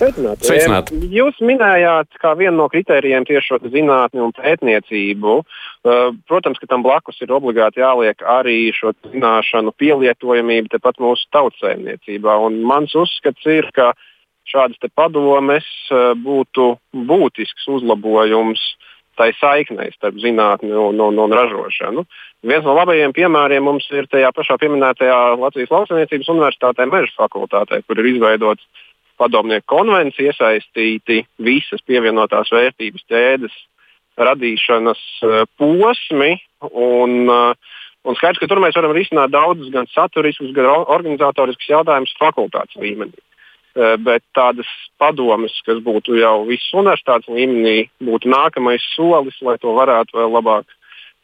Sveicināt. 0.00 0.44
Sveicināt. 0.46 0.90
Jūs 1.12 1.40
minējāt, 1.44 2.14
kā 2.22 2.32
vienu 2.38 2.56
no 2.62 2.68
kritērijiem 2.72 3.26
tieši 3.28 3.46
šo 3.50 3.58
zinātni 3.68 4.22
un 4.24 4.32
pētniecību. 4.36 5.34
Protams, 6.30 6.60
ka 6.60 6.68
tam 6.70 6.84
blakus 6.86 7.20
ir 7.20 7.34
obligāti 7.36 7.82
jāliek 7.82 8.24
arī 8.24 8.58
šo 8.76 8.94
zināšanu 9.10 9.74
pielietojamība 9.76 10.72
tepat 10.76 11.02
mūsu 11.04 11.28
tautsēmniecībā. 11.36 12.38
Un 12.46 12.62
mans 12.64 12.96
uzskats 12.96 13.44
ir, 13.52 13.68
ka 13.76 13.92
šādas 14.48 14.80
padomes 14.96 15.68
būtu 16.24 16.72
būtisks 16.96 17.68
uzlabojums 17.68 18.62
tai 19.20 19.34
saiknei 19.36 19.90
starp 19.92 20.16
zinātni 20.22 20.72
un, 20.72 20.96
un, 20.96 21.18
un 21.20 21.32
ražošanu. 21.36 22.06
Viens 22.48 22.64
no 22.64 22.72
labajiem 22.72 23.12
piemēriem 23.12 23.66
mums 23.66 23.84
ir 23.92 24.08
tajā 24.08 24.30
pašā 24.32 24.56
pieminētajā 24.62 25.18
Latvijas 25.36 25.72
Lauksaimniecības 25.74 26.30
Universitātē 26.32 26.86
Meža 26.88 27.12
fakultātē, 27.18 27.82
kur 27.84 28.00
ir 28.00 28.14
izveidots 28.14 28.64
padomnieku 29.20 29.68
konvenciju 29.70 30.30
iesaistīti 30.30 31.24
visas 31.44 31.84
pievienotās 31.86 32.52
vērtības 32.54 33.04
ķēdes 33.10 33.56
radīšanas 34.20 35.02
uh, 35.24 35.42
posmi. 35.60 36.36
Un, 36.60 37.24
uh, 37.30 37.76
un 38.04 38.16
skaidrs, 38.18 38.40
ka 38.40 38.48
tur 38.50 38.60
mēs 38.60 38.76
varam 38.76 38.92
risināt 38.96 39.32
daudzus 39.32 39.70
gan 39.72 39.88
saturiskus, 39.92 40.52
gan 40.56 40.68
organizatoriskus 40.68 41.70
jautājumus 41.72 42.16
fakultātes 42.20 42.80
līmenī. 42.80 43.16
Uh, 43.70 43.94
bet 44.02 44.24
tādas 44.36 44.68
padomes, 45.00 45.54
kas 45.66 45.78
būtu 45.84 46.18
jau 46.18 46.42
visas 46.48 46.74
universitātes 46.74 47.30
līmenī, 47.30 47.86
būtu 48.02 48.28
nākamais 48.32 48.84
solis, 48.96 49.38
lai 49.46 49.56
to 49.62 49.72
varētu 49.76 50.18
vēl 50.18 50.36
labāk 50.40 50.79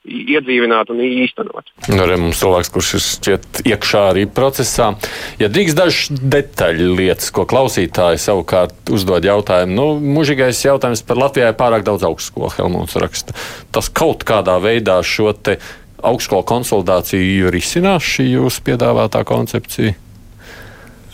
iedzīvināt 0.07 0.91
un 0.93 1.01
īstenot. 1.03 1.71
Nu, 1.91 1.99
arī 2.05 2.19
mums 2.21 2.41
cilvēks, 2.41 2.71
kurš 2.75 2.93
ir 2.97 3.05
šķiet 3.05 3.61
iekšā 3.73 4.03
arī 4.13 4.25
procesā. 4.31 4.93
Ja 5.41 5.51
drīkst 5.53 5.79
dažas 5.79 6.23
detaļu 6.37 6.93
lietas, 6.99 7.33
ko 7.35 7.47
klausītāji 7.49 8.23
savukārt 8.23 8.93
uzdod 8.95 9.27
jautājumu, 9.27 9.77
nu, 9.77 10.15
mužīgais 10.17 10.63
jautājums 10.67 11.05
par 11.07 11.21
Latvijai 11.25 11.53
pārāk 11.59 11.87
daudz 11.87 12.07
augstskolu 12.09 12.53
Helmuns 12.57 12.97
raksta. 13.01 13.37
Tas 13.75 13.91
kaut 13.91 14.25
kādā 14.29 14.57
veidā 14.63 15.01
šo 15.07 15.33
te 15.35 15.59
augstskolu 16.07 16.47
konsolidāciju 16.47 17.53
risinās 17.55 18.07
šī 18.07 18.31
jūsu 18.37 18.67
piedāvātā 18.67 19.25
koncepcija? 19.27 19.97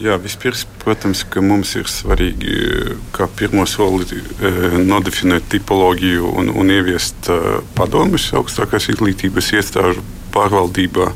Jā, 0.02 0.16
vispirms, 0.18 0.64
protams, 0.82 1.20
mums 1.46 1.76
ir 1.78 1.86
svarīgi, 1.86 2.54
kā 3.14 3.28
pirmo 3.38 3.62
soli, 3.70 4.08
eh, 4.42 4.74
nodefinēt 4.82 5.46
tipoloģiju 5.52 6.32
un, 6.40 6.50
un 6.58 6.72
ieviest 6.74 7.28
eh, 7.30 7.60
padomus 7.78 8.24
augstākās 8.34 8.88
izglītības 8.90 9.52
iestāžu 9.60 10.02
pārvaldībā. 10.34 11.06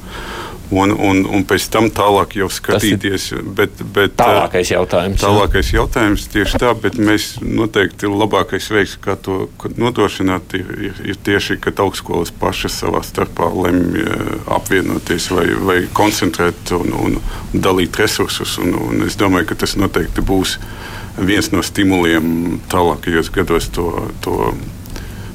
Un, 0.75 0.91
un, 0.91 1.21
un 1.31 1.45
pēc 1.47 1.69
tam 1.71 1.87
tālāk 1.95 2.35
jau 2.41 2.49
skatīties. 2.51 3.29
Bet, 3.55 3.79
bet, 3.95 4.17
tālākais 4.19 4.73
jautājums. 4.73 5.21
Tālākais 5.23 5.71
jautājums 5.71 6.27
tieši 6.33 6.59
tā, 6.59 6.73
bet 6.83 6.99
mēs 6.99 7.37
noteikti 7.43 8.11
labākais 8.11 8.67
veids, 8.75 8.97
kā 9.03 9.14
to 9.23 9.45
nodrošināt, 9.79 10.57
ir, 10.59 10.99
ir, 11.07 11.21
tieši, 11.27 11.61
ka 11.62 11.71
augstskolas 11.85 12.35
pašas 12.35 12.81
savā 12.83 13.05
starpā 13.07 13.47
lemj 13.55 14.03
apvienoties 14.59 15.31
vai, 15.37 15.47
vai 15.69 15.79
koncentrēt 15.95 16.75
un, 16.75 16.97
un, 16.99 17.21
un 17.23 17.67
dalīt 17.69 18.03
resursus. 18.03 18.59
Un, 18.62 18.75
un 18.89 19.07
es 19.07 19.19
domāju, 19.21 19.53
ka 19.53 19.62
tas 19.62 19.77
noteikti 19.79 20.25
būs 20.27 20.59
viens 21.17 21.53
no 21.55 21.62
stimuliem 21.64 22.59
tālākajos 22.73 23.31
gados 23.39 23.71
to. 23.71 23.93
to 24.27 24.51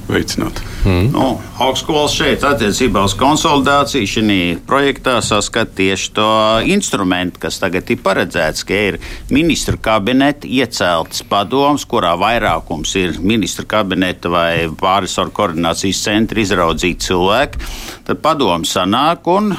veicināt. 0.10 0.62
Mm. 0.86 1.12
Nu, 1.14 1.26
augstskolas 1.62 2.16
šeit 2.18 2.46
attiecībā 2.48 3.04
uz 3.06 3.14
konsolidāciju 3.20 4.10
šī 4.10 4.38
projektā 4.68 5.20
saskata 5.26 5.76
tieši 5.78 6.12
to 6.18 6.30
instrumentu, 6.74 7.42
kas 7.44 7.60
tagad 7.62 7.90
ir 7.94 8.02
paredzēts, 8.04 8.66
ka 8.68 8.80
ir 8.92 9.00
ministru 9.34 9.78
kabineta 9.82 10.50
iecelts 10.50 11.26
padoms, 11.30 11.86
kurā 11.90 12.16
vairākums 12.20 12.96
ir 13.02 13.20
ministru 13.22 13.68
kabineta 13.70 14.32
vai 14.32 14.54
pārisoru 14.82 15.34
koordinācijas 15.38 16.02
centra 16.08 16.42
izraudzīti 16.42 17.12
cilvēki. 17.12 17.70
Tad 18.08 18.24
padoms 18.24 18.74
sanāk 18.78 19.30
un 19.32 19.54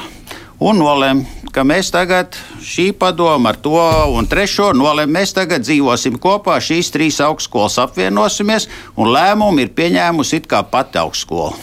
un 0.63 0.79
nolēma, 0.79 1.42
ka 1.53 1.63
mēs 1.67 1.91
tagad 1.93 2.37
šī 2.63 2.89
padoma 2.97 3.53
ar 3.53 3.59
to 3.61 3.77
un 4.15 4.27
trešo 4.29 4.71
nolēma, 4.77 5.19
mēs 5.19 5.35
tagad 5.37 5.65
dzīvosim 5.65 6.17
kopā, 6.21 6.57
šīs 6.63 6.89
trīs 6.93 7.19
augstskolas 7.23 7.77
apvienosimies, 7.83 8.67
un 8.97 9.11
lēmumu 9.13 9.63
ir 9.63 9.73
pieņēmusi 9.77 10.41
it 10.41 10.49
kā 10.49 10.63
pati 10.65 11.01
augstskola. 11.01 11.53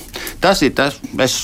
Tas 0.41 0.63
ir 0.67 0.75
tas, 0.79 1.01
es, 1.19 1.37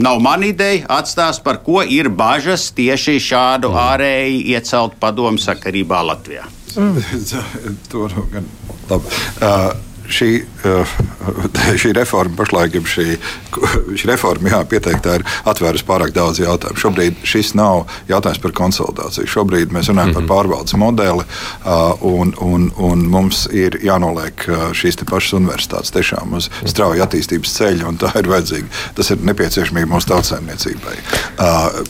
nav 0.00 0.20
man 0.24 0.44
ideja, 0.46 0.84
atstās 0.98 1.40
par 1.44 1.62
ko 1.66 1.84
ir 1.86 2.10
bažas 2.10 2.70
tieši 2.74 3.18
šādu 3.22 3.70
mm. 3.70 3.80
ārēji 3.86 4.44
iecelt 4.56 4.98
padomu 5.00 5.40
sakarībā 5.42 6.02
Latvijā. 6.10 6.48
to 7.90 8.08
nu 8.10 8.28
gan 8.32 8.48
labi. 8.90 9.18
Uh, 9.38 9.93
šī, 10.08 10.44
uh, 10.64 10.94
šī 11.80 11.92
reforma 11.96 12.36
pašlaik, 12.36 12.76
šī, 12.88 13.16
šī 13.98 14.10
reforma, 14.10 14.52
jā, 14.52 14.60
pieteiktā, 14.68 15.18
ir 15.18 15.26
atvērusi 15.48 15.86
pārāk 15.88 16.14
daudz 16.16 16.40
jautājumu. 16.42 16.80
Šobrīd 16.80 17.24
šis 17.26 17.54
nav 17.58 17.84
jautājums 18.10 18.42
par 18.42 18.54
konsolidāciju. 18.56 19.30
Šobrīd 19.30 19.74
mēs 19.74 19.90
runājam 19.90 20.14
mm 20.14 20.14
-hmm. 20.14 20.14
par 20.14 20.22
mhm. 20.22 20.32
pārvaldes 20.32 20.76
modeli, 20.76 21.24
uh, 21.64 22.04
un, 22.04 22.34
un, 22.40 22.70
un 22.76 23.06
mums 23.08 23.46
ir 23.52 23.78
jānoliek 23.82 24.48
uh, 24.48 24.70
šīs 24.72 25.00
pašas 25.04 25.38
universitātes 25.40 25.92
tiešām 25.92 26.36
uz 26.36 26.50
strauju 26.64 27.02
attīstības 27.02 27.56
ceļa, 27.58 27.88
un 27.88 27.98
tā 27.98 28.10
ir 28.18 28.28
vajadzīga. 28.28 28.66
Tas 28.94 29.10
ir 29.10 29.18
nepieciešamība 29.20 29.94
mūsu 29.94 30.08
tautsēmniecībai. 30.12 30.96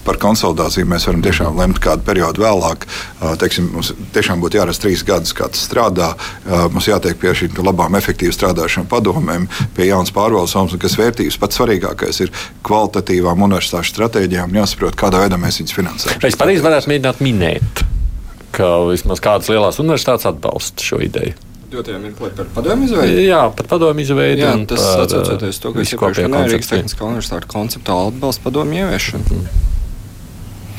Par 0.05 0.17
konsolidāciju 0.21 0.87
mēs 0.87 1.07
varam 1.07 1.23
tiešām 1.23 1.59
lemt 1.59 1.79
kādu 1.79 2.03
periodu 2.03 2.43
vēlāk. 2.43 2.87
Teiksim, 3.39 3.71
mums 3.73 3.93
tiešām 4.13 4.41
būtu 4.41 4.59
jārasta 4.59 4.87
trīs 4.87 5.05
gadus, 5.07 5.33
kā 5.33 5.49
tas 5.49 5.65
strādā. 5.69 6.15
Mums 6.45 6.89
jātiek 6.89 7.19
pie 7.21 7.35
šīm 7.35 7.61
labām 7.65 7.95
efektivitātēm 7.95 8.04
efektīvi 8.05 8.35
strādājušiem 8.37 8.89
padomēm, 8.93 9.49
pie 9.77 9.89
jaunas 9.89 10.13
pārvaldes 10.15 10.55
un 10.61 10.83
kas 10.83 10.99
vērtības. 11.01 11.41
Pats 11.41 11.61
svarīgākais 11.61 12.21
ir 12.27 12.35
kvalitatīvām 12.67 13.49
universitāšu 13.49 13.97
stratēģijām, 13.97 14.61
jāsaprot, 14.61 14.99
kādā 15.01 15.25
veidā 15.25 15.41
mēs 15.41 15.63
viņus 15.63 15.79
finansējam. 15.79 16.29
Es 16.29 16.39
pareizi 16.41 16.65
varētu 16.65 16.93
mēģināt 16.93 17.25
minēt, 17.25 17.85
ka 18.55 18.77
vismaz 18.91 19.25
kādas 19.25 19.51
lielās 19.53 19.81
universitātes 19.83 20.29
atbalsta 20.31 20.85
šo 20.93 21.01
ideju 21.05 21.35
dotajā 21.75 21.99
mirklī 21.99 22.31
par 22.39 22.47
padomu 22.55 22.87
izveidi? 22.87 23.25
Jā, 23.27 23.43
par 23.59 23.67
padomu 23.67 24.05
izveidi. 24.05 24.45
Jā, 24.45 24.55
tas 24.71 24.85
atcaucoties 25.05 25.59
to, 25.59 25.73
ka 25.75 25.83
es 25.83 25.95
iepriekš 25.95 26.21
minēju 26.29 26.53
Rīgas 26.53 26.71
Tehniskā 26.71 27.09
universitāte 27.09 27.51
konceptuāli 27.51 28.13
atbalsta 28.13 28.45
padomu 28.47 28.79
ieviešanu. 28.79 29.25
Mm. 29.27 29.73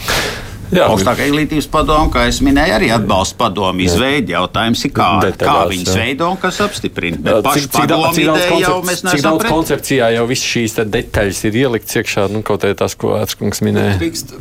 Jā, 0.06 0.45
augstākā 0.74 1.28
izglītības 1.30 1.68
padoma, 1.72 2.10
kā 2.14 2.26
es 2.30 2.42
minēju, 2.46 2.76
arī 2.78 2.90
atbalsta 2.96 3.38
padomu 3.40 3.86
izveidi. 3.86 4.34
Jautājums 4.36 4.84
ir, 4.88 4.94
kā, 4.96 5.10
kā 5.40 5.56
viņas 5.72 5.92
veido 6.00 6.30
un 6.34 6.40
kas 6.42 6.60
apstiprina. 6.66 7.22
Bet 7.26 7.42
pašu 7.46 7.72
padomu 7.74 8.12
ideju 8.14 8.60
jau 8.64 8.80
mēs 8.86 9.04
neesam. 9.06 9.12
Cik 9.16 9.26
daudz 9.28 9.44
pret... 9.44 9.54
koncepcijā 9.54 10.10
jau 10.18 10.26
viss 10.30 10.50
šīs 10.56 10.78
detaļas 10.96 11.44
ir 11.50 11.60
ielikts 11.66 12.00
iekšā, 12.02 12.28
nu, 12.34 12.42
kaut 12.46 12.66
arī 12.68 12.78
tas, 12.80 12.98
ko 13.00 13.16
Ērskungs 13.20 13.62
minēja. 13.66 13.98
Drīkst, 14.02 14.36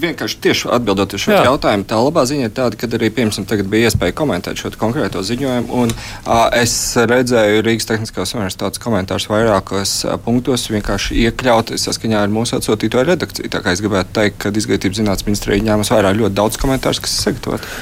vienkārši 0.00 0.40
tieši 0.44 0.70
atbildot 0.74 1.14
uz 1.16 1.24
šo 1.24 1.36
jautājumu, 1.36 1.86
tā 1.88 1.98
labā 2.00 2.24
ziņa 2.28 2.48
ir 2.48 2.54
tāda, 2.54 2.78
ka 2.78 2.88
arī, 2.88 3.10
piemēram, 3.14 3.46
tagad 3.48 3.68
bija 3.70 3.90
iespēja 3.90 4.16
komentēt 4.16 4.60
šo 4.60 4.72
konkrēto 4.80 5.22
ziņojumu, 5.24 5.80
un 5.82 5.92
a, 6.26 6.48
es 6.60 6.74
redzēju 6.98 7.64
Rīgas 7.66 7.88
Tehniskās 7.90 8.34
universitātes 8.36 8.82
komentārus 8.82 9.28
vairākos 9.30 9.94
a, 10.08 10.16
punktos 10.20 10.66
vienkārši 10.72 11.18
iekļaut 11.26 11.74
saskaņā 11.80 12.24
ar 12.24 12.32
mūsu 12.32 12.58
atsūtīto 12.58 13.04
redakciju. 13.06 13.50
Tā 13.52 13.62
kā 13.64 13.74
es 13.74 13.82
gribētu 13.84 14.14
teikt, 14.18 14.40
ka 14.42 14.52
izglītības 14.54 15.00
zinātnes 15.00 15.28
ministrija 15.28 15.66
ņēmas 15.68 15.92
vērā 15.94 16.14
ļoti 16.18 16.38
daudz 16.38 16.58
komentāru, 16.60 17.04
kas 17.04 17.16
ir 17.18 17.28
sagatavoti. 17.28 17.72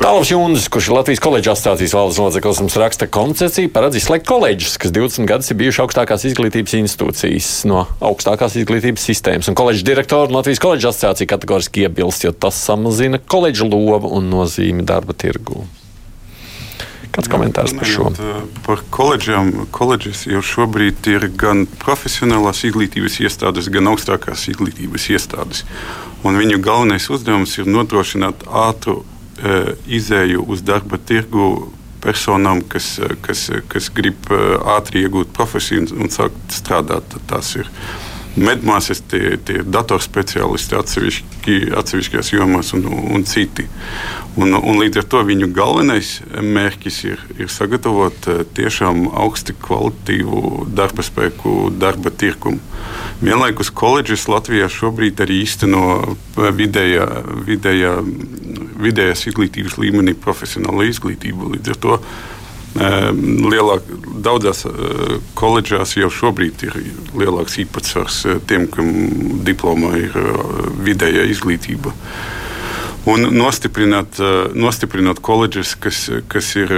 Tālāk 0.00 0.30
Junkas, 0.30 0.68
kurš 0.72 0.90
ir 0.90 0.96
Latvijas 0.96 1.22
koledžas 1.24 1.62
asociācijas 1.62 1.94
valdes 1.96 2.18
loceklis, 2.20 2.60
mums 2.62 2.76
raksta 2.80 3.08
koncepciju 3.10 3.70
paredz 3.74 4.00
izslēgt 4.00 4.26
koledžas, 4.28 4.76
kas 4.80 4.92
20 4.94 5.28
gadus 5.28 5.50
ir 5.50 5.58
bijuši 5.60 5.82
augstākās 5.84 6.26
izglītības 6.28 6.76
institūcijas 6.80 7.50
no 7.70 7.86
augstākās 8.04 8.58
izglītības 8.60 9.06
sistēmas. 9.08 9.50
Un 9.50 9.56
koledžas 9.58 9.86
direktori 9.86 10.30
un 10.30 10.38
Latvijas 10.38 10.62
koledžas 10.62 11.00
asociācija 11.26 11.38
kategoriski 11.38 11.82
iebilst, 11.82 12.24
jo 12.24 12.32
tas 12.32 12.54
samazina 12.54 13.18
koledžu 13.18 13.66
lomu 13.66 14.08
un 14.08 14.30
nozīmi 14.30 14.84
darba 14.84 15.12
tirgū. 15.12 15.66
Kāds 17.12 17.30
komentārs 17.30 17.72
par 17.72 17.86
šo? 17.88 18.10
Par 18.66 18.82
koledžām. 18.90 19.66
Koledžas 19.72 20.26
jau 20.26 20.42
šobrīd 20.42 21.06
ir 21.08 21.30
gan 21.32 21.66
profesionālās 21.80 22.64
izglītības 22.64 23.20
iestādes, 23.24 23.70
gan 23.72 23.88
augstākās 23.88 24.48
izglītības 24.50 25.08
iestādes. 25.14 25.64
Un 26.24 26.36
viņu 26.36 26.60
galvenais 26.60 27.08
uzdevums 27.08 27.56
ir 27.58 27.66
nodrošināt 27.66 28.44
ātru 28.46 29.00
e, 29.00 29.76
izēju 29.86 30.44
uz 30.44 30.60
darba 30.60 30.98
tirgu 30.98 31.72
personām, 32.04 32.60
kas, 32.68 32.98
kas, 33.24 33.48
kas 33.68 33.88
grib 33.88 34.28
ātri 34.76 35.06
iegūt 35.06 35.32
profesiju 35.32 35.88
un 35.96 36.12
sākt 36.12 36.52
strādāt. 36.52 37.16
Tas 37.30 37.54
ir 37.56 37.70
medmāsas, 38.36 39.00
tie, 39.10 39.36
tie 39.42 39.62
datorspeciālisti 39.64 40.76
atsevišķi, 40.78 41.56
atsevišķās 41.80 42.32
jomās 42.34 42.72
un, 42.76 42.86
un 42.86 43.24
citi. 43.28 43.66
Un, 44.36 44.52
un 44.52 44.80
līdz 44.82 45.00
ar 45.00 45.08
to 45.12 45.22
viņu 45.24 45.48
galvenais 45.56 46.18
mērķis 46.44 46.98
ir, 47.08 47.22
ir 47.40 47.50
sagatavot 47.52 48.28
eh, 48.28 48.42
tiešām 48.58 49.06
augsti 49.08 49.56
kvalitatīvu 49.64 50.66
darba 50.76 51.04
spēku, 51.06 51.72
darba 51.80 52.12
tirkumu. 52.12 52.60
Vienlaikus 53.24 53.72
koledžas 53.72 54.26
Latvijā 54.28 54.68
šobrīd 54.72 55.24
arī 55.24 55.40
īsteno 55.46 55.82
eh, 55.96 56.48
vidējā, 56.60 57.08
vidējā, 57.48 57.96
vidējās 58.86 59.26
izglītības 59.32 59.80
līmenī 59.80 60.16
profesionālo 60.20 60.84
izglītību. 60.84 61.54
Līdz 61.56 61.72
ar 61.72 61.84
to 61.86 62.00
lielāk, 62.76 63.82
daudzās 64.22 64.64
eh, 64.66 64.72
koledžās 65.38 65.96
jau 65.96 66.10
šobrīd 66.12 66.64
ir 66.66 66.78
lielāks 67.16 67.58
īpatsvars 67.62 68.24
eh, 68.26 68.40
tiem, 68.48 68.66
kam 68.72 68.90
diplomā 69.46 69.94
ir 70.00 70.16
eh, 70.16 70.24
vidējā 70.86 71.26
izglītība. 71.32 71.94
Un 73.06 73.22
nostiprināt, 73.38 74.18
nostiprināt 74.58 75.20
koledžas, 75.22 75.76
kas, 75.78 76.08
kas 76.26 76.48
ir 76.58 76.72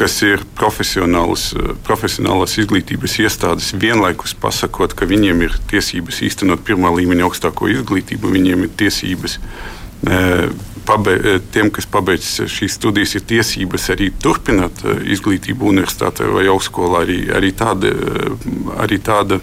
kas 0.00 0.14
ir 0.24 0.40
profesionālās 0.56 2.54
izglītības 2.62 3.18
iestādes, 3.20 3.74
vienlaikus 3.76 4.32
pasakot, 4.40 4.94
ka 4.96 5.04
viņiem 5.10 5.44
ir 5.44 5.58
tiesības 5.68 6.22
īstenot 6.24 6.64
pirmā 6.64 6.88
līmeņa 6.96 7.26
augstāko 7.28 7.68
izglītību, 7.74 8.32
viņiem 8.32 8.64
ir 8.64 8.72
tiesības 8.80 9.36
pabeidz, 10.86 11.26
eh, 11.26 11.40
tiem, 11.52 11.70
kas 11.70 11.86
pabeidz 11.90 12.28
šīs 12.50 12.78
studijas, 12.78 13.16
ir 13.16 13.26
tiesības 13.28 13.90
arī 13.94 14.10
turpināt 14.22 14.84
eh, 14.84 15.02
izglītību 15.16 15.70
universitātē 15.72 16.28
vai 16.32 16.46
augstskolā. 16.52 17.04
Arī, 17.06 17.18
arī, 17.34 17.52
tāda, 17.56 17.92
eh, 17.92 18.48
arī 18.84 19.00
tāda 19.02 19.40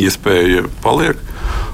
iespēja 0.00 0.66
paliek. 0.84 1.18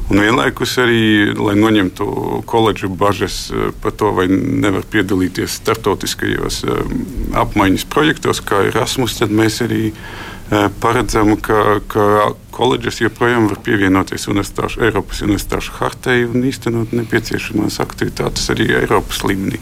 Un 0.07 0.23
vienlaikus 0.23 0.77
arī, 0.79 1.35
lai 1.35 1.57
noņemtu 1.59 2.07
koledžu 2.47 2.89
bažas 2.89 3.51
par 3.83 3.93
to, 3.93 4.13
vai 4.15 4.29
nevar 4.31 4.87
piedalīties 4.87 5.59
starptautiskajos 5.59 6.61
apmaiņas 7.35 7.85
projektos, 7.91 8.41
kā 8.41 8.63
Erasmus, 8.71 9.19
tad 9.19 9.35
mēs 9.35 9.59
arī 9.67 9.91
paredzam, 10.81 11.35
ka, 11.43 11.81
ka 11.91 12.07
koledžas 12.57 13.03
joprojām 13.03 13.51
var 13.51 13.61
pievienoties 13.65 14.25
universitāšu, 14.33 14.81
Eiropas 14.87 15.21
universitāšu 15.27 15.75
hartai 15.77 16.23
un 16.25 16.47
īstenot 16.49 16.95
nepieciešamās 16.97 17.77
aktivitātes 17.85 18.49
arī 18.55 18.71
Eiropas 18.81 19.21
līmenī. 19.29 19.61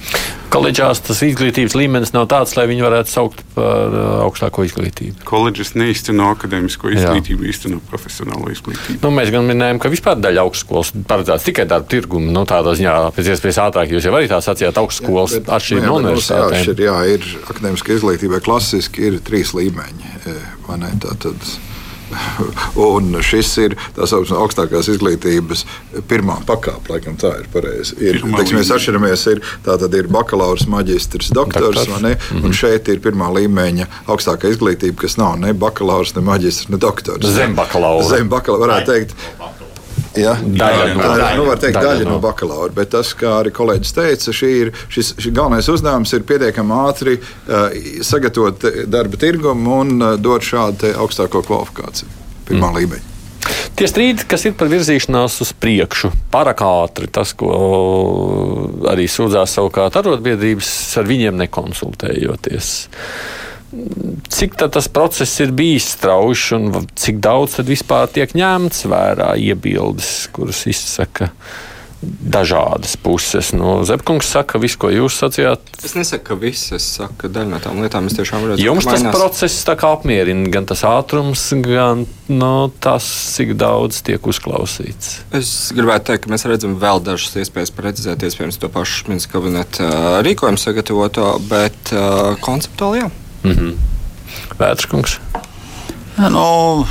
Koledžās 0.54 1.02
tas 1.02 1.24
izglītības 1.26 1.74
līmenis 1.74 2.14
nav 2.14 2.28
tāds, 2.30 2.54
lai 2.54 2.68
viņi 2.70 2.84
varētu 2.86 3.10
saukt 3.10 3.42
par 3.56 3.90
uh, 3.90 4.04
augstāko 4.22 4.62
izglītību. 4.68 5.24
Koledžas 5.26 5.74
neīsteno 5.74 6.30
akadēmisko 6.36 6.92
izglītību, 6.94 7.48
īsteno 7.50 7.80
profesionālo 7.90 8.52
izglītību. 8.54 9.00
Nu, 9.02 9.10
mēs 9.16 9.34
gan 9.34 9.50
minējām, 9.50 9.82
ka 9.82 9.90
vispār 9.90 10.22
daļa 10.22 10.46
augstskolas 10.46 10.94
paredzēts 11.10 11.48
tikai 11.50 11.66
darba 11.70 11.90
tirgumu. 11.90 12.30
Nu, 12.30 12.46
tādā 12.46 12.76
ziņā 12.78 12.94
pēc 13.18 13.34
iespējas 13.34 13.62
ātrāk 13.66 13.96
jūs 13.96 14.06
jau 14.06 14.14
arī 14.14 14.30
tā 14.30 14.38
sacījāt, 14.44 14.78
augstskolas 14.78 15.40
atšķirīgi 15.42 15.90
no 15.90 15.98
universitātēm. 16.04 16.74
Jā, 16.86 16.96
ir 17.16 17.30
akadēmiskā 17.42 17.98
izglītība 17.98 18.42
klasiski 18.44 19.08
ir 19.10 19.22
trīs 19.26 19.56
līmeņi. 19.58 20.14
Tā 20.64 21.18
tad 21.20 21.54
Un 22.88 23.18
šis 23.24 23.50
ir 23.62 23.76
tā 23.96 24.08
saucamā 24.10 24.42
augstākās 24.44 24.90
izglītības 24.92 25.64
pirmā 26.10 26.38
pakāpe, 26.48 26.92
laikam 26.94 27.18
tā 27.20 27.32
ir 27.40 27.48
pareizi. 27.52 27.96
Ir, 28.02 28.20
teiksim, 28.22 28.58
mēs 28.60 28.72
atšķiramies, 28.74 29.26
ir, 29.34 29.42
tā 29.66 29.78
tad 29.80 29.94
ir 29.98 30.10
bakalaurs, 30.12 30.66
maģistrs, 30.70 31.32
doktors, 31.34 31.78
doktors. 31.80 32.02
Ne, 32.04 32.14
mm 32.14 32.20
-hmm. 32.30 32.44
un 32.44 32.52
šeit 32.52 32.88
ir 32.88 33.02
pirmā 33.04 33.30
līmeņa 33.38 33.86
augstākā 34.06 34.50
izglītība, 34.54 35.00
kas 35.04 35.16
nav 35.16 35.38
ne 35.40 35.52
bakalaurs, 35.52 36.14
ne 36.14 36.22
maģistrs, 36.22 36.68
ne 36.68 36.76
doktors. 36.78 37.26
Zem 37.26 37.54
bakalaura. 37.54 38.08
Zem 38.08 38.28
bakalaura 38.28 38.66
varētu 38.66 38.92
teikt. 38.92 39.14
Ja? 40.20 40.34
Daļa, 40.40 40.88
no, 40.94 41.02
daļa, 41.04 41.30
nu, 41.38 41.46
var 41.48 41.62
teikt, 41.62 41.78
daļa, 41.78 41.94
daļa 42.00 42.10
no 42.10 42.18
bakalaura. 42.22 42.72
Bet 42.76 42.92
tas, 42.94 43.14
kā 43.18 43.38
arī 43.40 43.54
kolēģis 43.54 43.96
teica, 43.96 44.34
ir, 44.48 44.74
šis, 44.92 45.14
šis 45.18 45.34
galvenais 45.34 45.70
uzdevums 45.72 46.14
ir 46.16 46.26
pietiekami 46.28 46.78
ātri 46.84 47.16
uh, 47.20 47.80
sagatavot 48.04 48.68
darba 48.90 49.20
tirgumu 49.20 49.80
un 49.80 49.96
uh, 49.98 50.14
dot 50.20 50.46
šādu 50.46 50.94
augstāko 51.04 51.44
kvalifikāciju 51.46 52.22
pirmā 52.48 52.70
mm. 52.70 52.78
līmeņa. 52.80 53.10
Tie 53.74 53.88
strīdi, 53.90 54.24
kas 54.30 54.44
ir 54.46 54.54
par 54.56 54.68
virzīšanās 54.70 55.40
uz 55.42 55.50
priekšu, 55.58 56.12
pārāk 56.32 56.62
ātri, 56.64 57.08
tas, 57.12 57.32
ko 57.36 57.50
arī 58.90 59.08
sūdzās 59.10 59.56
savukārt 59.58 59.98
arotbiedrības, 59.98 60.70
ar 61.00 61.08
viņiem 61.08 61.40
nekonsultējoties. 61.42 62.68
Cik 64.34 64.56
tas 64.58 64.88
process 64.88 65.40
ir 65.44 65.52
bijis 65.56 65.90
strauji 65.96 66.56
un 66.56 66.88
cik 66.98 67.20
daudz 67.22 67.60
vispār 67.66 68.10
tiek 68.12 68.34
ņemts 68.36 68.84
vērā 68.90 69.34
iebildes, 69.40 70.16
kuras 70.34 70.64
izsaka 70.70 71.30
dažādas 72.04 72.96
puses. 73.00 73.52
Nu, 73.56 73.78
Zepkungs 73.86 74.28
saka, 74.34 74.58
viss, 74.62 74.78
ko 74.80 74.90
jūs 74.92 75.16
sacījāt. 75.20 75.72
Es 75.84 75.94
nesaku, 75.96 76.24
ka 76.28 76.36
viss, 76.40 76.72
es 76.76 76.86
saku, 76.98 77.16
ka 77.22 77.30
daļa 77.32 77.50
no 77.52 77.60
tām 77.62 77.80
lietām 77.82 78.08
es 78.10 78.16
tiešām 78.18 78.46
redzu. 78.48 78.64
Jums 78.64 78.88
tas 78.88 79.00
mainās. 79.00 79.16
process 79.16 79.64
tā 79.66 79.76
kā 79.80 79.92
apmierina, 79.96 80.48
gan 80.52 80.68
tas 80.68 80.84
ātrums, 80.88 81.46
gan 81.64 82.04
no, 82.28 82.36
nu, 82.42 82.52
tas, 82.84 83.08
cik 83.36 83.54
daudz 83.60 84.02
tiek 84.06 84.24
uzklausīts. 84.30 85.16
Es 85.36 85.54
gribētu 85.76 86.12
teikt, 86.12 86.26
ka 86.26 86.34
mēs 86.34 86.46
redzam 86.50 86.76
vēl 86.82 87.02
dažas 87.04 87.36
iespējas 87.40 87.74
precizēt, 87.74 88.26
iespējams, 88.28 88.60
to 88.60 88.70
pašu 88.72 89.10
ministru 89.12 89.38
kabineta 89.38 90.20
rīkojumu 90.26 90.60
sagatavoto, 90.60 91.34
bet 91.50 91.94
uh, 91.96 92.34
konceptuāli 92.44 93.04
jā. 93.04 93.12
Mm 93.44 93.52
-hmm. 93.52 93.72
Vētrškungs. 94.58 95.20
Nu, 96.16 96.86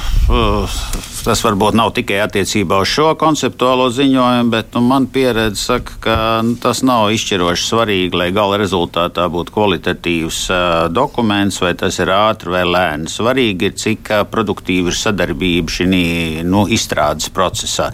tas 1.24 1.42
varbūt 1.44 1.76
nav 1.78 1.94
tikai 1.96 2.20
attiecībā 2.24 2.78
uz 2.84 2.92
šo 2.92 3.14
konceptuālo 3.20 3.88
ziņojumu, 3.94 4.52
bet 4.52 4.74
nu, 4.76 4.82
man 4.88 5.06
pieredze 5.12 5.60
saka, 5.62 5.96
ka 6.04 6.16
nu, 6.44 6.58
tas 6.62 6.84
nav 6.86 7.12
izšķiroši 7.16 7.68
svarīgi, 7.70 8.18
lai 8.20 8.30
gala 8.36 8.60
rezultātā 8.60 9.30
būtu 9.32 9.56
kvalitatīvs 9.56 10.40
uh, 10.52 10.64
dokuments, 10.92 11.62
vai 11.64 11.74
tas 11.80 12.00
ir 12.04 12.12
ātri 12.14 12.54
vai 12.54 12.64
lēni. 12.68 13.12
Svarīgi 13.12 13.70
ir, 13.70 13.78
cik 13.80 14.12
uh, 14.12 14.26
produktīva 14.30 14.92
ir 14.92 15.00
sadarbība 15.00 15.78
šī 15.78 15.88
nu, 16.48 16.66
izstrādes 16.68 17.32
procesā. 17.34 17.90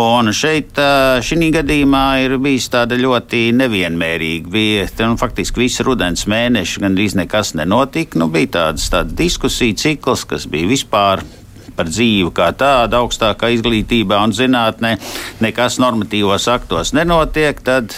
Un 0.00 0.32
šeit, 0.34 0.74
uh, 0.80 1.20
šī 1.24 1.52
gadījumā, 1.60 2.04
ir 2.24 2.38
bijis 2.42 2.68
tāda 2.74 2.98
ļoti 2.98 3.46
nevienmērīga. 3.60 4.50
Bija 4.50 4.88
nu, 5.04 5.18
faktiski 5.20 5.66
visu 5.66 5.86
rudens 5.86 6.26
mēneši 6.30 6.82
gandrīz 6.82 7.16
nekas 7.20 7.54
nenotika. 7.58 8.18
Nu, 8.18 8.30
bija 8.32 8.54
tāds, 8.58 8.90
tāds 8.92 9.14
diskusiju 9.14 9.78
cikls, 9.78 10.26
kas 10.28 10.50
bija 10.50 10.70
vispār 10.74 11.22
par 11.76 11.90
dzīvi 11.90 12.30
kā 12.34 12.50
tādu 12.58 13.00
augstākā 13.02 13.50
izglītībā 13.56 14.20
un 14.24 14.34
zinātnē 14.36 14.96
nekas 15.44 15.80
normatīvos 15.82 16.48
aktos 16.52 16.94
nenotiek, 16.96 17.60
tad 17.64 17.96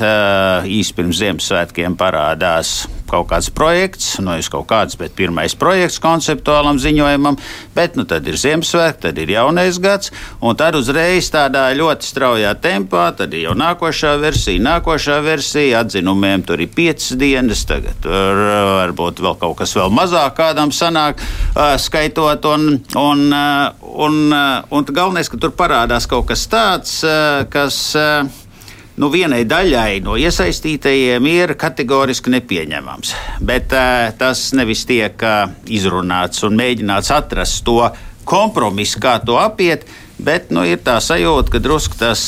īsi 0.66 0.96
pirms 0.96 1.22
Ziemassvētkiem 1.22 1.96
parādās 1.98 2.84
kaut 3.06 3.28
kāds 3.30 3.48
projekts, 3.54 4.16
nu, 4.20 4.32
nevis 4.32 4.48
kaut 4.50 4.66
kāds, 4.70 4.96
bet 4.98 5.14
pirmais 5.16 5.54
projekts 5.58 6.00
konceptuālam 6.02 6.80
ziņojumam, 6.82 7.38
bet 7.76 7.96
nu, 7.98 8.04
tad 8.08 8.26
ir 8.26 8.38
Ziemassvētki, 8.40 9.02
tad 9.06 9.20
ir 9.22 9.32
jaunais 9.36 9.78
gads, 9.82 10.12
un 10.42 10.58
tad 10.58 10.78
uzreiz 10.78 11.30
tādā 11.32 11.68
ļoti 11.78 12.08
straujā 12.10 12.52
tempā, 12.62 13.08
tad 13.16 13.34
ir 13.34 13.46
jau 13.46 13.56
nākošā 13.58 14.16
versija, 14.22 14.62
nākošā 14.66 15.20
versija, 15.24 15.84
atzinumiem 15.84 16.44
tur 16.46 16.62
ir 16.62 16.72
piecas 16.74 17.14
dienas, 17.18 17.64
tagad 17.68 17.98
tur 18.04 18.42
varbūt 18.80 19.22
vēl 19.24 19.38
kaut 19.40 19.58
kas 19.62 19.76
vēl 19.78 19.92
mazāk 19.94 20.36
kādam 20.40 20.74
sanāk, 20.74 21.22
skaitot, 21.82 22.50
un, 22.50 22.80
un, 22.98 23.26
un, 23.80 24.18
uh, 24.32 24.64
un 24.74 24.88
galvenais, 24.88 25.28
ka 25.30 25.38
tur 25.40 25.54
parādās 25.56 26.08
kaut 26.10 26.28
kas 26.32 26.46
tāds, 26.50 26.98
uh, 27.06 27.44
kas. 27.52 27.78
Uh, 27.98 28.42
nu, 28.96 29.10
vienai 29.12 29.42
daļai 29.48 30.00
no 30.04 30.16
iesaistītajiem 30.16 31.26
ir 31.28 31.54
kategoriski 31.60 32.32
nepieņemams. 32.32 33.12
Bet 33.44 33.74
uh, 33.76 34.08
tas 34.18 34.48
nevis 34.56 34.86
tiek 34.88 35.20
uh, 35.20 35.50
izrunāts 35.68 36.44
un 36.46 36.56
mēģināts 36.56 37.12
atrast 37.16 37.64
to 37.66 37.82
kompromisu, 38.26 39.00
kā 39.02 39.18
to 39.24 39.36
apiet. 39.40 39.86
Bet 40.16 40.48
nu, 40.48 40.62
ir 40.64 40.80
tā 40.80 40.94
sajūta, 41.02 41.52
ka 41.52 41.60
drusku 41.60 41.98
tas, 42.00 42.22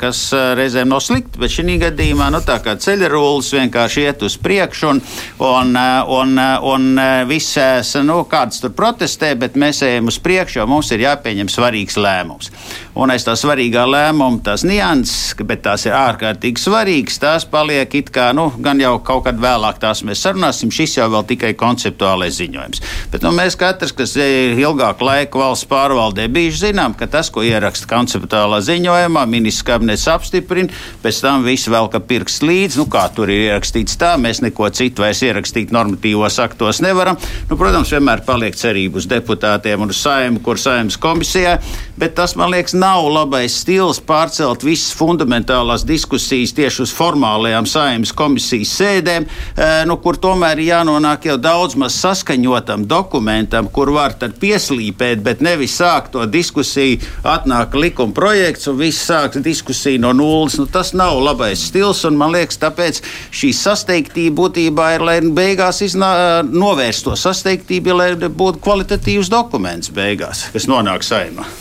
kas 0.00 0.18
reizēm 0.58 0.90
nav 0.92 1.00
slikti, 1.00 1.40
bet 1.40 1.54
šī 1.54 1.78
gadījumā 1.80 2.26
nu, 2.34 2.42
tā 2.44 2.58
kā 2.60 2.74
ceļrūlis 2.76 3.48
vienkārši 3.56 4.04
iet 4.04 4.24
uz 4.26 4.36
priekšu 4.40 4.90
un, 4.90 5.00
un, 5.46 5.72
un, 6.20 6.42
un 6.74 7.02
visas, 7.30 7.94
nu, 8.04 8.20
kādas 8.28 8.60
tur 8.60 8.74
protestē, 8.76 9.32
bet 9.40 9.56
mēs 9.56 9.80
ejam 9.86 10.12
uz 10.12 10.20
priekšu, 10.20 10.60
jo 10.60 10.68
mums 10.68 10.92
ir 10.92 11.06
jāpieņem 11.06 11.48
svarīgs 11.48 11.96
lēmums. 11.96 12.52
Un 13.00 13.08
aiz 13.08 13.24
tā 13.24 13.32
svarīgā 13.38 13.86
lēmuma 13.88 14.42
tās 14.44 14.60
nianses, 14.68 15.32
bet 15.48 15.62
tās 15.64 15.86
ir 15.86 15.94
ārkārtīgi 15.96 16.60
svarīgas, 16.60 17.14
tās 17.22 17.46
paliek 17.48 17.94
it 17.96 18.10
kā, 18.12 18.26
nu, 18.36 18.50
gan 18.60 18.76
jau 18.82 18.98
kaut 19.00 19.22
kad 19.24 19.38
vēlāk 19.40 19.78
tās 19.80 20.02
mēs 20.04 20.20
sarunāsim, 20.26 20.68
šis 20.68 20.98
jau 20.98 21.06
vēl 21.14 21.24
tikai 21.30 21.54
konceptuālais 21.56 22.36
ziņojums. 22.36 22.82
Bet 23.08 23.24
nu, 23.24 23.32
mēs 23.32 23.56
katrs, 23.56 23.94
kas 23.96 24.12
ir 24.20 24.60
ilgāku 24.60 25.06
laiku 25.08 25.40
valsts 25.40 25.68
pārvaldē, 25.70 26.26
bijuši 26.28 26.66
zinām, 26.66 26.92
ka 26.98 27.08
tas, 27.08 27.30
ko 27.32 27.40
ieraksta 27.46 27.88
konceptuālā 27.88 28.58
ziņojumā, 28.68 29.24
ministrs 29.32 29.64
kabinets 29.70 30.04
apstiprina, 30.12 30.68
pēc 31.00 31.22
tam 31.24 31.48
viss 31.48 31.72
vēl 31.72 31.88
ka 31.88 32.02
pirksts 32.04 32.44
līdzi. 32.44 32.82
Nu, 32.82 32.84
kā 32.92 33.06
tur 33.16 33.32
ir 33.32 33.46
ierakstīts 33.46 33.96
tā, 34.00 34.12
mēs 34.20 34.42
neko 34.44 34.68
citu 34.76 35.06
vairs 35.06 35.24
ierakstīt 35.24 35.72
normatīvos 35.72 36.36
aktos 36.44 36.82
nevaram. 36.84 37.16
Nu, 37.48 37.56
protams, 37.56 37.96
vienmēr 37.96 38.26
paliek 38.28 38.60
cerība 38.60 39.00
uz 39.00 39.08
deputātiem 39.08 39.88
un 39.88 39.96
uz 39.96 40.04
saimu, 40.04 40.44
kur 40.44 40.60
saimnes 40.60 41.00
komisijā, 41.00 41.56
bet 41.96 42.18
tas, 42.20 42.36
man 42.36 42.52
liekas, 42.52 42.76
nav 42.76 42.89
labais 43.10 43.54
stils 43.62 44.00
pārcelt 44.02 44.64
visas 44.64 44.94
fundamentālās 44.96 45.84
diskusijas 45.86 46.54
tieši 46.56 46.82
uz 46.84 46.94
formālajām 46.96 47.66
saimnes 47.68 48.12
komisijas 48.16 48.72
sēdēm, 48.80 49.26
eh, 49.26 49.82
nu, 49.86 49.96
kur 50.02 50.18
tomēr 50.18 50.58
ir 50.58 50.70
jānonāk 50.70 51.28
jau 51.28 51.36
daudz 51.36 51.76
maz 51.76 51.98
saskaņotam 52.00 52.86
dokumentam, 52.90 53.68
kur 53.68 53.92
var 53.94 54.16
tad 54.18 54.38
pieslīpēt, 54.40 55.22
bet 55.22 55.44
nevis 55.44 55.76
sākt 55.78 56.12
to 56.16 56.26
diskusiju 56.26 56.98
atnāk 57.22 57.74
likuma 57.74 58.14
projekts 58.16 58.66
un 58.66 58.78
viss 58.80 59.06
sāks 59.06 59.42
diskusiju 59.42 60.00
no 60.00 60.12
nulles. 60.12 60.58
Nu, 60.58 60.66
tas 60.66 60.94
nav 60.94 61.20
labais 61.20 61.68
stils, 61.70 62.04
un 62.08 62.16
man 62.16 62.32
liekas, 62.32 62.58
tāpēc 62.58 63.02
šī 63.30 63.54
sasteigtība 63.54 64.36
būtībā 64.42 64.94
ir, 64.96 65.06
lai 65.06 65.20
beigās 65.20 65.82
iznā, 65.86 66.42
novērst 66.48 67.04
to 67.06 67.16
sasteigtību, 67.16 67.96
lai 67.96 68.12
būtu 68.16 68.62
kvalitatīvs 68.64 69.30
dokuments 69.32 69.92
beigās, 69.92 70.48
kas 70.54 70.70
nonāk 70.70 71.06
saimā. 71.06 71.59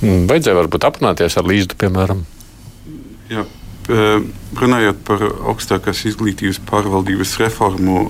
Hmm, 0.00 0.26
vajadzēja 0.30 0.58
varbūt 0.58 0.86
aprunāties 0.88 1.38
ar 1.40 1.46
līdzi, 1.48 1.76
piemēram. 1.80 2.24
Jā. 3.32 3.46
Runājot 3.86 5.02
par 5.06 5.22
augstākās 5.52 6.02
izglītības 6.10 6.58
pārvaldības 6.66 7.36
reformu, 7.38 8.08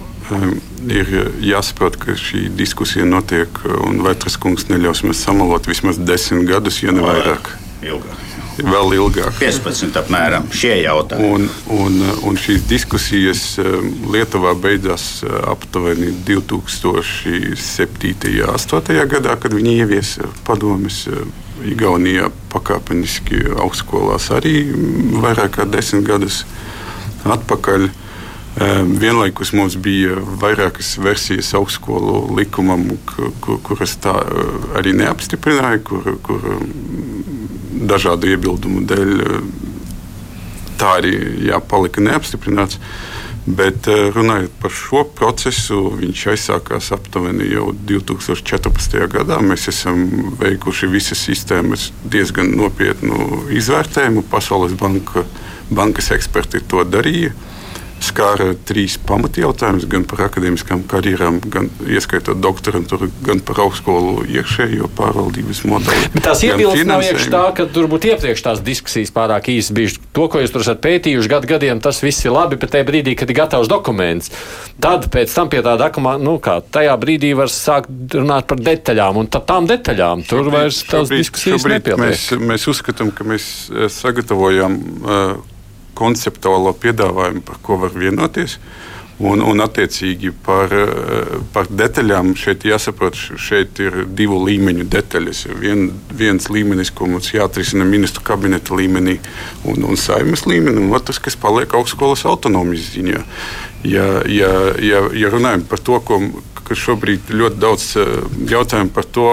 ir 0.88 1.12
jāsaprot, 1.44 1.98
ka 2.00 2.16
šī 2.18 2.46
diskusija 2.56 3.04
notiek, 3.08 3.60
un 3.84 4.00
Vētras 4.06 4.38
kungs 4.40 4.70
neļaus 4.70 5.04
mums 5.06 5.20
samalot 5.26 5.68
vismaz 5.68 6.00
desmit 6.00 6.48
gadus, 6.48 6.80
ja 6.82 6.96
ne 6.96 7.04
vairāk. 7.04 7.52
Ilgāk. 7.84 8.35
Vēl 8.56 8.94
ilgāk. 8.96 9.34
15 9.36 9.98
apmēram 10.00 10.46
šie 10.54 10.78
jautājumi. 10.80 11.28
Un, 11.28 11.48
un, 11.76 11.98
un 12.30 12.38
šīs 12.40 12.64
diskusijas 12.70 13.42
Lietuvā 14.08 14.54
beidzās 14.56 15.20
aptuveni 15.52 16.12
2007. 16.26 17.36
un 17.36 18.56
2008. 18.56 19.02
gadā, 19.12 19.36
kad 19.40 19.56
viņi 19.56 19.76
ieviesa 19.82 20.30
padomus. 20.46 21.04
Igaunijā 21.66 22.28
pakāpeniski 22.52 23.38
augstskolās 23.56 24.28
arī 24.36 24.58
vairāk 25.22 25.54
kā 25.56 25.64
desmit 25.64 26.04
gadus 26.04 26.42
atpakaļ. 27.24 27.88
Vienlaikus 29.00 29.54
mums 29.56 29.76
bija 29.80 30.16
vairākas 30.40 30.94
versijas 31.00 31.50
augstskolu 31.56 32.36
likumam, 32.36 32.86
kuras 33.40 33.96
tā 34.00 34.14
arī 34.76 34.94
neapstiprināja, 34.96 35.80
kur, 35.88 36.12
kur 36.24 36.44
dažādu 37.76 38.32
iebildumu 38.32 38.84
dēļ 38.88 39.12
tā 40.80 40.96
arī 41.00 41.14
jā, 41.48 41.60
palika 41.60 42.04
neapstiprināts. 42.04 42.80
Bet 43.46 43.86
runājot 43.86 44.54
par 44.58 44.72
šo 44.74 45.04
procesu, 45.14 45.92
viņš 46.00 46.22
aizsākās 46.32 46.88
aptuveni 46.96 47.46
jau 47.52 47.68
2014. 47.86 48.96
gadā. 49.12 49.38
Mēs 49.38 49.68
esam 49.70 50.32
veikuši 50.40 50.88
visas 50.90 51.22
sistēmas 51.28 51.92
diezgan 52.02 52.50
nopietnu 52.58 53.44
izvērtējumu. 53.54 54.26
Pasaules 54.32 54.74
banka, 54.80 55.22
bankas 55.70 56.10
eksperti 56.16 56.64
to 56.66 56.82
darīja 56.90 57.30
skāra 58.04 58.52
trīs 58.68 58.96
pamatjautājumus, 59.06 59.86
gan 59.90 60.04
par 60.08 60.26
akadēmiskām 60.26 60.84
karjerām, 60.90 61.38
gan 61.52 61.68
ieskaitot 61.88 62.38
doktorantūru, 62.42 63.08
gan 63.26 63.40
par 63.46 63.62
augstskolu 63.64 64.26
iekšējo 64.28 64.90
pārvaldības 64.96 65.62
modeli. 65.68 66.10
Bet 66.14 66.26
tās 66.28 66.44
iebildes 66.46 66.84
nav 66.88 67.04
iekšā 67.06 67.32
tā, 67.32 67.42
ka 67.56 67.68
tur 67.72 67.88
būtu 67.92 68.12
iepriekš 68.12 68.44
tās 68.46 68.62
diskusijas 68.66 69.12
pārāk 69.16 69.50
īsas 69.52 69.74
bijušas. 69.76 70.02
To, 70.16 70.28
ko 70.32 70.42
jūs 70.42 70.54
tur 70.54 70.64
esat 70.64 70.82
pētījuši 70.84 71.32
gadu 71.32 71.50
gadiem, 71.54 71.80
tas 71.84 72.02
viss 72.04 72.26
ir 72.26 72.34
labi, 72.36 72.60
bet 72.60 72.74
tajā 72.74 72.86
brīdī, 72.88 73.16
kad 73.18 73.32
ir 73.32 73.40
gatavs 73.40 73.72
dokuments, 73.72 74.32
tad 74.82 75.08
pēc 75.12 75.32
tam 75.36 75.50
pie 75.52 75.64
tā 75.64 75.76
dokumenta, 75.80 76.24
nu 76.26 76.36
kā, 76.42 76.58
tajā 76.60 76.94
brīdī 77.00 77.32
var 77.38 77.52
sākt 77.52 78.16
runāt 78.16 78.48
par 78.50 78.62
detaļām, 78.62 79.20
un 79.22 79.32
tām 79.32 79.68
detaļām 79.70 80.24
tur 80.28 80.44
šobrīd, 80.44 80.56
vairs 80.56 80.80
tās 80.84 81.08
šobrīd, 81.08 81.24
diskusijas 81.24 81.68
nepieliek. 81.72 82.02
Mēs, 82.06 82.30
mēs 82.52 82.70
uzskatām, 82.72 83.12
ka 83.14 83.26
mēs 83.28 83.50
eh, 83.72 83.90
sagatavojam 83.92 84.80
uh, 85.02 85.55
konceptuālo 85.96 86.74
piedāvājumu, 86.82 87.44
par 87.46 87.62
ko 87.64 87.80
var 87.84 87.96
vienoties. 87.96 88.58
Un, 89.16 89.40
un 89.40 89.62
attiecīgi 89.64 90.28
par, 90.44 90.72
eh, 90.76 91.36
par 91.54 91.70
detaļām 91.72 92.34
šeit 92.36 92.66
jāsaprot, 92.68 93.16
šeit 93.40 93.80
ir 93.80 94.02
divu 94.12 94.42
līmeņu 94.44 94.84
detaļas. 94.92 95.46
Vien, 95.56 95.86
viens 96.12 96.50
līmenis, 96.52 96.92
ko 96.92 97.08
mums 97.08 97.30
jāatrisina 97.32 97.86
ministru 97.88 98.20
kabineta 98.26 98.76
līmenī 98.76 99.16
un, 99.64 99.86
un 99.88 99.96
saimnes 99.96 100.44
līmenī, 100.44 100.84
un 100.84 100.92
otrs, 100.98 101.22
kas 101.24 101.38
paliek 101.40 101.72
augstskolas 101.78 102.26
autonomijas 102.28 102.92
ziņā. 102.92 103.24
Ja, 103.88 104.06
ja, 104.28 104.52
ja, 104.84 105.02
ja 105.16 105.32
runājam 105.32 105.64
par 105.64 105.80
to, 105.80 105.96
ko, 106.04 106.20
ka 106.66 106.76
šobrīd 106.76 107.32
ļoti 107.32 107.62
daudz 107.62 107.94
eh, 107.96 108.16
jautājumu 108.52 108.92
par 108.92 109.08
to, 109.16 109.30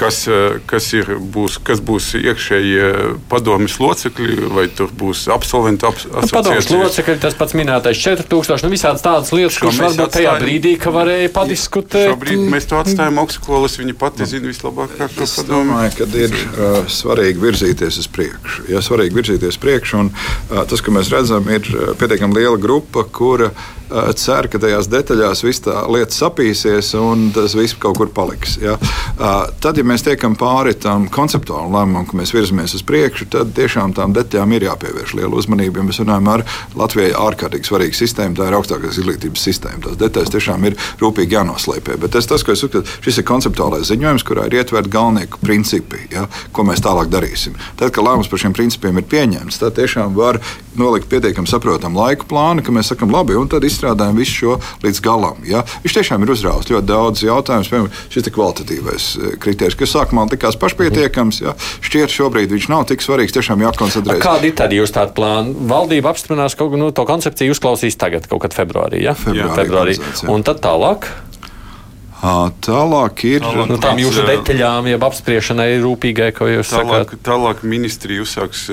kas, 0.00 0.22
eh, 0.28 0.56
kas, 0.70 0.88
ir, 0.96 1.12
būs, 1.34 1.58
kas 1.64 1.82
būs 1.84 2.14
iekšējie 2.20 2.88
padomjas 3.30 3.76
locekļi, 3.82 4.48
vai 4.56 4.66
tur 4.72 4.92
būs 4.96 5.26
absolventi 5.32 5.86
ap, 5.88 5.98
nu, 6.08 6.28
padomjas 6.32 6.70
locekļi. 6.72 7.18
Tas 7.20 7.36
pats 7.38 7.56
minētais 7.58 8.00
4000, 8.00 8.64
nu 8.64 8.72
visādas 8.72 9.04
tādas 9.04 9.32
lietas, 9.36 9.58
kuras 9.60 9.80
varbūt 9.82 10.06
atstājam, 10.06 10.14
tajā 10.16 10.36
brīdī, 10.44 10.74
ka 10.80 10.94
varēja 10.94 11.32
padiskutēt. 11.36 12.14
Šobrīd 12.14 12.46
mēs 12.54 12.68
to 12.70 12.80
atstājam 12.80 13.20
augstskolas, 13.22 13.76
viņi 13.82 13.96
pati 14.00 14.28
zina 14.30 14.48
vislabāk, 14.50 14.96
kā 14.96 15.10
to 15.10 15.26
padomāt. 15.26 15.44
Es 15.44 15.50
domāju, 15.50 15.96
ka 15.98 16.08
ir 16.24 16.38
uh, 16.38 16.78
svarīgi 17.00 17.44
virzīties 17.44 18.00
uz 18.00 18.08
priekšu. 18.14 18.70
Ja 18.72 18.84
svarīgi 18.84 19.20
virzīties 19.20 19.56
uz 19.56 19.60
priekšu, 19.60 20.00
un 20.04 20.14
uh, 20.14 20.62
tas, 20.70 20.80
ko 20.84 20.96
mēs 20.96 21.12
redzam, 21.12 21.44
ir 21.52 21.68
pietiekami 22.00 22.40
liela 22.40 22.56
grupa, 22.60 23.04
kura 23.04 23.52
cer, 24.18 24.48
ka 24.50 24.60
tajās 24.62 24.88
detaļās 24.90 25.42
viss 25.44 25.64
tā 25.64 25.82
lieta 25.90 26.14
sapīsies 26.14 26.92
un 26.98 27.28
tas 27.34 27.54
viss 27.58 27.76
kaut 27.80 27.98
kur 27.98 28.10
paliks. 28.14 28.56
Ja? 28.62 28.76
Tad, 29.60 29.78
ja 29.78 29.84
mēs 29.86 30.04
tiekam 30.06 30.36
pāri 30.38 30.76
tam 30.78 31.08
konceptuālam 31.12 31.74
lēmumam, 31.74 32.06
ka 32.08 32.18
mēs 32.18 32.34
virzamies 32.34 32.76
uz 32.78 32.84
priekšu, 32.86 33.28
tad 33.34 33.52
tiešām 33.56 33.94
tām 33.96 34.14
detaļām 34.16 34.54
ir 34.56 34.68
jāpievērš 34.68 35.16
liela 35.18 35.36
uzmanība. 35.38 35.80
Ja 35.80 35.88
mēs 35.88 36.00
runājam 36.02 36.30
ar 36.34 36.44
Latvijai 36.78 37.12
ārkārtīgi 37.18 37.70
svarīgu 37.70 37.98
sistēmu, 37.98 38.38
tā 38.38 38.48
ir 38.50 38.58
augstākās 38.58 39.00
izglītības 39.00 39.46
sistēma. 39.48 39.82
Tās 39.86 39.98
detaļas 40.00 40.34
tiešām 40.36 40.68
ir 40.70 40.78
rūpīgi 41.02 41.38
jānoslēpē. 41.38 41.98
Bet 42.00 42.14
tas, 42.16 42.28
tas 42.30 42.46
ko 42.46 42.54
es 42.54 42.64
uzskatu, 42.66 42.98
šis 43.04 43.20
ir 43.20 43.28
konceptuālais 43.28 43.90
ziņojums, 43.90 44.26
kurā 44.26 44.46
ir 44.48 44.60
ietverti 44.60 44.94
galvenie 44.94 45.26
principi, 45.40 46.04
ja? 46.14 46.26
ko 46.54 46.66
mēs 46.68 46.82
tālāk 46.84 47.10
darīsim. 47.12 47.58
Tad, 47.80 47.92
kad 47.96 48.06
lēmums 48.06 48.30
par 48.30 48.42
šiem 48.42 48.56
principiem 48.56 49.00
ir 49.00 49.08
pieņemts, 49.10 49.60
tad 49.62 49.76
tiešām 49.78 50.14
var 50.16 50.40
nolikt 50.78 51.10
pietiekami 51.10 51.50
saprotamu 51.50 52.00
laiku 52.00 52.28
plānu, 52.30 52.64
ka 52.64 52.74
mēs 52.74 52.92
sakam, 52.92 53.12
labi, 53.12 53.36
un 53.38 53.50
tad 53.50 53.64
izstrādājam 53.80 54.20
visu 54.20 54.36
šo 54.36 54.56
līdz 54.84 55.00
galam. 55.04 55.40
Ja? 55.48 55.62
Viņš 55.84 55.96
tiešām 55.96 56.24
ir 56.24 56.32
uzrāvis 56.34 56.68
ļoti 56.70 56.88
daudz 56.88 57.24
jautājumu, 57.24 57.68
piemēram, 57.70 58.02
šis 58.12 58.28
kvalitatīvais 58.36 59.06
eh, 59.16 59.32
kriterijs, 59.40 59.78
kas 59.80 59.94
sākumā 59.96 60.26
likās 60.30 60.58
pašpietiekams. 60.60 61.40
Ja? 61.44 61.56
Šķiet, 61.86 62.12
šobrīd 62.12 62.52
viņš 62.52 62.68
nav 62.72 62.86
tik 62.90 63.04
svarīgs, 63.04 63.34
tiešām 63.36 63.64
jākoncentrējas. 63.64 64.24
Kādi 64.24 64.52
ir 64.52 64.58
tad 64.60 64.76
jūs 64.76 64.92
tādi 64.94 65.16
plāni? 65.16 65.56
Valdība 65.70 66.12
apstiprinās 66.12 66.58
kaut 66.58 66.74
ko 66.74 66.80
nu, 66.80 66.92
to 66.94 67.06
koncepciju, 67.08 67.56
uzklausīs 67.56 67.98
tagad, 68.00 68.28
kaut 68.30 68.44
kad 68.44 68.56
februārī. 68.56 69.02
Ja? 69.06 69.16
Februārī, 69.18 69.96
februārī. 69.96 70.30
Un 70.30 70.46
tad 70.46 70.62
tālāk. 70.64 71.08
Tālāk 72.20 73.22
ir 73.24 73.40
tālāk, 73.40 73.70
nu, 73.70 73.76
tām 73.80 74.00
jūsu 74.00 74.26
detaļām, 74.28 74.90
jeb 74.90 75.04
apspriešanai 75.06 75.68
rūpīgai, 75.80 76.28
ko 76.36 76.50
jūs 76.50 76.72
tālāk, 76.74 77.08
sakāt. 77.08 77.22
Tālāk 77.24 77.62
ministrija 77.64 78.24
uzsāks 78.26 78.66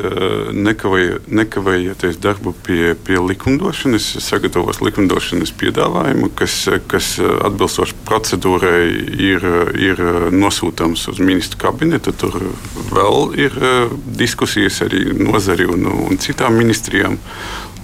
nekavē, 0.52 1.04
nekavējoties 1.32 2.20
darbu 2.24 2.52
pie, 2.66 2.92
pie 3.08 3.22
likumdošanas, 3.24 4.10
sagatavos 4.26 4.82
likumdošanas 4.84 5.56
piedāvājumu, 5.62 6.32
kas, 6.36 6.60
kas 6.92 7.14
atbilstoši 7.24 7.96
procedūrai 8.08 8.84
ir, 9.16 9.48
ir 9.80 10.04
nosūtāms 10.36 11.08
uz 11.14 11.24
ministru 11.24 11.64
kabinetu. 11.64 12.12
Tur 12.20 12.36
vēl 12.92 13.32
ir 13.48 13.58
diskusijas 14.20 14.84
arī 14.84 15.06
nozari 15.16 15.70
un, 15.72 15.88
un 16.10 16.20
citām 16.20 16.60
ministrijām. 16.60 17.16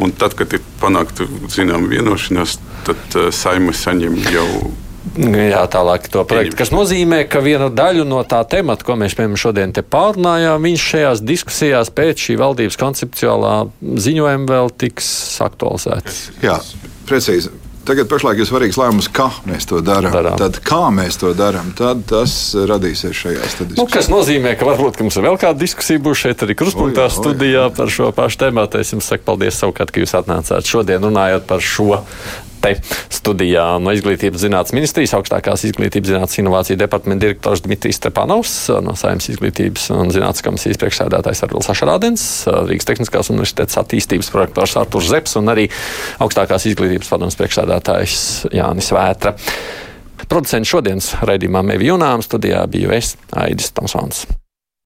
Un 0.02 0.12
tad, 0.18 0.34
kad 0.36 0.52
ir 0.58 0.64
panākta 0.82 1.24
zināma 1.54 1.88
vienošanās, 1.88 2.58
tad 2.84 3.22
saima 3.32 3.72
saņem 3.78 4.18
jau 4.34 4.50
Jā, 5.14 5.66
tālāk 5.70 6.08
to 6.12 6.24
projektu, 6.28 6.58
kas 6.62 6.72
nozīmē, 6.74 7.24
ka 7.30 7.42
viena 7.44 7.68
daļa 7.74 8.06
no 8.08 8.22
tā 8.28 8.40
temata, 8.50 8.86
ko 8.88 8.96
mēs 9.00 9.18
piemēram 9.18 9.40
šodien 9.40 9.74
te 9.76 9.84
pārunājām, 9.84 10.64
viņš 10.64 10.86
šajās 10.94 11.24
diskusijās 11.28 11.92
pēc 11.94 12.30
šī 12.30 12.38
valdības 12.40 12.80
konceptuālā 12.80 13.58
ziņojuma 13.82 14.48
vēl 14.50 14.72
tiks 14.86 15.12
aktualizēts. 15.44 16.24
Jā, 16.46 16.58
precīzi. 17.10 17.52
Tagad 17.84 18.08
pašlaik 18.08 18.40
ir 18.40 18.48
svarīgs 18.48 18.78
lēmums, 18.80 19.10
kā 19.12 19.26
mēs 19.44 19.66
to 19.68 19.82
darām. 19.84 20.14
Tad, 20.40 20.62
kā 20.64 20.86
mēs 20.96 21.18
to 21.20 21.34
darām, 21.36 21.74
tad 21.76 22.06
tas 22.08 22.32
radīsies 22.56 23.12
šajās 23.12 23.58
diskusijās. 23.60 23.80
Nu, 23.82 23.86
kas 23.92 24.08
nozīmē, 24.08 24.54
ka 24.56 24.70
varbūt 24.70 24.96
ka 24.96 25.04
mums 25.04 25.20
vēl 25.20 25.36
kāda 25.42 25.60
diskusija 25.60 26.00
būs 26.04 26.22
šeit 26.24 26.46
arī 26.48 26.56
kruspunktā 26.56 27.10
studijā 27.12 27.68
par 27.76 27.92
šo 27.92 28.14
pašu 28.16 28.40
tēmu. 28.46 28.64
Es 28.80 28.96
jums 28.96 29.12
saku 29.12 29.28
paldies 29.28 29.60
savukārt, 29.60 29.92
ka 29.92 30.00
jūs 30.00 30.16
atnācāt 30.16 30.72
šodien 30.72 31.04
runājot 31.04 31.44
par 31.50 31.60
šo 31.60 32.00
te 32.64 32.74
studijā 33.14 33.66
no 33.84 33.94
Izglītības 33.96 34.44
zinātnes 34.46 34.76
ministrijas 34.76 35.16
augstākās 35.18 35.66
izglītības 35.70 36.12
zinātnes 36.14 36.40
inovāciju 36.42 36.80
departamenta 36.80 37.26
direktors 37.26 37.64
Dmitrijs 37.66 38.00
Stepanovs, 38.00 38.56
no 38.84 38.96
Saimnes 39.00 39.30
izglītības 39.34 39.90
un 39.96 40.12
zinātnes 40.16 40.46
komisijas 40.46 40.82
priekšsēdētājs 40.82 41.44
Arvils 41.48 41.72
Ašarādens, 41.74 42.28
Rīgas 42.70 42.90
Tehniskās 42.90 43.32
universitātes 43.34 43.80
attīstības 43.82 44.32
projektors 44.34 44.78
Arturs 44.80 45.12
Zeps 45.12 45.38
un 45.40 45.52
arī 45.54 45.70
augstākās 46.24 46.68
izglītības 46.72 47.12
padomas 47.12 47.40
priekšsēdētājs 47.40 48.54
Jānis 48.54 48.94
Vētra. 48.96 49.36
Producents 50.30 50.72
šodienas 50.72 51.12
raidījumā 51.28 51.66
Mevi 51.68 51.92
Junām 51.92 52.24
studijā 52.26 52.64
biju 52.72 52.96
es, 52.96 53.18
Aidis 53.36 53.76
Tomsons. 53.76 54.26